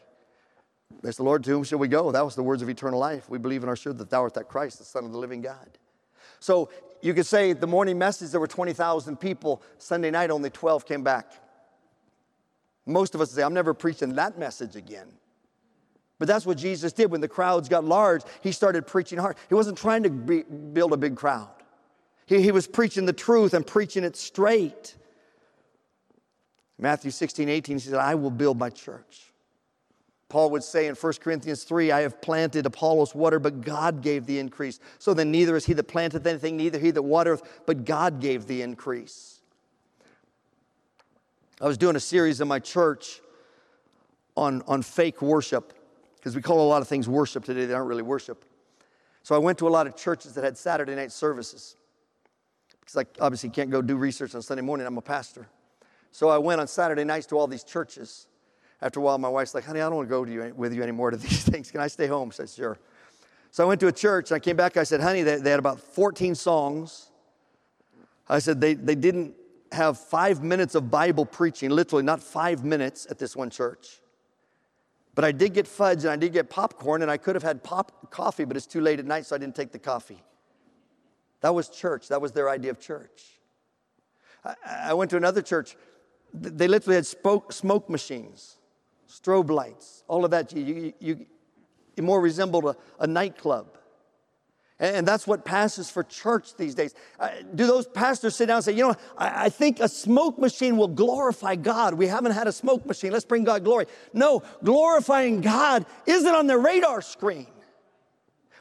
They 1.02 1.10
the 1.10 1.22
Lord, 1.22 1.44
to 1.44 1.50
whom 1.50 1.64
shall 1.64 1.78
we 1.78 1.88
go? 1.88 2.12
That 2.12 2.24
was 2.24 2.34
the 2.34 2.42
words 2.42 2.62
of 2.62 2.68
eternal 2.68 2.98
life. 2.98 3.28
We 3.28 3.38
believe 3.38 3.62
and 3.62 3.70
are 3.70 3.76
sure 3.76 3.92
that 3.92 4.10
thou 4.10 4.22
art 4.22 4.34
that 4.34 4.48
Christ, 4.48 4.78
the 4.78 4.84
Son 4.84 5.04
of 5.04 5.12
the 5.12 5.18
living 5.18 5.40
God. 5.40 5.78
So 6.40 6.70
you 7.00 7.14
could 7.14 7.26
say 7.26 7.52
the 7.52 7.66
morning 7.66 7.98
message, 7.98 8.30
there 8.30 8.40
were 8.40 8.46
20,000 8.46 9.18
people. 9.18 9.62
Sunday 9.78 10.10
night, 10.10 10.30
only 10.30 10.50
12 10.50 10.86
came 10.86 11.02
back. 11.02 11.32
Most 12.86 13.14
of 13.14 13.20
us 13.20 13.30
say, 13.30 13.42
I'm 13.42 13.54
never 13.54 13.72
preaching 13.72 14.14
that 14.14 14.38
message 14.38 14.76
again. 14.76 15.08
But 16.18 16.28
that's 16.28 16.44
what 16.44 16.58
Jesus 16.58 16.92
did 16.92 17.10
when 17.10 17.22
the 17.22 17.28
crowds 17.28 17.68
got 17.68 17.84
large. 17.84 18.22
He 18.42 18.52
started 18.52 18.86
preaching 18.86 19.18
hard. 19.18 19.36
He 19.48 19.54
wasn't 19.54 19.78
trying 19.78 20.02
to 20.02 20.10
be, 20.10 20.42
build 20.42 20.92
a 20.92 20.96
big 20.96 21.16
crowd, 21.16 21.48
he, 22.26 22.42
he 22.42 22.52
was 22.52 22.66
preaching 22.66 23.06
the 23.06 23.12
truth 23.12 23.54
and 23.54 23.66
preaching 23.66 24.04
it 24.04 24.16
straight. 24.16 24.96
Matthew 26.78 27.10
16, 27.10 27.48
18, 27.48 27.76
he 27.76 27.80
said, 27.80 27.94
I 27.94 28.14
will 28.14 28.30
build 28.30 28.58
my 28.58 28.70
church. 28.70 29.29
Paul 30.30 30.50
would 30.50 30.62
say 30.62 30.86
in 30.86 30.94
1 30.94 31.12
Corinthians 31.20 31.64
3, 31.64 31.90
I 31.90 32.00
have 32.02 32.22
planted 32.22 32.64
Apollos 32.64 33.14
water, 33.14 33.40
but 33.40 33.60
God 33.60 34.00
gave 34.00 34.26
the 34.26 34.38
increase. 34.38 34.78
So 34.98 35.12
then 35.12 35.30
neither 35.32 35.56
is 35.56 35.66
he 35.66 35.74
that 35.74 35.84
planteth 35.84 36.24
anything, 36.24 36.56
neither 36.56 36.78
he 36.78 36.92
that 36.92 37.02
watereth, 37.02 37.42
but 37.66 37.84
God 37.84 38.20
gave 38.20 38.46
the 38.46 38.62
increase. 38.62 39.40
I 41.60 41.66
was 41.66 41.76
doing 41.76 41.96
a 41.96 42.00
series 42.00 42.40
in 42.40 42.48
my 42.48 42.60
church 42.60 43.20
on, 44.36 44.62
on 44.68 44.82
fake 44.82 45.20
worship, 45.20 45.74
because 46.16 46.36
we 46.36 46.40
call 46.40 46.64
a 46.64 46.68
lot 46.68 46.80
of 46.80 46.88
things 46.88 47.08
worship 47.08 47.44
today 47.44 47.66
that 47.66 47.74
aren't 47.74 47.88
really 47.88 48.02
worship. 48.02 48.44
So 49.24 49.34
I 49.34 49.38
went 49.38 49.58
to 49.58 49.68
a 49.68 49.70
lot 49.70 49.88
of 49.88 49.96
churches 49.96 50.32
that 50.34 50.44
had 50.44 50.56
Saturday 50.56 50.94
night 50.94 51.10
services, 51.10 51.74
because 52.80 52.96
I 52.96 53.04
obviously 53.22 53.50
can't 53.50 53.68
go 53.68 53.82
do 53.82 53.96
research 53.96 54.34
on 54.36 54.42
Sunday 54.42 54.62
morning, 54.62 54.86
I'm 54.86 54.96
a 54.96 55.02
pastor. 55.02 55.48
So 56.12 56.28
I 56.28 56.38
went 56.38 56.60
on 56.60 56.68
Saturday 56.68 57.04
nights 57.04 57.26
to 57.26 57.38
all 57.38 57.48
these 57.48 57.64
churches. 57.64 58.28
After 58.82 59.00
a 59.00 59.02
while, 59.02 59.18
my 59.18 59.28
wife's 59.28 59.54
like, 59.54 59.64
honey, 59.64 59.80
I 59.80 59.84
don't 59.84 59.96
want 59.96 60.08
to 60.08 60.10
go 60.10 60.24
to 60.24 60.32
you, 60.32 60.54
with 60.56 60.72
you 60.72 60.82
anymore 60.82 61.10
to 61.10 61.16
these 61.18 61.44
things. 61.44 61.70
Can 61.70 61.80
I 61.80 61.86
stay 61.86 62.06
home? 62.06 62.30
I 62.30 62.32
said, 62.32 62.48
sure. 62.48 62.78
So 63.50 63.64
I 63.64 63.66
went 63.66 63.80
to 63.80 63.88
a 63.88 63.92
church 63.92 64.30
and 64.30 64.36
I 64.36 64.38
came 64.38 64.56
back. 64.56 64.76
I 64.76 64.84
said, 64.84 65.00
honey, 65.00 65.22
they, 65.22 65.36
they 65.36 65.50
had 65.50 65.58
about 65.58 65.80
14 65.80 66.34
songs. 66.34 67.10
I 68.28 68.38
said, 68.38 68.60
they, 68.60 68.74
they 68.74 68.94
didn't 68.94 69.34
have 69.72 69.98
five 69.98 70.42
minutes 70.42 70.74
of 70.74 70.90
Bible 70.90 71.26
preaching, 71.26 71.70
literally 71.70 72.04
not 72.04 72.22
five 72.22 72.64
minutes 72.64 73.06
at 73.10 73.18
this 73.18 73.36
one 73.36 73.50
church. 73.50 74.00
But 75.14 75.24
I 75.24 75.32
did 75.32 75.52
get 75.52 75.66
fudge 75.66 76.04
and 76.04 76.10
I 76.10 76.16
did 76.16 76.32
get 76.32 76.48
popcorn 76.48 77.02
and 77.02 77.10
I 77.10 77.16
could 77.16 77.34
have 77.34 77.42
had 77.42 77.62
pop 77.62 78.10
coffee, 78.10 78.44
but 78.44 78.56
it's 78.56 78.66
too 78.66 78.80
late 78.80 79.00
at 79.00 79.04
night, 79.04 79.26
so 79.26 79.34
I 79.34 79.38
didn't 79.38 79.56
take 79.56 79.72
the 79.72 79.78
coffee. 79.78 80.22
That 81.40 81.54
was 81.54 81.68
church. 81.68 82.08
That 82.08 82.20
was 82.20 82.32
their 82.32 82.48
idea 82.48 82.70
of 82.70 82.78
church. 82.78 83.40
I, 84.44 84.54
I 84.64 84.94
went 84.94 85.10
to 85.10 85.16
another 85.16 85.42
church. 85.42 85.76
They 86.32 86.68
literally 86.68 86.94
had 86.94 87.06
smoke, 87.06 87.52
smoke 87.52 87.90
machines 87.90 88.59
strobe 89.10 89.50
lights, 89.50 90.04
all 90.08 90.24
of 90.24 90.30
that. 90.30 90.52
You, 90.52 90.92
you, 91.00 91.26
you, 91.96 92.02
more 92.02 92.20
resembled 92.20 92.64
a, 92.64 92.76
a 92.98 93.06
nightclub. 93.06 93.76
And, 94.78 94.96
and 94.96 95.08
that's 95.08 95.26
what 95.26 95.44
passes 95.44 95.90
for 95.90 96.02
church 96.02 96.56
these 96.56 96.74
days. 96.74 96.94
Uh, 97.18 97.28
do 97.54 97.66
those 97.66 97.86
pastors 97.86 98.36
sit 98.36 98.46
down 98.46 98.56
and 98.56 98.64
say, 98.64 98.72
you 98.72 98.88
know, 98.88 98.94
I, 99.18 99.46
I 99.46 99.48
think 99.50 99.80
a 99.80 99.88
smoke 99.88 100.38
machine 100.38 100.76
will 100.76 100.88
glorify 100.88 101.56
God? 101.56 101.94
We 101.94 102.06
haven't 102.06 102.32
had 102.32 102.46
a 102.46 102.52
smoke 102.52 102.86
machine. 102.86 103.12
Let's 103.12 103.24
bring 103.26 103.44
God 103.44 103.64
glory. 103.64 103.86
No, 104.12 104.42
glorifying 104.64 105.40
God 105.40 105.84
isn't 106.06 106.34
on 106.34 106.46
the 106.46 106.56
radar 106.56 107.02
screen. 107.02 107.48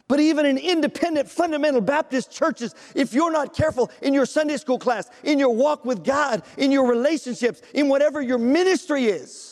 But 0.09 0.19
even 0.19 0.47
in 0.47 0.57
independent 0.57 1.29
fundamental 1.29 1.81
Baptist 1.81 2.31
churches, 2.31 2.73
if 2.95 3.13
you're 3.13 3.31
not 3.31 3.55
careful 3.55 3.91
in 4.01 4.15
your 4.15 4.25
Sunday 4.25 4.57
school 4.57 4.79
class, 4.79 5.07
in 5.23 5.37
your 5.37 5.53
walk 5.53 5.85
with 5.85 6.03
God, 6.03 6.41
in 6.57 6.71
your 6.71 6.89
relationships, 6.89 7.61
in 7.75 7.87
whatever 7.87 8.19
your 8.19 8.39
ministry 8.39 9.05
is, 9.05 9.48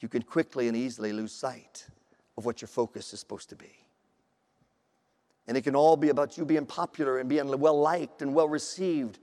you 0.00 0.08
can 0.08 0.22
quickly 0.22 0.68
and 0.68 0.76
easily 0.76 1.12
lose 1.12 1.32
sight 1.32 1.86
of 2.36 2.44
what 2.44 2.60
your 2.60 2.68
focus 2.68 3.12
is 3.12 3.20
supposed 3.20 3.48
to 3.50 3.56
be. 3.56 3.72
And 5.46 5.56
it 5.56 5.62
can 5.62 5.74
all 5.74 5.96
be 5.96 6.10
about 6.10 6.38
you 6.38 6.44
being 6.44 6.66
popular 6.66 7.18
and 7.18 7.28
being 7.28 7.48
well 7.58 7.78
liked 7.78 8.22
and 8.22 8.34
well 8.34 8.48
received, 8.48 9.18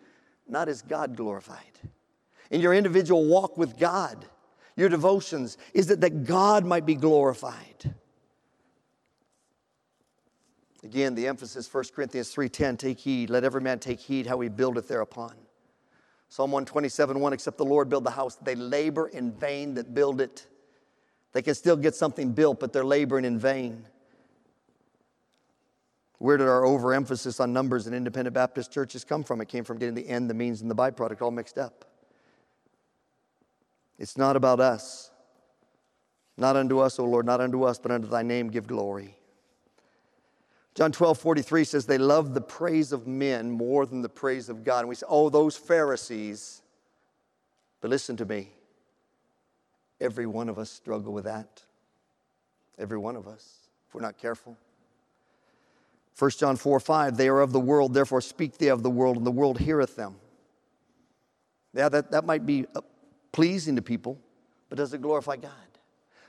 not 0.48 0.68
as 0.70 0.82
God 0.82 1.16
glorified. 1.16 1.80
In 2.52 2.62
your 2.62 2.74
individual 2.74 3.26
walk 3.26 3.58
with 3.58 3.78
God, 3.78 4.26
your 4.76 4.90
devotions, 4.90 5.58
is 5.74 5.90
it 5.90 6.02
that 6.02 6.26
God 6.26 6.66
might 6.66 6.86
be 6.86 6.96
glorified? 6.96 7.96
Again, 10.84 11.16
the 11.16 11.28
emphasis, 11.28 11.74
1 11.74 11.86
Corinthians 11.96 12.34
3.10, 12.34 12.78
take 12.78 13.00
heed, 13.00 13.30
let 13.30 13.44
every 13.44 13.62
man 13.62 13.80
take 13.80 14.00
heed 14.00 14.28
how 14.28 14.40
he 14.40 14.48
buildeth 14.48 14.88
thereupon. 14.88 15.34
Psalm 16.30 16.52
127, 16.52 17.20
1, 17.20 17.34
except 17.34 17.58
the 17.58 17.66
Lord 17.66 17.90
build 17.90 18.04
the 18.04 18.12
house, 18.12 18.36
they 18.36 18.56
labor 18.56 19.08
in 19.08 19.32
vain 19.32 19.74
that 19.74 19.94
build 19.94 20.22
it. 20.22 20.46
They 21.38 21.44
can 21.44 21.54
still 21.54 21.76
get 21.76 21.94
something 21.94 22.32
built, 22.32 22.60
but 22.60 22.74
they're 22.74 22.84
laboring 22.84 23.24
in 23.24 23.38
vain. 23.38 23.86
Where 26.18 26.36
did 26.36 26.48
our 26.48 26.66
overemphasis 26.66 27.40
on 27.40 27.54
numbers 27.54 27.86
in 27.86 27.94
independent 27.94 28.34
Baptist 28.34 28.72
churches 28.72 29.04
come 29.04 29.24
from? 29.24 29.40
It 29.40 29.48
came 29.48 29.64
from 29.64 29.78
getting 29.78 29.94
the 29.94 30.10
end, 30.10 30.32
the 30.32 30.34
means, 30.34 30.62
and 30.62 30.72
the 30.72 30.74
byproduct 30.74 31.22
all 31.22 31.30
mixed 31.30 31.60
up. 31.60 31.86
It's 34.00 34.18
not 34.18 34.36
about 34.36 34.60
us. 34.60 35.12
Not 36.38 36.56
unto 36.56 36.80
us, 36.80 36.98
O 36.98 37.06
Lord, 37.06 37.28
not 37.28 37.40
unto 37.40 37.66
us, 37.66 37.78
but 37.78 37.92
unto 37.92 38.08
thy 38.08 38.24
name 38.24 38.48
give 38.48 38.66
glory. 38.66 39.16
John 40.74 40.92
12, 40.92 41.20
43 41.20 41.64
says, 41.66 41.86
They 41.86 42.00
love 42.00 42.34
the 42.34 42.42
praise 42.42 42.92
of 42.92 43.06
men 43.06 43.52
more 43.52 43.86
than 43.86 44.02
the 44.02 44.10
praise 44.10 44.50
of 44.50 44.64
God. 44.64 44.80
And 44.80 44.90
we 44.90 44.96
say, 44.96 45.06
Oh, 45.08 45.30
those 45.30 45.56
Pharisees. 45.56 46.64
But 47.80 47.92
listen 47.92 48.18
to 48.18 48.26
me. 48.26 48.54
Every 50.00 50.26
one 50.26 50.50
of 50.50 50.60
us 50.60 50.70
struggle 50.70 51.14
with 51.14 51.26
that. 51.26 51.64
Every 52.78 52.98
one 52.98 53.16
of 53.16 53.28
us, 53.28 53.70
if 53.88 53.96
we're 53.96 54.02
not 54.02 54.18
careful. 54.18 54.56
1 56.18 56.32
John 56.32 56.56
4 56.56 56.80
5, 56.80 57.18
they 57.18 57.28
are 57.28 57.42
of 57.42 57.52
the 57.52 57.60
world, 57.60 57.94
therefore 57.94 58.22
speak 58.22 58.58
they 58.58 58.70
of 58.70 58.84
the 58.84 58.90
world, 58.90 59.18
and 59.18 59.26
the 59.26 59.32
world 59.32 59.60
heareth 59.60 59.96
them. 59.96 60.16
Yeah, 61.74 61.90
that, 61.90 62.12
that 62.12 62.26
might 62.26 62.46
be 62.46 62.66
uh, 62.76 62.82
pleasing 63.32 63.76
to 63.76 63.82
people, 63.82 64.20
but 64.70 64.78
does 64.78 64.94
it 64.94 65.02
glorify 65.02 65.36
God? 65.36 65.52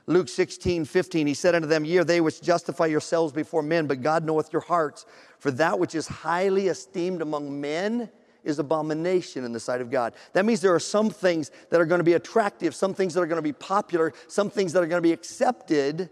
Luke 0.05 0.27
16, 0.27 0.85
15, 0.85 1.27
he 1.27 1.33
said 1.35 1.53
unto 1.53 1.67
them, 1.67 1.85
Ye 1.85 1.99
are 1.99 2.03
they 2.03 2.19
which 2.19 2.41
justify 2.41 2.87
yourselves 2.87 3.31
before 3.31 3.61
men, 3.61 3.85
but 3.85 4.01
God 4.01 4.25
knoweth 4.25 4.51
your 4.51 4.63
hearts. 4.63 5.05
For 5.37 5.51
that 5.51 5.77
which 5.77 5.93
is 5.93 6.07
highly 6.07 6.67
esteemed 6.67 7.21
among 7.21 7.61
men 7.61 8.09
is 8.43 8.59
abomination 8.59 9.43
in 9.43 9.51
the 9.51 9.59
sight 9.59 9.81
of 9.81 9.89
God. 9.89 10.13
That 10.33 10.45
means 10.45 10.61
there 10.61 10.73
are 10.73 10.79
some 10.79 11.09
things 11.09 11.51
that 11.69 11.79
are 11.79 11.85
going 11.85 11.99
to 11.99 12.05
be 12.05 12.13
attractive, 12.13 12.73
some 12.73 12.93
things 12.93 13.13
that 13.13 13.21
are 13.21 13.27
going 13.27 13.37
to 13.37 13.41
be 13.41 13.53
popular, 13.53 14.13
some 14.27 14.49
things 14.49 14.73
that 14.73 14.83
are 14.83 14.87
going 14.87 15.01
to 15.01 15.07
be 15.07 15.13
accepted 15.13 16.09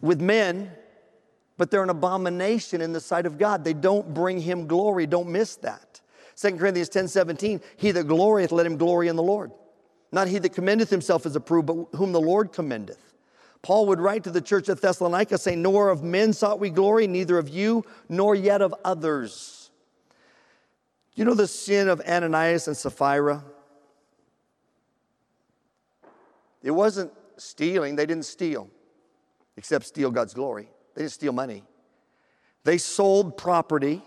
with 0.00 0.20
men, 0.20 0.70
but 1.56 1.70
they're 1.70 1.82
an 1.82 1.90
abomination 1.90 2.80
in 2.80 2.92
the 2.92 3.00
sight 3.00 3.26
of 3.26 3.36
God. 3.36 3.64
They 3.64 3.74
don't 3.74 4.14
bring 4.14 4.40
him 4.40 4.66
glory. 4.66 5.06
Don't 5.06 5.28
miss 5.28 5.56
that. 5.56 6.00
2 6.36 6.56
Corinthians 6.56 6.88
10 6.88 7.08
17, 7.08 7.60
he 7.76 7.90
that 7.90 8.06
glorieth, 8.06 8.50
let 8.50 8.64
him 8.64 8.78
glory 8.78 9.08
in 9.08 9.16
the 9.16 9.22
Lord. 9.22 9.50
Not 10.10 10.28
he 10.28 10.38
that 10.38 10.54
commendeth 10.54 10.88
himself 10.88 11.26
is 11.26 11.36
approved, 11.36 11.66
but 11.66 11.86
whom 11.96 12.12
the 12.12 12.20
Lord 12.20 12.52
commendeth. 12.52 13.10
Paul 13.62 13.86
would 13.86 14.00
write 14.00 14.24
to 14.24 14.30
the 14.30 14.40
church 14.40 14.68
at 14.68 14.80
Thessalonica 14.80 15.36
saying, 15.36 15.60
Nor 15.60 15.90
of 15.90 16.02
men 16.02 16.32
sought 16.32 16.58
we 16.58 16.70
glory, 16.70 17.06
neither 17.06 17.36
of 17.36 17.48
you, 17.48 17.84
nor 18.08 18.34
yet 18.34 18.62
of 18.62 18.74
others. 18.84 19.59
You 21.14 21.24
know 21.24 21.34
the 21.34 21.46
sin 21.46 21.88
of 21.88 22.00
Ananias 22.00 22.66
and 22.68 22.76
Sapphira? 22.76 23.44
It 26.62 26.70
wasn't 26.70 27.12
stealing, 27.36 27.96
they 27.96 28.06
didn't 28.06 28.26
steal, 28.26 28.68
except 29.56 29.86
steal 29.86 30.10
God's 30.10 30.34
glory. 30.34 30.68
They 30.94 31.02
didn't 31.02 31.12
steal 31.12 31.32
money. 31.32 31.64
They 32.64 32.78
sold 32.78 33.36
property 33.36 34.02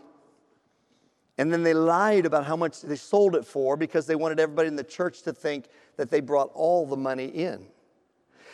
and 1.38 1.51
then 1.51 1.64
they 1.64 1.74
lied 1.74 2.26
about 2.26 2.45
how 2.45 2.56
much 2.56 2.82
they 2.82 2.95
sold 2.95 3.36
it 3.36 3.45
for 3.45 3.76
because 3.76 4.06
they 4.06 4.16
wanted 4.16 4.39
everybody 4.39 4.68
in 4.68 4.76
the 4.76 4.84
church 4.84 5.24
to 5.24 5.34
think 5.34 5.66
that 5.97 6.10
they 6.10 6.22
brought 6.22 6.51
all 6.54 6.86
the 6.86 6.97
money 6.97 7.26
in. 7.26 7.66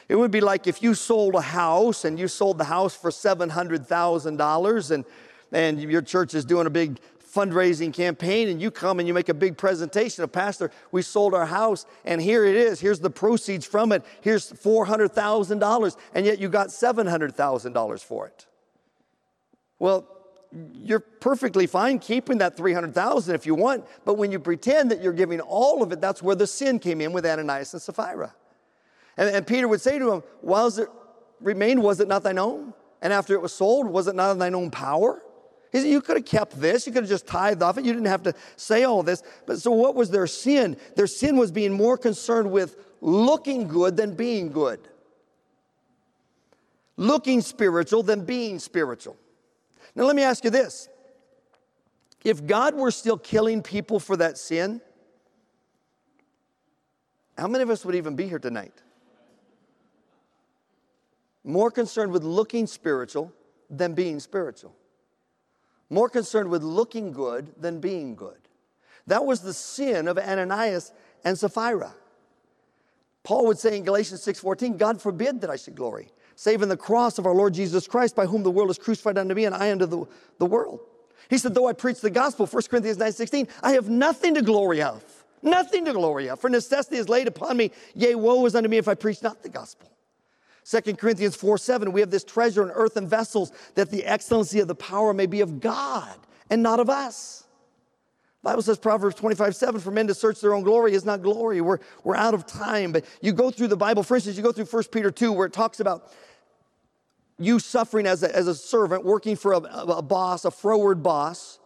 It 0.08 0.16
would 0.16 0.32
be 0.32 0.41
like 0.41 0.66
if 0.66 0.82
you 0.82 0.93
sold 0.95 1.36
a 1.36 1.41
house 1.41 2.06
and 2.06 2.18
you 2.18 2.28
sold 2.28 2.58
the 2.58 2.64
house 2.64 2.95
for 2.95 3.12
$700,000 3.12 4.91
and, 4.91 5.06
and 5.52 5.82
your 5.82 6.02
church 6.02 6.34
is 6.34 6.45
doing 6.45 6.68
a 6.68 6.70
big 6.70 7.00
fundraising 7.34 7.94
campaign 7.94 8.50
and 8.50 8.62
you 8.62 8.72
come 8.72 9.00
and 9.00 9.08
you 9.08 9.14
make 9.14 9.30
a 9.30 9.34
big 9.34 9.58
presentation 9.58 10.24
of 10.24 10.32
pastor 10.32 10.72
we 10.92 11.02
sold 11.02 11.34
our 11.34 11.46
house 11.46 11.86
and 12.06 12.22
here 12.22 12.46
it 12.46 12.56
is. 12.56 12.80
Here's 12.80 13.00
the 13.00 13.10
proceeds 13.10 13.66
from 13.66 13.92
it. 13.92 14.04
Here's 14.22 14.52
$400000 14.52 15.98
and 16.16 16.26
yet 16.26 16.40
you 16.40 16.50
got 16.50 16.68
$700000 16.70 18.04
for 18.04 18.28
it. 18.28 18.46
Well 19.78 20.08
you're 20.74 21.00
perfectly 21.00 21.68
fine 21.68 22.00
keeping 22.00 22.40
that 22.40 22.58
300000 22.58 23.36
if 23.36 23.46
you 23.46 23.54
want 23.54 23.86
but 24.04 24.16
when 24.16 24.32
you 24.32 24.40
pretend 24.40 24.90
that 24.90 25.00
you're 25.00 25.14
giving 25.14 25.40
all 25.42 25.84
of 25.84 25.92
it 25.92 26.02
that's 26.02 26.24
where 26.24 26.36
the 26.36 26.48
sin 26.48 26.80
came 26.80 27.02
in 27.02 27.12
with 27.12 27.26
ananias 27.26 27.74
and 27.74 27.82
sapphira. 27.82 28.34
And, 29.18 29.30
and 29.30 29.46
peter 29.46 29.68
would 29.68 29.82
say 29.82 30.00
to 30.00 30.12
him 30.12 30.24
while 30.42 30.68
it 30.68 30.90
remained 31.40 31.84
was 31.84 32.00
it 32.00 32.08
not 32.08 32.24
thine 32.24 32.40
own? 32.40 32.74
And 33.02 33.14
after 33.14 33.36
it 33.36 33.42
was 33.42 33.54
sold 33.54 33.88
was 33.88 34.08
it 34.08 34.16
not 34.16 34.32
in 34.32 34.40
thine 34.40 34.56
own 34.56 34.72
power 34.72 35.22
He 35.72 35.80
said, 35.80 35.89
You 35.89 36.01
could 36.01 36.17
have 36.17 36.26
kept 36.26 36.59
this. 36.59 36.88
You 36.88 36.93
could 36.93 37.03
have 37.03 37.09
just 37.09 37.28
tithed 37.28 37.61
off 37.61 37.78
it. 37.78 37.86
You 37.86 37.93
didn't 37.93 38.07
have 38.07 38.24
to 38.24 38.34
say 38.55 38.84
all 38.84 39.03
this. 39.03 39.24
But 39.45 39.59
so 39.59 39.72
what 39.72 39.95
was 39.95 40.09
their 40.09 40.28
sin? 40.28 40.78
Their 40.95 41.07
sin 41.07 41.38
was 41.38 41.51
being 41.51 41.74
more 41.74 41.97
concerned 41.97 42.51
with 42.51 42.76
looking 43.01 43.67
good 43.67 43.95
than 43.95 44.15
being 44.15 44.51
good. 44.51 44.80
Looking 46.97 47.41
spiritual 47.41 48.03
than 48.03 48.26
being 48.26 48.59
spiritual. 48.59 49.15
Now, 49.95 50.03
let 50.03 50.15
me 50.15 50.24
ask 50.24 50.43
you 50.43 50.49
this 50.49 50.89
if 52.24 52.45
God 52.45 52.76
were 52.76 52.91
still 52.91 53.17
killing 53.17 53.61
people 53.61 53.99
for 53.99 54.17
that 54.17 54.38
sin, 54.38 54.82
how 57.38 57.47
many 57.47 57.63
of 57.63 57.70
us 57.70 57.86
would 57.86 57.95
even 57.95 58.15
be 58.15 58.28
here 58.28 58.39
tonight? 58.39 58.74
More 61.43 61.72
concerned 61.72 62.11
with 62.11 62.24
looking 62.24 62.67
spiritual 62.67 63.32
than 63.70 63.93
being 63.93 64.20
spiritual. 64.20 64.76
More 65.90 66.10
concerned 66.10 66.50
with 66.50 66.64
looking 66.64 67.12
good 67.12 67.54
than 67.60 67.80
being 67.80 68.16
good. 68.16 68.38
That 69.08 69.26
was 69.26 69.42
the 69.42 69.54
sin 69.54 70.08
of 70.08 70.18
Ananias 70.18 70.92
and 71.24 71.38
Sapphira. 71.38 71.94
Paul 73.24 73.48
would 73.48 73.60
say 73.60 73.78
in 73.78 73.84
Galatians 73.84 74.22
6:14, 74.22 74.78
God 74.78 75.02
forbid 75.02 75.42
that 75.42 75.50
I 75.50 75.56
should 75.56 75.76
glory, 75.76 76.12
save 76.36 76.62
in 76.62 76.70
the 76.70 76.78
cross 76.78 77.18
of 77.18 77.26
our 77.26 77.34
Lord 77.34 77.54
Jesus 77.54 77.88
Christ, 77.88 78.16
by 78.16 78.26
whom 78.26 78.44
the 78.44 78.52
world 78.52 78.70
is 78.70 78.78
crucified 78.78 79.18
unto 79.18 79.34
me, 79.34 79.46
and 79.46 79.56
I 79.56 79.72
unto 79.72 79.86
the, 79.86 80.06
the 80.38 80.46
world. 80.46 80.80
He 81.30 81.38
said, 81.38 81.54
though 81.54 81.68
I 81.68 81.74
preach 81.74 82.02
the 82.02 82.10
gospel, 82.10 82.48
1 82.48 82.64
Corinthians 82.70 82.98
9:16, 82.98 83.50
I 83.62 83.74
have 83.74 83.90
nothing 83.90 84.36
to 84.36 84.42
glory 84.42 84.82
of. 84.82 85.04
Nothing 85.42 85.86
to 85.86 85.94
glory 85.94 86.28
of. 86.30 86.40
For 86.40 86.50
necessity 86.50 86.98
is 86.98 87.08
laid 87.08 87.28
upon 87.28 87.56
me, 87.58 87.72
yea, 87.96 88.16
woe 88.16 88.46
is 88.46 88.56
unto 88.56 88.70
me 88.70 88.78
if 88.78 88.88
I 88.88 88.96
preach 88.96 89.24
not 89.24 89.42
the 89.42 89.50
gospel. 89.50 89.90
2 90.70 90.82
Corinthians 90.95 91.36
4 91.36 91.57
7, 91.57 91.91
we 91.91 91.99
have 91.99 92.11
this 92.11 92.24
treasure 92.24 92.61
in 92.61 92.70
earthen 92.72 93.07
vessels 93.07 93.51
that 93.76 93.89
the 93.89 94.05
excellency 94.05 94.59
of 94.59 94.67
the 94.67 94.76
power 94.76 95.13
may 95.13 95.26
be 95.26 95.41
of 95.41 95.59
God 95.59 96.15
and 96.49 96.61
not 96.61 96.80
of 96.80 96.89
us. 96.89 97.45
Bible 98.43 98.61
says 98.61 98.78
Proverbs 98.78 99.15
25, 99.15 99.55
7, 99.55 99.82
for 99.82 99.91
men 99.91 100.07
to 100.07 100.13
search 100.13 100.39
their 100.39 100.53
own 100.53 100.63
glory 100.63 100.93
is 100.93 101.03
not 101.03 101.22
glory. 101.22 101.59
We're, 101.59 101.80
we're 102.03 102.15
out 102.15 102.34
of 102.34 102.45
time. 102.45 102.91
But 102.91 103.03
you 103.22 103.34
go 103.34 103.51
through 103.51 103.67
the 103.67 103.78
Bible, 103.78 104.03
for 104.03 104.15
instance, 104.15 104.38
you 104.38 104.43
go 104.43 104.51
through 104.51 104.65
1 104.65 104.84
Peter 104.91 105.11
2, 105.11 105.34
where 105.34 105.45
it 105.45 105.53
talks 105.53 105.80
about 105.80 106.13
you 107.38 107.59
suffering 107.59 108.05
as 108.05 108.24
a, 108.24 108.34
as 108.34 108.47
a 108.47 108.55
servant, 108.55 109.03
working 109.03 109.36
for 109.36 109.53
a, 109.53 109.57
a 109.57 110.01
boss, 110.01 110.45
a 110.45 110.51
froward 110.51 111.03
boss, 111.03 111.59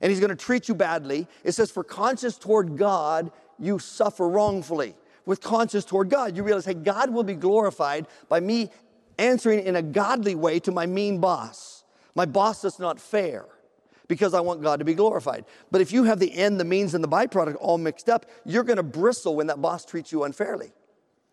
and 0.00 0.10
he's 0.10 0.20
going 0.20 0.30
to 0.30 0.36
treat 0.36 0.68
you 0.68 0.74
badly. 0.74 1.26
It 1.42 1.52
says, 1.52 1.70
for 1.70 1.84
conscience 1.84 2.38
toward 2.38 2.78
God, 2.78 3.30
you 3.58 3.78
suffer 3.78 4.28
wrongfully. 4.28 4.94
With 5.26 5.42
conscience 5.42 5.84
toward 5.84 6.08
God, 6.08 6.36
you 6.36 6.42
realize, 6.42 6.64
hey, 6.64 6.74
God 6.74 7.10
will 7.10 7.24
be 7.24 7.34
glorified 7.34 8.06
by 8.28 8.40
me 8.40 8.70
answering 9.18 9.60
in 9.60 9.76
a 9.76 9.82
godly 9.82 10.34
way 10.34 10.60
to 10.60 10.72
my 10.72 10.86
mean 10.86 11.18
boss. 11.18 11.84
My 12.14 12.24
boss 12.24 12.62
that's 12.62 12.78
not 12.78 13.00
fair 13.00 13.44
because 14.08 14.34
I 14.34 14.40
want 14.40 14.62
God 14.62 14.78
to 14.78 14.84
be 14.84 14.94
glorified. 14.94 15.44
But 15.70 15.80
if 15.80 15.92
you 15.92 16.04
have 16.04 16.20
the 16.20 16.32
end, 16.32 16.60
the 16.60 16.64
means, 16.64 16.94
and 16.94 17.02
the 17.02 17.08
byproduct 17.08 17.56
all 17.60 17.76
mixed 17.76 18.08
up, 18.08 18.26
you're 18.44 18.62
going 18.62 18.76
to 18.76 18.82
bristle 18.84 19.34
when 19.34 19.48
that 19.48 19.60
boss 19.60 19.84
treats 19.84 20.12
you 20.12 20.24
unfairly 20.24 20.72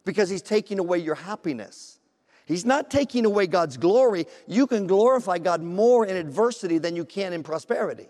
because 0.06 0.30
he's 0.30 0.42
taking 0.42 0.80
away 0.80 0.98
your 0.98 1.16
happiness. 1.16 2.00
He's 2.46 2.66
not 2.66 2.92
taking 2.92 3.26
away 3.26 3.48
God's 3.48 3.78
glory. 3.78 4.26
You 4.48 4.68
can 4.68 4.88
glorify 4.88 5.38
God 5.38 5.62
more 5.62 6.06
in 6.06 6.16
adversity 6.16 6.78
than 6.78 6.96
you 6.96 7.06
can 7.06 7.32
in 7.32 7.44
prosperity. 7.44 8.08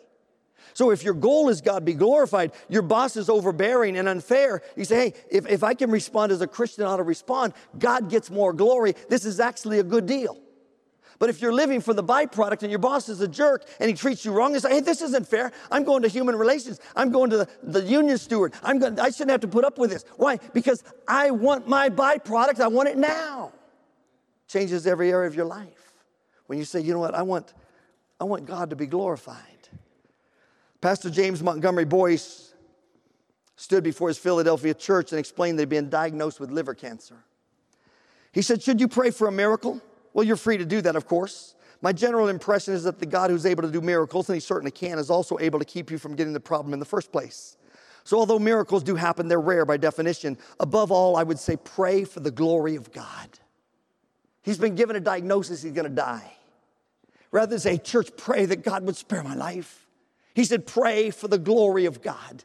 So 0.73 0.91
if 0.91 1.03
your 1.03 1.13
goal 1.13 1.49
is 1.49 1.61
God 1.61 1.85
be 1.85 1.93
glorified, 1.93 2.51
your 2.67 2.81
boss 2.81 3.15
is 3.15 3.29
overbearing 3.29 3.97
and 3.97 4.07
unfair, 4.07 4.61
you 4.75 4.85
say, 4.85 4.95
hey, 4.95 5.13
if, 5.29 5.47
if 5.47 5.63
I 5.63 5.73
can 5.73 5.91
respond 5.91 6.31
as 6.31 6.41
a 6.41 6.47
Christian, 6.47 6.83
I 6.83 6.87
ought 6.87 6.97
to 6.97 7.03
respond, 7.03 7.53
God 7.77 8.09
gets 8.09 8.29
more 8.29 8.53
glory. 8.53 8.95
This 9.09 9.25
is 9.25 9.39
actually 9.39 9.79
a 9.79 9.83
good 9.83 10.05
deal. 10.05 10.37
But 11.19 11.29
if 11.29 11.41
you're 11.41 11.53
living 11.53 11.79
for 11.79 11.93
the 11.93 12.03
byproduct 12.03 12.63
and 12.63 12.69
your 12.69 12.79
boss 12.79 13.07
is 13.07 13.21
a 13.21 13.27
jerk 13.27 13.65
and 13.79 13.89
he 13.89 13.95
treats 13.95 14.25
you 14.25 14.33
wrong, 14.33 14.53
you 14.53 14.59
say, 14.59 14.71
hey, 14.71 14.79
this 14.81 15.01
isn't 15.01 15.27
fair. 15.27 15.51
I'm 15.71 15.83
going 15.83 16.01
to 16.01 16.09
human 16.09 16.35
relations. 16.35 16.79
I'm 16.95 17.11
going 17.11 17.29
to 17.29 17.37
the, 17.37 17.49
the 17.63 17.81
union 17.83 18.17
steward. 18.17 18.53
I'm 18.63 18.79
going, 18.79 18.99
I 18.99 19.09
shouldn't 19.09 19.31
have 19.31 19.41
to 19.41 19.47
put 19.47 19.63
up 19.63 19.77
with 19.77 19.91
this. 19.91 20.03
Why? 20.17 20.37
Because 20.53 20.83
I 21.07 21.31
want 21.31 21.67
my 21.67 21.89
byproduct. 21.89 22.59
I 22.59 22.67
want 22.67 22.89
it 22.89 22.97
now. 22.97 23.53
Changes 24.47 24.85
every 24.85 25.11
area 25.11 25.27
of 25.27 25.35
your 25.35 25.45
life. 25.45 25.93
When 26.47 26.59
you 26.59 26.65
say, 26.65 26.81
you 26.81 26.93
know 26.93 26.99
what, 26.99 27.15
I 27.15 27.21
want, 27.21 27.53
I 28.19 28.25
want 28.25 28.45
God 28.45 28.71
to 28.71 28.75
be 28.75 28.87
glorified. 28.87 29.52
Pastor 30.83 31.09
James 31.09 31.41
Montgomery 31.41 31.85
Boice 31.85 32.53
stood 33.55 33.85
before 33.85 34.09
his 34.09 34.17
Philadelphia 34.17 34.73
church 34.73 35.13
and 35.13 35.19
explained 35.19 35.57
they'd 35.57 35.69
been 35.69 35.89
diagnosed 35.89 36.41
with 36.41 36.51
liver 36.51 36.73
cancer. 36.73 37.15
He 38.33 38.41
said, 38.41 38.61
Should 38.61 38.81
you 38.81 38.89
pray 38.89 39.09
for 39.09 39.29
a 39.29 39.31
miracle? 39.31 39.79
Well, 40.11 40.25
you're 40.25 40.35
free 40.35 40.57
to 40.57 40.65
do 40.65 40.81
that, 40.81 40.97
of 40.97 41.07
course. 41.07 41.55
My 41.81 41.93
general 41.93 42.27
impression 42.27 42.73
is 42.73 42.83
that 42.83 42.99
the 42.99 43.05
God 43.05 43.29
who's 43.29 43.45
able 43.45 43.63
to 43.63 43.71
do 43.71 43.79
miracles, 43.79 44.27
and 44.27 44.35
he 44.35 44.41
certainly 44.41 44.71
can, 44.71 44.99
is 44.99 45.09
also 45.09 45.39
able 45.39 45.57
to 45.57 45.63
keep 45.63 45.89
you 45.89 45.97
from 45.97 46.17
getting 46.17 46.33
the 46.33 46.41
problem 46.41 46.73
in 46.73 46.79
the 46.79 46.85
first 46.85 47.13
place. 47.13 47.55
So, 48.03 48.17
although 48.17 48.37
miracles 48.37 48.83
do 48.83 48.95
happen, 48.95 49.29
they're 49.29 49.39
rare 49.39 49.63
by 49.65 49.77
definition. 49.77 50.37
Above 50.59 50.91
all, 50.91 51.15
I 51.15 51.23
would 51.23 51.39
say 51.39 51.55
pray 51.55 52.03
for 52.03 52.19
the 52.19 52.29
glory 52.29 52.75
of 52.75 52.91
God. 52.91 53.39
He's 54.41 54.57
been 54.57 54.75
given 54.75 54.97
a 54.97 54.99
diagnosis, 54.99 55.61
he's 55.61 55.71
gonna 55.71 55.87
die. 55.87 56.33
Rather 57.31 57.51
than 57.51 57.59
say, 57.59 57.77
Church, 57.77 58.09
pray 58.17 58.43
that 58.47 58.65
God 58.65 58.83
would 58.83 58.97
spare 58.97 59.23
my 59.23 59.33
life. 59.33 59.82
He 60.33 60.45
said, 60.45 60.65
Pray 60.65 61.09
for 61.09 61.27
the 61.27 61.37
glory 61.37 61.85
of 61.85 62.01
God. 62.01 62.43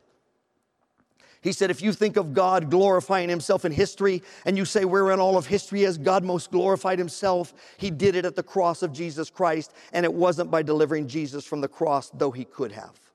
He 1.41 1.53
said, 1.53 1.71
if 1.71 1.81
you 1.81 1.93
think 1.93 2.17
of 2.17 2.35
God 2.35 2.69
glorifying 2.69 3.29
himself 3.29 3.65
in 3.65 3.71
history 3.71 4.23
and 4.45 4.57
you 4.57 4.65
say, 4.65 4.85
where 4.85 5.13
in 5.13 5.21
all 5.21 5.37
of 5.37 5.47
history 5.47 5.83
has 5.83 5.97
God 5.97 6.25
most 6.25 6.51
glorified 6.51 6.99
himself? 6.99 7.55
He 7.77 7.91
did 7.91 8.17
it 8.17 8.25
at 8.25 8.35
the 8.35 8.43
cross 8.43 8.83
of 8.83 8.93
Jesus 8.93 9.31
Christ, 9.31 9.73
and 9.93 10.05
it 10.05 10.13
wasn't 10.13 10.51
by 10.51 10.63
delivering 10.63 11.07
Jesus 11.07 11.45
from 11.45 11.61
the 11.61 11.69
cross, 11.69 12.11
though 12.11 12.33
he 12.33 12.45
could 12.45 12.73
have. 12.73 13.08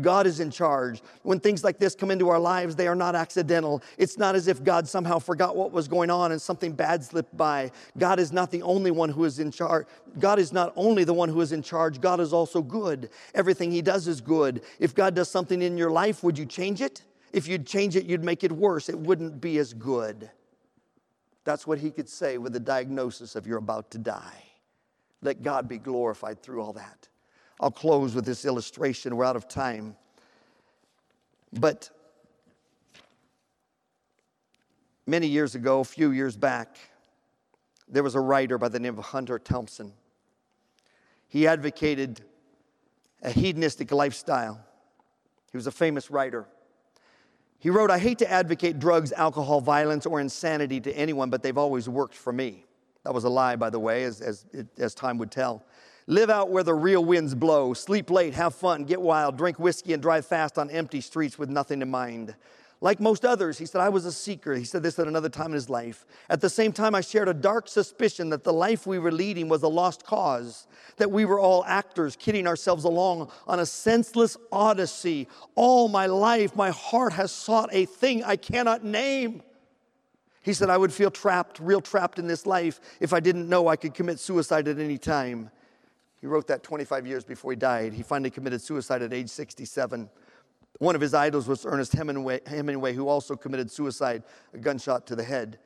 God 0.00 0.28
is 0.28 0.38
in 0.38 0.52
charge. 0.52 1.02
When 1.22 1.40
things 1.40 1.64
like 1.64 1.78
this 1.78 1.96
come 1.96 2.12
into 2.12 2.28
our 2.28 2.38
lives, 2.38 2.76
they 2.76 2.86
are 2.86 2.94
not 2.94 3.16
accidental. 3.16 3.82
It's 3.98 4.16
not 4.18 4.36
as 4.36 4.46
if 4.46 4.62
God 4.62 4.86
somehow 4.86 5.18
forgot 5.18 5.56
what 5.56 5.72
was 5.72 5.88
going 5.88 6.10
on 6.10 6.30
and 6.30 6.40
something 6.40 6.72
bad 6.72 7.02
slipped 7.02 7.36
by. 7.36 7.72
God 7.98 8.20
is 8.20 8.30
not 8.30 8.52
the 8.52 8.62
only 8.62 8.92
one 8.92 9.08
who 9.08 9.24
is 9.24 9.40
in 9.40 9.50
charge. 9.50 9.86
God 10.20 10.38
is 10.38 10.52
not 10.52 10.72
only 10.76 11.02
the 11.02 11.14
one 11.14 11.28
who 11.28 11.40
is 11.40 11.50
in 11.50 11.62
charge, 11.62 12.00
God 12.00 12.20
is 12.20 12.32
also 12.32 12.62
good. 12.62 13.10
Everything 13.34 13.72
He 13.72 13.82
does 13.82 14.06
is 14.06 14.20
good. 14.20 14.62
If 14.78 14.94
God 14.94 15.16
does 15.16 15.28
something 15.28 15.60
in 15.60 15.76
your 15.76 15.90
life, 15.90 16.22
would 16.22 16.38
you 16.38 16.46
change 16.46 16.80
it? 16.80 17.02
If 17.32 17.48
you'd 17.48 17.66
change 17.66 17.96
it, 17.96 18.04
you'd 18.04 18.24
make 18.24 18.44
it 18.44 18.52
worse. 18.52 18.88
It 18.88 18.98
wouldn't 18.98 19.40
be 19.40 19.58
as 19.58 19.72
good. 19.72 20.30
That's 21.42 21.66
what 21.66 21.80
He 21.80 21.90
could 21.90 22.08
say 22.08 22.38
with 22.38 22.52
the 22.52 22.60
diagnosis 22.60 23.34
of 23.34 23.44
you're 23.44 23.58
about 23.58 23.90
to 23.90 23.98
die. 23.98 24.44
Let 25.20 25.42
God 25.42 25.68
be 25.68 25.78
glorified 25.78 26.42
through 26.42 26.62
all 26.62 26.74
that. 26.74 27.08
I'll 27.60 27.70
close 27.70 28.14
with 28.14 28.24
this 28.24 28.46
illustration. 28.46 29.14
We're 29.14 29.26
out 29.26 29.36
of 29.36 29.46
time. 29.46 29.94
But 31.52 31.90
many 35.06 35.26
years 35.26 35.54
ago, 35.54 35.80
a 35.80 35.84
few 35.84 36.10
years 36.10 36.36
back, 36.38 36.78
there 37.86 38.02
was 38.02 38.14
a 38.14 38.20
writer 38.20 38.56
by 38.56 38.68
the 38.68 38.80
name 38.80 38.98
of 38.98 39.04
Hunter 39.04 39.38
Thompson. 39.38 39.92
He 41.28 41.46
advocated 41.46 42.22
a 43.22 43.30
hedonistic 43.30 43.92
lifestyle. 43.92 44.64
He 45.52 45.58
was 45.58 45.66
a 45.66 45.72
famous 45.72 46.10
writer. 46.10 46.46
He 47.58 47.68
wrote, 47.68 47.90
I 47.90 47.98
hate 47.98 48.18
to 48.20 48.30
advocate 48.30 48.78
drugs, 48.78 49.12
alcohol, 49.12 49.60
violence, 49.60 50.06
or 50.06 50.18
insanity 50.18 50.80
to 50.80 50.92
anyone, 50.92 51.28
but 51.28 51.42
they've 51.42 51.58
always 51.58 51.90
worked 51.90 52.14
for 52.14 52.32
me. 52.32 52.64
That 53.04 53.12
was 53.12 53.24
a 53.24 53.28
lie, 53.28 53.56
by 53.56 53.68
the 53.68 53.78
way, 53.78 54.04
as, 54.04 54.22
as, 54.22 54.46
as 54.78 54.94
time 54.94 55.18
would 55.18 55.30
tell. 55.30 55.62
Live 56.06 56.30
out 56.30 56.50
where 56.50 56.62
the 56.62 56.74
real 56.74 57.04
winds 57.04 57.34
blow. 57.34 57.74
Sleep 57.74 58.10
late, 58.10 58.34
have 58.34 58.54
fun, 58.54 58.84
get 58.84 59.00
wild, 59.00 59.36
drink 59.36 59.58
whiskey, 59.58 59.92
and 59.92 60.02
drive 60.02 60.26
fast 60.26 60.58
on 60.58 60.70
empty 60.70 61.00
streets 61.00 61.38
with 61.38 61.48
nothing 61.48 61.82
in 61.82 61.90
mind. 61.90 62.34
Like 62.82 62.98
most 62.98 63.26
others, 63.26 63.58
he 63.58 63.66
said, 63.66 63.82
I 63.82 63.90
was 63.90 64.06
a 64.06 64.12
seeker. 64.12 64.54
He 64.54 64.64
said 64.64 64.82
this 64.82 64.98
at 64.98 65.06
another 65.06 65.28
time 65.28 65.48
in 65.48 65.52
his 65.52 65.68
life. 65.68 66.06
At 66.30 66.40
the 66.40 66.48
same 66.48 66.72
time, 66.72 66.94
I 66.94 67.02
shared 67.02 67.28
a 67.28 67.34
dark 67.34 67.68
suspicion 67.68 68.30
that 68.30 68.42
the 68.42 68.54
life 68.54 68.86
we 68.86 68.98
were 68.98 69.12
leading 69.12 69.50
was 69.50 69.62
a 69.62 69.68
lost 69.68 70.06
cause, 70.06 70.66
that 70.96 71.10
we 71.10 71.26
were 71.26 71.38
all 71.38 71.62
actors, 71.66 72.16
kidding 72.16 72.46
ourselves 72.46 72.84
along 72.84 73.30
on 73.46 73.60
a 73.60 73.66
senseless 73.66 74.38
odyssey. 74.50 75.28
All 75.56 75.88
my 75.88 76.06
life, 76.06 76.56
my 76.56 76.70
heart 76.70 77.12
has 77.12 77.30
sought 77.30 77.68
a 77.70 77.84
thing 77.84 78.24
I 78.24 78.36
cannot 78.36 78.82
name. 78.82 79.42
He 80.40 80.54
said, 80.54 80.70
I 80.70 80.78
would 80.78 80.92
feel 80.92 81.10
trapped, 81.10 81.60
real 81.60 81.82
trapped 81.82 82.18
in 82.18 82.26
this 82.26 82.46
life 82.46 82.80
if 82.98 83.12
I 83.12 83.20
didn't 83.20 83.46
know 83.46 83.68
I 83.68 83.76
could 83.76 83.92
commit 83.92 84.18
suicide 84.18 84.68
at 84.68 84.78
any 84.78 84.96
time. 84.96 85.50
He 86.20 86.26
wrote 86.26 86.46
that 86.48 86.62
25 86.62 87.06
years 87.06 87.24
before 87.24 87.52
he 87.52 87.56
died. 87.56 87.92
He 87.92 88.02
finally 88.02 88.30
committed 88.30 88.60
suicide 88.60 89.02
at 89.02 89.12
age 89.12 89.30
67. 89.30 90.10
One 90.78 90.94
of 90.94 91.00
his 91.00 91.14
idols 91.14 91.48
was 91.48 91.64
Ernest 91.66 91.92
Hemingway, 91.92 92.40
Hemingway, 92.46 92.94
who 92.94 93.08
also 93.08 93.36
committed 93.36 93.70
suicide, 93.70 94.22
a 94.54 94.58
gunshot 94.58 95.06
to 95.08 95.16
the 95.16 95.24
head. 95.24 95.58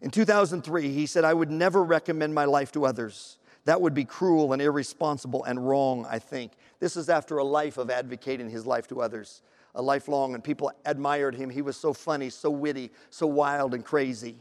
In 0.00 0.10
2003, 0.10 0.92
he 0.92 1.06
said, 1.06 1.24
I 1.24 1.34
would 1.34 1.50
never 1.50 1.82
recommend 1.82 2.34
my 2.34 2.44
life 2.44 2.72
to 2.72 2.84
others. 2.84 3.38
That 3.64 3.80
would 3.80 3.94
be 3.94 4.04
cruel 4.04 4.52
and 4.52 4.60
irresponsible 4.60 5.44
and 5.44 5.66
wrong, 5.66 6.06
I 6.08 6.18
think. 6.18 6.52
This 6.80 6.96
is 6.96 7.08
after 7.08 7.38
a 7.38 7.44
life 7.44 7.78
of 7.78 7.90
advocating 7.90 8.50
his 8.50 8.66
life 8.66 8.86
to 8.88 9.00
others, 9.00 9.42
a 9.74 9.80
lifelong, 9.80 10.34
and 10.34 10.44
people 10.44 10.70
admired 10.84 11.34
him. 11.34 11.48
He 11.50 11.62
was 11.62 11.76
so 11.76 11.92
funny, 11.92 12.30
so 12.30 12.50
witty, 12.50 12.90
so 13.10 13.26
wild 13.26 13.74
and 13.74 13.84
crazy. 13.84 14.36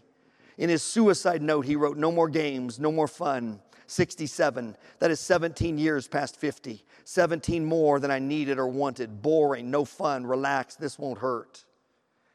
In 0.58 0.70
his 0.70 0.84
suicide 0.84 1.41
note, 1.41 1.66
he 1.66 1.76
wrote, 1.76 1.97
No 1.97 2.12
more 2.12 2.28
games, 2.28 2.80
no 2.80 2.91
more 2.91 3.08
fun. 3.08 3.60
67. 3.88 4.76
That 5.00 5.12
is 5.12 5.20
17 5.20 5.78
years 5.78 6.08
past 6.08 6.36
50. 6.38 6.84
17 7.06 7.66
more 7.66 8.00
than 8.00 8.12
I 8.12 8.20
needed 8.20 8.58
or 8.58 8.68
wanted. 8.68 9.22
Boring, 9.22 9.70
no 9.70 9.86
fun, 9.86 10.26
relax, 10.26 10.76
this 10.76 10.98
won't 10.98 11.20
hurt. 11.20 11.66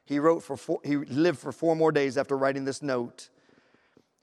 He 0.05 0.18
wrote 0.18 0.42
for 0.42 0.57
four, 0.57 0.80
he 0.84 0.96
lived 0.96 1.38
for 1.38 1.53
four 1.53 1.76
more 1.76 1.92
days 1.92 2.16
after 2.16 2.36
writing 2.36 2.64
this 2.64 2.82
note. 2.82 3.28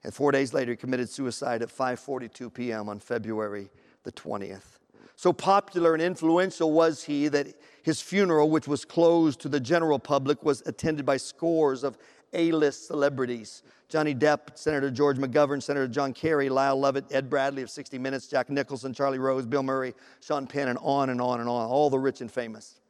And 0.02 0.12
four 0.12 0.32
days 0.32 0.52
later, 0.52 0.72
he 0.72 0.76
committed 0.76 1.08
suicide 1.08 1.62
at 1.62 1.68
5:42 1.68 2.52
p.m. 2.52 2.88
on 2.88 2.98
February 2.98 3.70
the 4.02 4.12
20th. 4.12 4.78
So 5.16 5.32
popular 5.32 5.94
and 5.94 6.02
influential 6.02 6.72
was 6.72 7.04
he 7.04 7.28
that 7.28 7.46
his 7.82 8.02
funeral, 8.02 8.50
which 8.50 8.68
was 8.68 8.84
closed 8.84 9.40
to 9.40 9.48
the 9.48 9.60
general 9.60 9.98
public, 9.98 10.44
was 10.44 10.62
attended 10.66 11.06
by 11.06 11.16
scores 11.16 11.84
of 11.84 11.96
A-list 12.32 12.86
celebrities. 12.86 13.62
Johnny 13.88 14.14
Depp, 14.14 14.56
Senator 14.56 14.90
George 14.90 15.16
McGovern, 15.16 15.62
Senator 15.62 15.86
John 15.86 16.12
Kerry, 16.12 16.48
Lyle 16.48 16.78
Lovett, 16.78 17.04
Ed 17.10 17.30
Bradley 17.30 17.62
of 17.62 17.70
60 17.70 17.98
Minutes, 17.98 18.26
Jack 18.26 18.50
Nicholson, 18.50 18.92
Charlie 18.92 19.18
Rose, 19.18 19.46
Bill 19.46 19.62
Murray, 19.62 19.94
Sean 20.20 20.46
Penn, 20.46 20.68
and 20.68 20.78
on 20.82 21.10
and 21.10 21.20
on 21.20 21.40
and 21.40 21.48
on, 21.48 21.66
all 21.66 21.88
the 21.88 21.98
rich 21.98 22.20
and 22.20 22.30
famous. 22.30 22.80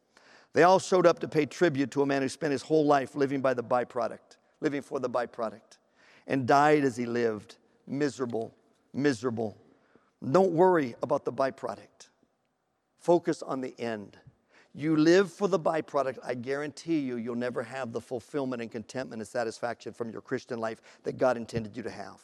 They 0.53 0.63
all 0.63 0.79
showed 0.79 1.07
up 1.07 1.19
to 1.19 1.29
pay 1.29 1.45
tribute 1.45 1.91
to 1.91 2.03
a 2.03 2.07
man 2.07 2.23
who 2.23 2.29
spent 2.31 2.53
his 2.53 2.63
whole 2.63 2.87
life 2.87 3.15
living 3.15 3.43
by 3.43 3.53
the 3.53 3.63
byproduct, 3.63 4.39
living 4.61 4.81
for 4.81 4.99
the 4.99 5.11
byproduct, 5.11 5.79
and 6.27 6.47
died 6.47 6.83
as 6.83 6.97
he 6.97 7.05
lived, 7.05 7.57
miserable, 7.87 8.55
miserable. 8.95 9.59
Don't 10.33 10.53
worry 10.53 10.95
about 11.03 11.27
the 11.27 11.33
byproduct. 11.33 12.09
Focus 12.99 13.43
on 13.43 13.61
the 13.61 13.79
end. 13.79 14.17
You 14.77 14.97
live 14.97 15.33
for 15.33 15.49
the 15.49 15.59
byproduct, 15.59 16.19
I 16.23 16.35
guarantee 16.35 16.99
you, 16.99 17.17
you'll 17.17 17.35
never 17.35 17.63
have 17.63 17.93
the 17.93 18.01
fulfillment 18.01 18.61
and 18.61 18.71
contentment 18.71 19.21
and 19.21 19.27
satisfaction 19.27 19.93
from 19.93 20.11
your 20.11 20.21
Christian 20.21 20.61
life 20.61 20.83
that 21.03 21.17
God 21.17 21.37
intended 21.37 21.77
you 21.77 21.83
to 21.83 21.91
have. 21.91 22.21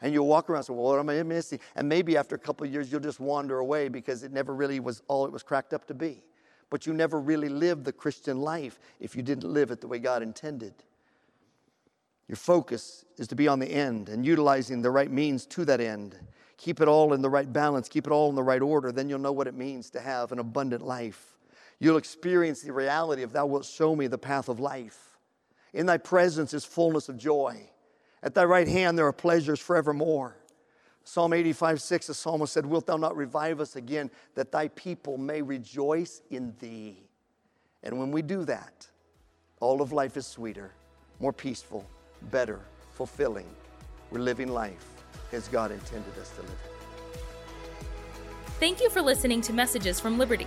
And 0.00 0.14
you'll 0.14 0.26
walk 0.26 0.48
around 0.48 0.60
and 0.60 0.66
say, 0.66 0.72
Well, 0.72 0.84
what 0.84 0.98
am 0.98 1.10
I 1.10 1.22
missing? 1.22 1.60
And 1.76 1.86
maybe 1.86 2.16
after 2.16 2.34
a 2.34 2.38
couple 2.38 2.66
of 2.66 2.72
years, 2.72 2.90
you'll 2.90 3.02
just 3.02 3.20
wander 3.20 3.58
away 3.58 3.88
because 3.88 4.22
it 4.22 4.32
never 4.32 4.54
really 4.54 4.80
was 4.80 5.02
all 5.08 5.26
it 5.26 5.32
was 5.32 5.42
cracked 5.42 5.74
up 5.74 5.86
to 5.88 5.94
be 5.94 6.24
but 6.70 6.86
you 6.86 6.94
never 6.94 7.20
really 7.20 7.48
lived 7.48 7.84
the 7.84 7.92
Christian 7.92 8.40
life 8.40 8.78
if 9.00 9.14
you 9.14 9.22
didn't 9.22 9.52
live 9.52 9.70
it 9.70 9.80
the 9.80 9.88
way 9.88 9.98
God 9.98 10.22
intended. 10.22 10.72
Your 12.28 12.36
focus 12.36 13.04
is 13.18 13.26
to 13.28 13.34
be 13.34 13.48
on 13.48 13.58
the 13.58 13.66
end 13.66 14.08
and 14.08 14.24
utilizing 14.24 14.80
the 14.80 14.90
right 14.90 15.10
means 15.10 15.44
to 15.46 15.64
that 15.64 15.80
end. 15.80 16.16
Keep 16.56 16.80
it 16.80 16.86
all 16.86 17.12
in 17.12 17.22
the 17.22 17.28
right 17.28 17.52
balance, 17.52 17.88
keep 17.88 18.06
it 18.06 18.12
all 18.12 18.28
in 18.28 18.36
the 18.36 18.42
right 18.42 18.62
order, 18.62 18.92
then 18.92 19.08
you'll 19.08 19.18
know 19.18 19.32
what 19.32 19.48
it 19.48 19.54
means 19.54 19.90
to 19.90 20.00
have 20.00 20.30
an 20.30 20.38
abundant 20.38 20.86
life. 20.86 21.36
You'll 21.80 21.96
experience 21.96 22.60
the 22.60 22.72
reality 22.72 23.22
of 23.22 23.32
Thou 23.32 23.46
wilt 23.46 23.64
show 23.64 23.96
me 23.96 24.06
the 24.06 24.18
path 24.18 24.48
of 24.48 24.60
life. 24.60 25.18
In 25.72 25.86
Thy 25.86 25.96
presence 25.96 26.52
is 26.52 26.64
fullness 26.64 27.08
of 27.08 27.16
joy. 27.16 27.68
At 28.22 28.34
Thy 28.34 28.44
right 28.44 28.68
hand 28.68 28.98
there 28.98 29.06
are 29.06 29.12
pleasures 29.12 29.58
forevermore. 29.58 30.36
Psalm 31.04 31.32
85 31.32 31.80
6, 31.80 32.06
the 32.08 32.14
psalmist 32.14 32.52
said, 32.52 32.66
Wilt 32.66 32.86
thou 32.86 32.98
not 32.98 33.16
revive 33.16 33.60
us 33.60 33.76
again, 33.76 34.10
that 34.34 34.52
thy 34.52 34.68
people 34.68 35.16
may 35.16 35.40
rejoice 35.40 36.20
in 36.30 36.54
thee? 36.60 37.08
And 37.82 37.98
when 37.98 38.12
we 38.12 38.20
do 38.20 38.44
that, 38.44 38.86
all 39.58 39.80
of 39.80 39.92
life 39.92 40.18
is 40.18 40.26
sweeter, 40.26 40.72
more 41.18 41.32
peaceful, 41.32 41.86
better, 42.30 42.60
fulfilling. 42.92 43.46
We're 44.10 44.20
living 44.20 44.48
life 44.48 44.86
as 45.32 45.48
God 45.48 45.72
intended 45.72 46.16
us 46.20 46.30
to 46.30 46.42
live. 46.42 46.58
Thank 48.58 48.80
you 48.80 48.90
for 48.90 49.00
listening 49.00 49.40
to 49.42 49.54
Messages 49.54 49.98
from 49.98 50.18
Liberty. 50.18 50.46